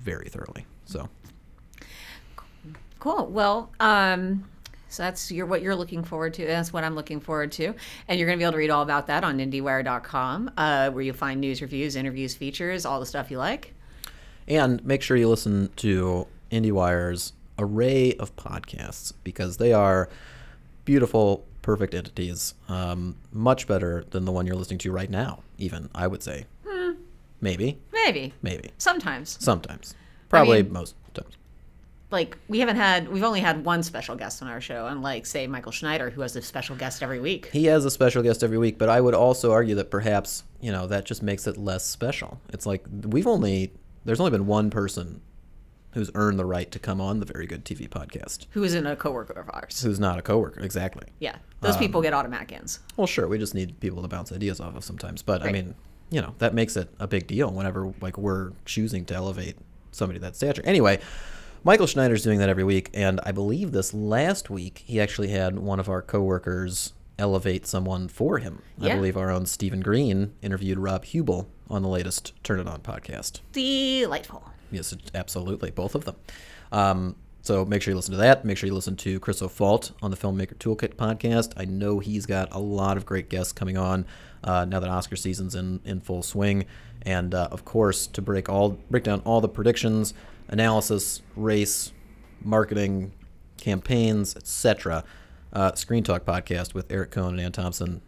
very 0.00 0.28
thoroughly. 0.28 0.66
So 0.84 1.08
Cool. 2.98 3.26
Well, 3.26 3.70
um, 3.78 4.48
so 4.88 5.02
that's 5.02 5.30
your 5.30 5.46
what 5.46 5.62
you're 5.62 5.76
looking 5.76 6.02
forward 6.02 6.34
to. 6.34 6.46
That's 6.46 6.72
what 6.72 6.84
I'm 6.84 6.94
looking 6.94 7.20
forward 7.20 7.52
to, 7.52 7.74
and 8.08 8.18
you're 8.18 8.26
going 8.26 8.38
to 8.38 8.40
be 8.40 8.44
able 8.44 8.52
to 8.52 8.58
read 8.58 8.70
all 8.70 8.82
about 8.82 9.06
that 9.08 9.24
on 9.24 9.38
IndieWire.com, 9.38 10.50
uh, 10.56 10.90
where 10.90 11.02
you'll 11.02 11.14
find 11.14 11.40
news, 11.40 11.60
reviews, 11.60 11.96
interviews, 11.96 12.34
features, 12.34 12.86
all 12.86 12.98
the 12.98 13.06
stuff 13.06 13.30
you 13.30 13.38
like. 13.38 13.74
And 14.48 14.84
make 14.84 15.02
sure 15.02 15.16
you 15.16 15.28
listen 15.28 15.70
to 15.76 16.26
IndieWire's 16.50 17.32
array 17.58 18.14
of 18.14 18.34
podcasts 18.36 19.12
because 19.24 19.56
they 19.58 19.72
are 19.72 20.08
beautiful, 20.86 21.44
perfect 21.60 21.92
entities. 21.94 22.54
Um, 22.70 23.16
much 23.30 23.66
better 23.66 24.04
than 24.10 24.24
the 24.24 24.32
one 24.32 24.46
you're 24.46 24.56
listening 24.56 24.78
to 24.78 24.92
right 24.92 25.10
now, 25.10 25.42
even, 25.58 25.90
I 25.94 26.06
would 26.06 26.22
say. 26.22 26.46
Maybe. 27.42 27.78
Maybe 27.92 28.32
Maybe. 28.40 28.70
sometimes, 28.78 29.36
Sometimes. 29.40 29.94
Probably 30.30 30.62
mean- 30.62 30.72
most 30.72 30.94
times. 31.12 31.36
like 32.10 32.38
we 32.48 32.60
haven't 32.60 32.76
had, 32.76 33.08
we've 33.08 33.22
only 33.22 33.40
had 33.40 33.62
one 33.64 33.82
special 33.82 34.16
guest 34.16 34.40
on 34.42 34.48
our 34.48 34.60
show, 34.60 34.86
unlike 34.86 35.26
say 35.26 35.46
Michael 35.46 35.70
Schneider, 35.72 36.08
who 36.08 36.22
has 36.22 36.34
a 36.34 36.40
special 36.42 36.76
guest 36.76 37.02
every 37.02 37.20
week. 37.20 37.50
He 37.52 37.66
has 37.66 37.84
a 37.84 37.90
special 37.90 38.22
guest 38.22 38.42
every 38.42 38.56
week, 38.58 38.78
but 38.78 38.88
I 38.88 39.00
would 39.02 39.14
also 39.14 39.52
argue 39.52 39.74
that 39.74 39.90
perhaps, 39.90 40.44
you 40.62 40.72
know, 40.72 40.86
that 40.86 41.04
just 41.04 41.22
makes 41.22 41.46
it 41.46 41.58
less 41.58 41.84
special. 41.84 42.40
It's 42.54 42.64
like 42.64 42.84
we've 43.04 43.26
only, 43.26 43.72
there's 44.06 44.18
only 44.18 44.30
been 44.30 44.46
one 44.46 44.70
person 44.70 45.20
who's 45.96 46.10
earned 46.14 46.38
the 46.38 46.44
right 46.44 46.70
to 46.70 46.78
come 46.78 47.00
on 47.00 47.20
the 47.20 47.26
Very 47.26 47.46
Good 47.46 47.64
TV 47.64 47.88
podcast 47.88 48.44
Who 48.50 48.62
isn't 48.62 48.86
a 48.86 48.94
coworker 48.96 49.32
of 49.32 49.48
ours? 49.50 49.82
who's 49.82 49.98
not 49.98 50.18
a 50.18 50.22
coworker. 50.22 50.60
Exactly. 50.60 51.06
Yeah, 51.20 51.36
those 51.62 51.72
um, 51.72 51.78
people 51.80 52.02
get 52.02 52.12
automatic 52.12 52.52
ins. 52.52 52.80
Well, 52.98 53.06
sure, 53.06 53.26
we 53.26 53.38
just 53.38 53.54
need 53.54 53.80
people 53.80 54.02
to 54.02 54.08
bounce 54.08 54.30
ideas 54.30 54.60
off 54.60 54.76
of 54.76 54.84
sometimes. 54.84 55.22
But 55.22 55.42
I 55.42 55.50
mean, 55.50 55.74
you 56.10 56.20
know, 56.20 56.34
that 56.36 56.52
makes 56.52 56.76
it 56.76 56.90
a 57.00 57.06
big 57.06 57.26
deal 57.26 57.50
whenever 57.50 57.94
like 58.02 58.18
we're 58.18 58.52
choosing 58.66 59.06
to 59.06 59.14
elevate 59.14 59.56
somebody 59.90 60.18
that 60.18 60.36
stature. 60.36 60.60
Anyway, 60.66 61.00
Michael 61.64 61.86
Schneider's 61.86 62.22
doing 62.22 62.40
that 62.40 62.50
every 62.50 62.64
week, 62.64 62.90
and 62.92 63.18
I 63.24 63.32
believe 63.32 63.72
this 63.72 63.94
last 63.94 64.50
week 64.50 64.82
he 64.84 65.00
actually 65.00 65.28
had 65.28 65.58
one 65.58 65.80
of 65.80 65.88
our 65.88 66.02
coworkers 66.02 66.92
elevate 67.18 67.66
someone 67.66 68.08
for 68.08 68.36
him. 68.36 68.60
I 68.82 68.94
believe 68.94 69.16
our 69.16 69.30
own 69.30 69.46
Stephen 69.46 69.80
Greene 69.80 70.34
interviewed 70.42 70.78
Rob 70.78 71.06
Huebel 71.06 71.48
on 71.70 71.80
the 71.80 71.88
latest 71.88 72.34
Turn 72.44 72.60
It 72.60 72.66
On 72.66 72.80
podcast. 72.80 73.40
Delightful. 73.52 74.46
Yes, 74.70 74.94
absolutely, 75.14 75.70
both 75.70 75.94
of 75.94 76.04
them. 76.04 76.16
Um, 76.72 77.16
so 77.42 77.64
make 77.64 77.80
sure 77.80 77.92
you 77.92 77.96
listen 77.96 78.10
to 78.12 78.18
that. 78.18 78.44
Make 78.44 78.58
sure 78.58 78.66
you 78.66 78.74
listen 78.74 78.96
to 78.96 79.20
Chris 79.20 79.40
O'Falt 79.40 79.92
on 80.02 80.10
the 80.10 80.16
Filmmaker 80.16 80.56
Toolkit 80.56 80.94
podcast. 80.96 81.52
I 81.56 81.64
know 81.64 82.00
he's 82.00 82.26
got 82.26 82.52
a 82.52 82.58
lot 82.58 82.96
of 82.96 83.06
great 83.06 83.28
guests 83.28 83.52
coming 83.52 83.76
on 83.78 84.04
uh, 84.42 84.64
now 84.64 84.80
that 84.80 84.90
Oscar 84.90 85.14
season's 85.14 85.54
in, 85.54 85.80
in 85.84 86.00
full 86.00 86.24
swing, 86.24 86.66
and 87.02 87.34
uh, 87.34 87.48
of 87.52 87.64
course 87.64 88.08
to 88.08 88.20
break 88.22 88.48
all 88.48 88.70
break 88.90 89.04
down 89.04 89.20
all 89.20 89.40
the 89.40 89.48
predictions, 89.48 90.12
analysis, 90.48 91.22
race, 91.36 91.92
marketing, 92.42 93.12
campaigns, 93.60 94.34
etc. 94.34 95.04
Uh, 95.52 95.72
Screen 95.74 96.02
Talk 96.02 96.24
podcast 96.24 96.74
with 96.74 96.90
Eric 96.90 97.12
Kohn 97.12 97.34
and 97.34 97.40
Anne 97.40 97.52
Thompson. 97.52 98.02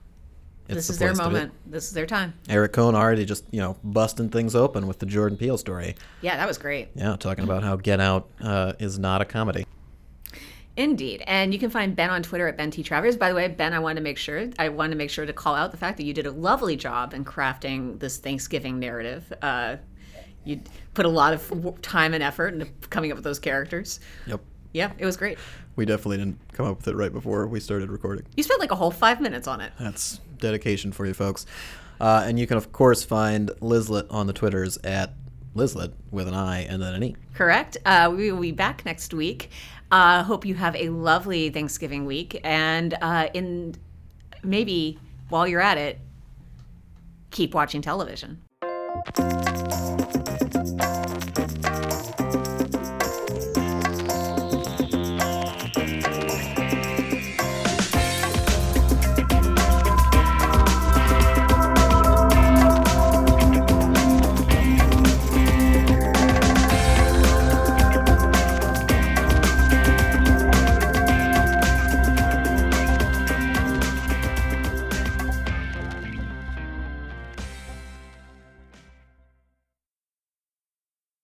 This 0.77 0.89
the 0.89 0.93
is 0.93 0.99
their 0.99 1.12
to 1.12 1.19
be. 1.19 1.23
moment. 1.23 1.53
This 1.66 1.85
is 1.85 1.93
their 1.93 2.07
time. 2.07 2.35
Eric 2.49 2.73
Kohn 2.73 2.95
already 2.95 3.25
just 3.25 3.45
you 3.51 3.61
know 3.61 3.77
busting 3.83 4.29
things 4.29 4.55
open 4.55 4.87
with 4.87 4.99
the 4.99 5.07
Jordan 5.07 5.39
Peele 5.39 5.59
story. 5.59 5.97
Yeah, 6.21 6.37
that 6.37 6.47
was 6.47 6.59
great. 6.59 6.89
Yeah, 6.95 7.16
talking 7.16 7.45
about 7.45 7.62
how 7.62 7.77
Get 7.77 8.01
Out 8.01 8.29
uh, 8.41 8.75
is 8.79 8.99
not 8.99 9.21
a 9.23 9.25
comedy. 9.25 9.66
Indeed. 10.77 11.25
And 11.27 11.53
you 11.53 11.59
can 11.59 11.71
find 11.71 11.97
Ben 11.97 12.09
on 12.09 12.23
Twitter 12.23 12.47
at 12.47 12.57
Ben 12.57 12.71
T. 12.71 12.85
Travers. 12.85 13.16
By 13.16 13.31
the 13.31 13.35
way, 13.35 13.49
Ben, 13.49 13.75
I 13.75 13.81
wanted 13.81 13.97
to 13.97 14.01
make 14.03 14.16
sure 14.16 14.49
I 14.61 14.69
wanted 14.69 14.91
to 14.91 14.97
make 14.97 15.11
sure 15.11 15.27
to 15.27 15.33
call 15.33 15.57
out 15.57 15.73
the 15.73 15.77
fact 15.77 15.97
that 15.97 16.05
you 16.05 16.14
did 16.14 16.27
a 16.27 16.31
lovely 16.31 16.77
job 16.77 17.14
in 17.14 17.25
crafting 17.25 17.99
this 17.99 18.19
Thanksgiving 18.19 18.79
narrative. 18.79 19.33
Uh, 19.43 19.77
you 20.45 20.61
put 20.95 21.05
a 21.05 21.09
lot 21.09 21.33
of 21.33 21.83
time 21.83 22.14
and 22.14 22.23
effort 22.23 22.55
into 22.55 22.66
coming 22.91 23.11
up 23.11 23.16
with 23.16 23.25
those 23.25 23.41
characters. 23.41 23.99
Yep. 24.27 24.41
Yeah, 24.73 24.93
it 24.99 25.05
was 25.05 25.16
great. 25.16 25.39
We 25.79 25.87
definitely 25.87 26.16
didn't 26.16 26.41
come 26.53 26.66
up 26.66 26.79
with 26.79 26.89
it 26.89 26.97
right 26.97 27.12
before 27.12 27.47
we 27.47 27.61
started 27.61 27.89
recording. 27.89 28.26
You 28.37 28.43
spent 28.43 28.59
like 28.59 28.72
a 28.72 28.74
whole 28.74 28.91
five 28.91 29.20
minutes 29.20 29.47
on 29.47 29.61
it. 29.61 29.72
That's 29.79 30.18
dedication 30.39 30.91
for 30.91 31.07
you 31.07 31.14
folks. 31.14 31.47
Uh, 32.01 32.24
and 32.26 32.37
you 32.37 32.49
can, 32.49 32.57
of 32.57 32.72
course, 32.72 33.05
find 33.05 33.49
Lizlet 33.61 34.09
on 34.11 34.26
the 34.26 34.33
Twitters 34.33 34.76
at 34.79 35.14
Lizlet 35.55 35.93
with 36.11 36.26
an 36.26 36.35
I 36.35 36.62
and 36.64 36.83
then 36.83 36.95
an 36.95 37.05
E. 37.05 37.16
Correct. 37.33 37.76
Uh, 37.87 38.12
we 38.12 38.33
will 38.33 38.41
be 38.41 38.51
back 38.51 38.85
next 38.85 39.14
week. 39.14 39.51
Uh, 39.93 40.24
hope 40.24 40.45
you 40.45 40.57
have 40.57 40.74
a 40.74 40.89
lovely 40.89 41.49
Thanksgiving 41.49 42.07
week. 42.07 42.41
And 42.43 42.99
uh, 43.01 43.29
in 43.33 43.76
maybe 44.43 44.99
while 45.29 45.47
you're 45.47 45.61
at 45.61 45.79
it, 45.79 46.01
keep 47.31 47.55
watching 47.55 47.83
television. 47.83 48.43